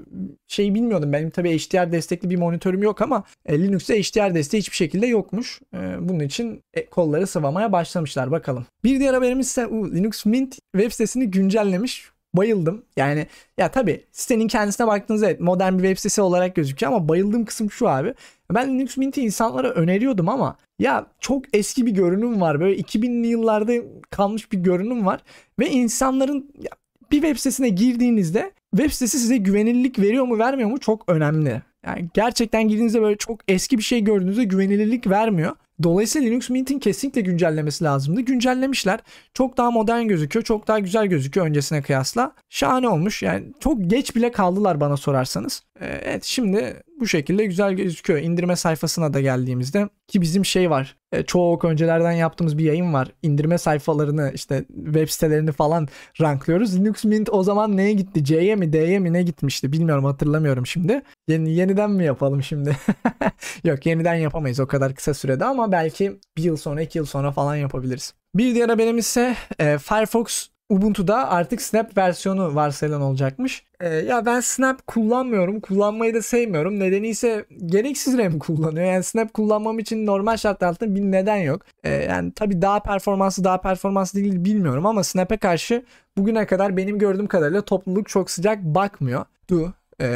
[0.46, 1.12] şeyi bilmiyordum.
[1.12, 5.60] Benim tabii HDR destekli bir monitörüm yok ama e, Linux'ta HDR desteği hiçbir şekilde yokmuş.
[5.74, 8.66] Ee, bunun için e, kolları sıvamaya başlamışlar bakalım.
[8.84, 12.82] Bir diğer haberimiz ise Linux Mint web sitesini güncellemiş bayıldım.
[12.96, 13.26] Yani
[13.58, 17.70] ya tabii sitenin kendisine baktığınızda evet modern bir web sitesi olarak gözüküyor ama bayıldığım kısım
[17.70, 18.14] şu abi.
[18.54, 22.60] Ben Linux Mint'i insanlara öneriyordum ama ya çok eski bir görünüm var.
[22.60, 23.72] Böyle 2000'li yıllarda
[24.10, 25.20] kalmış bir görünüm var.
[25.58, 26.70] Ve insanların ya,
[27.10, 31.62] bir web sitesine girdiğinizde web sitesi size güvenilirlik veriyor mu vermiyor mu çok önemli.
[31.86, 35.56] Yani gerçekten girdiğinizde böyle çok eski bir şey gördüğünüzde güvenilirlik vermiyor.
[35.82, 38.20] Dolayısıyla Linux Mint'in kesinlikle güncellemesi lazımdı.
[38.20, 39.00] Güncellemişler.
[39.34, 40.44] Çok daha modern gözüküyor.
[40.44, 42.32] Çok daha güzel gözüküyor öncesine kıyasla.
[42.50, 43.22] Şahane olmuş.
[43.22, 45.62] Yani çok geç bile kaldılar bana sorarsanız.
[45.80, 48.20] Ee, evet şimdi bu şekilde güzel gözüküyor.
[48.20, 50.96] İndirme sayfasına da geldiğimizde ki bizim şey var.
[51.12, 53.08] E, çok öncelerden yaptığımız bir yayın var.
[53.22, 55.88] İndirme sayfalarını işte web sitelerini falan
[56.20, 56.80] ranklıyoruz.
[56.80, 58.24] Linux Mint o zaman neye gitti?
[58.24, 59.72] C'ye mi D'ye mi ne gitmişti?
[59.72, 61.02] Bilmiyorum hatırlamıyorum şimdi.
[61.28, 62.76] Yeni, yeniden mi yapalım şimdi?
[63.64, 67.32] Yok yeniden yapamayız o kadar kısa sürede ama belki bir yıl sonra iki yıl sonra
[67.32, 68.14] falan yapabiliriz.
[68.34, 73.64] Bir diğer haberimiz ise e, Firefox Ubuntu'da artık Snap versiyonu varsayılan olacakmış.
[73.80, 75.60] Ee, ya ben Snap kullanmıyorum.
[75.60, 76.80] Kullanmayı da sevmiyorum.
[76.80, 78.86] Nedeni ise gereksiz RAM kullanıyor.
[78.86, 81.62] Yani Snap kullanmam için normal şartlar altında bir neden yok.
[81.84, 85.84] Ee, yani tabii daha performanslı daha performanslı değil bilmiyorum ama Snap'e karşı
[86.16, 89.24] bugüne kadar benim gördüğüm kadarıyla topluluk çok sıcak bakmıyor.
[89.50, 89.72] Du.
[90.00, 90.06] Ee,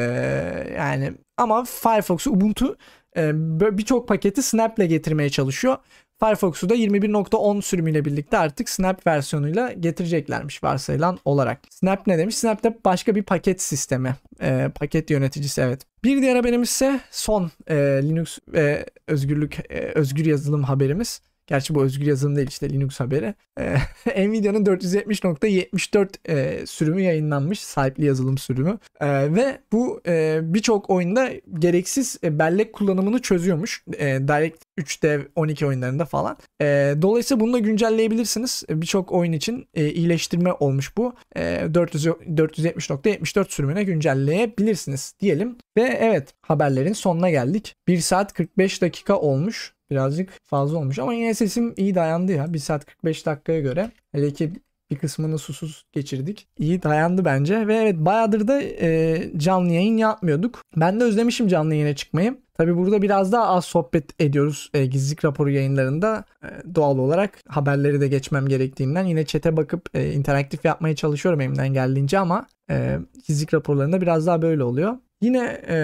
[0.77, 2.77] yani ama Firefox Ubuntu
[3.17, 3.31] e,
[3.79, 5.77] birçok paketi Snap'le getirmeye çalışıyor.
[6.21, 11.61] Firefox'u da 21.10 sürümüyle birlikte artık Snap versiyonuyla getireceklermiş varsayılan olarak.
[11.71, 12.37] Snap ne demiş?
[12.37, 14.17] Snap de başka bir paket sistemi.
[14.41, 15.81] E, paket yöneticisi evet.
[16.05, 21.21] Bir diğer haberimiz ise son e, Linux e, özgürlük e, özgür yazılım haberimiz.
[21.51, 23.35] Gerçi bu özgür yazılım değil işte Linux haberi.
[23.61, 23.77] Ee,
[24.29, 27.61] Nvidia'nın 470.74 e, sürümü yayınlanmış.
[27.61, 28.79] Sahipli yazılım sürümü.
[29.01, 33.85] E, ve bu e, birçok oyunda gereksiz e, bellek kullanımını çözüyormuş.
[33.99, 36.37] E, Direct 3D 12 oyunlarında falan.
[36.61, 38.63] E, dolayısıyla bunu da güncelleyebilirsiniz.
[38.69, 41.15] E, birçok oyun için e, iyileştirme olmuş bu.
[41.37, 45.57] E, 400, 470.74 sürümüne güncelleyebilirsiniz diyelim.
[45.77, 47.75] Ve evet haberlerin sonuna geldik.
[47.89, 52.55] 1 saat 45 dakika olmuş birazcık fazla olmuş ama yine sesim iyi dayandı ya.
[52.55, 53.91] 1 saat 45 dakikaya göre.
[54.13, 54.53] Hele ki
[54.91, 56.47] bir kısmını susuz geçirdik.
[56.59, 60.63] İyi dayandı bence ve evet bayağıdır da e, canlı yayın yapmıyorduk.
[60.77, 62.37] Ben de özlemişim canlı yayına çıkmayı.
[62.55, 66.25] Tabi burada biraz daha az sohbet ediyoruz e, gizlilik raporu yayınlarında.
[66.43, 71.69] E, doğal olarak haberleri de geçmem gerektiğinden yine çete bakıp e, interaktif yapmaya çalışıyorum elimden
[71.69, 74.97] geldiğince ama e, gizlilik raporlarında biraz daha böyle oluyor.
[75.23, 75.77] Yine e,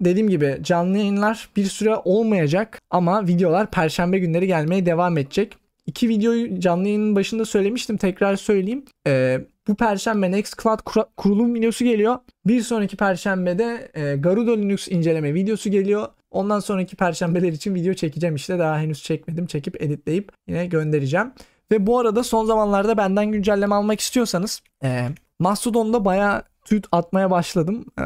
[0.00, 5.56] dediğim gibi canlı yayınlar bir süre olmayacak ama videolar perşembe günleri gelmeye devam edecek.
[5.92, 7.96] İki videoyu canlı yayının başında söylemiştim.
[7.96, 8.84] Tekrar söyleyeyim.
[9.06, 10.78] E, bu perşembe Nextcloud
[11.16, 12.18] kurulum videosu geliyor.
[12.46, 16.08] Bir sonraki perşembede e, Garuda Linux inceleme videosu geliyor.
[16.30, 18.58] Ondan sonraki perşembeler için video çekeceğim işte.
[18.58, 19.46] Daha henüz çekmedim.
[19.46, 21.32] Çekip editleyip yine göndereceğim.
[21.72, 25.08] Ve bu arada son zamanlarda benden güncelleme almak istiyorsanız e,
[25.38, 27.84] Mastodon'da bayağı tweet atmaya başladım.
[27.98, 28.04] E,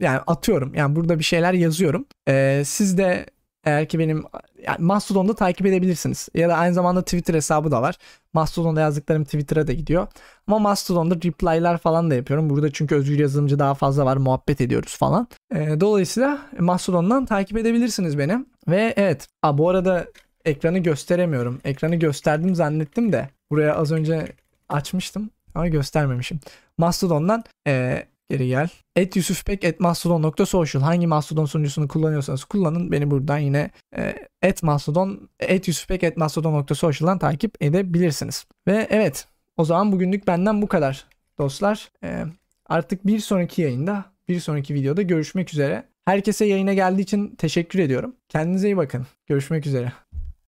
[0.00, 0.74] yani atıyorum.
[0.74, 2.06] Yani burada bir şeyler yazıyorum.
[2.28, 3.26] E, siz de
[3.64, 4.24] eğer ki benim
[4.66, 6.28] yani Mastodon'da takip edebilirsiniz.
[6.34, 7.98] Ya da aynı zamanda Twitter hesabı da var.
[8.32, 10.06] Mastodon'da yazdıklarım Twitter'a da gidiyor.
[10.46, 12.50] Ama Mastodon'da reply'lar falan da yapıyorum.
[12.50, 14.16] Burada çünkü özgür yazılımcı daha fazla var.
[14.16, 15.28] Muhabbet ediyoruz falan.
[15.54, 18.44] E, dolayısıyla Mastodon'dan takip edebilirsiniz beni.
[18.68, 19.28] Ve evet.
[19.42, 20.06] A, bu arada
[20.44, 21.60] ekranı gösteremiyorum.
[21.64, 23.28] Ekranı gösterdim zannettim de.
[23.50, 24.32] Buraya az önce
[24.68, 26.40] açmıştım ama göstermemişim.
[26.78, 28.68] Mastodon'dan e, geri gel.
[28.96, 32.92] Et yusufpek et mastodon.social hangi mastodon sunucusunu kullanıyorsanız kullanın.
[32.92, 38.46] Beni buradan yine e, et mastodon et yusufpek et mastodon.social'dan takip edebilirsiniz.
[38.66, 39.26] Ve evet
[39.56, 41.06] o zaman bugünlük benden bu kadar
[41.38, 41.90] dostlar.
[42.04, 42.24] E,
[42.66, 45.84] artık bir sonraki yayında bir sonraki videoda görüşmek üzere.
[46.04, 48.16] Herkese yayına geldiği için teşekkür ediyorum.
[48.28, 49.06] Kendinize iyi bakın.
[49.26, 50.03] Görüşmek üzere.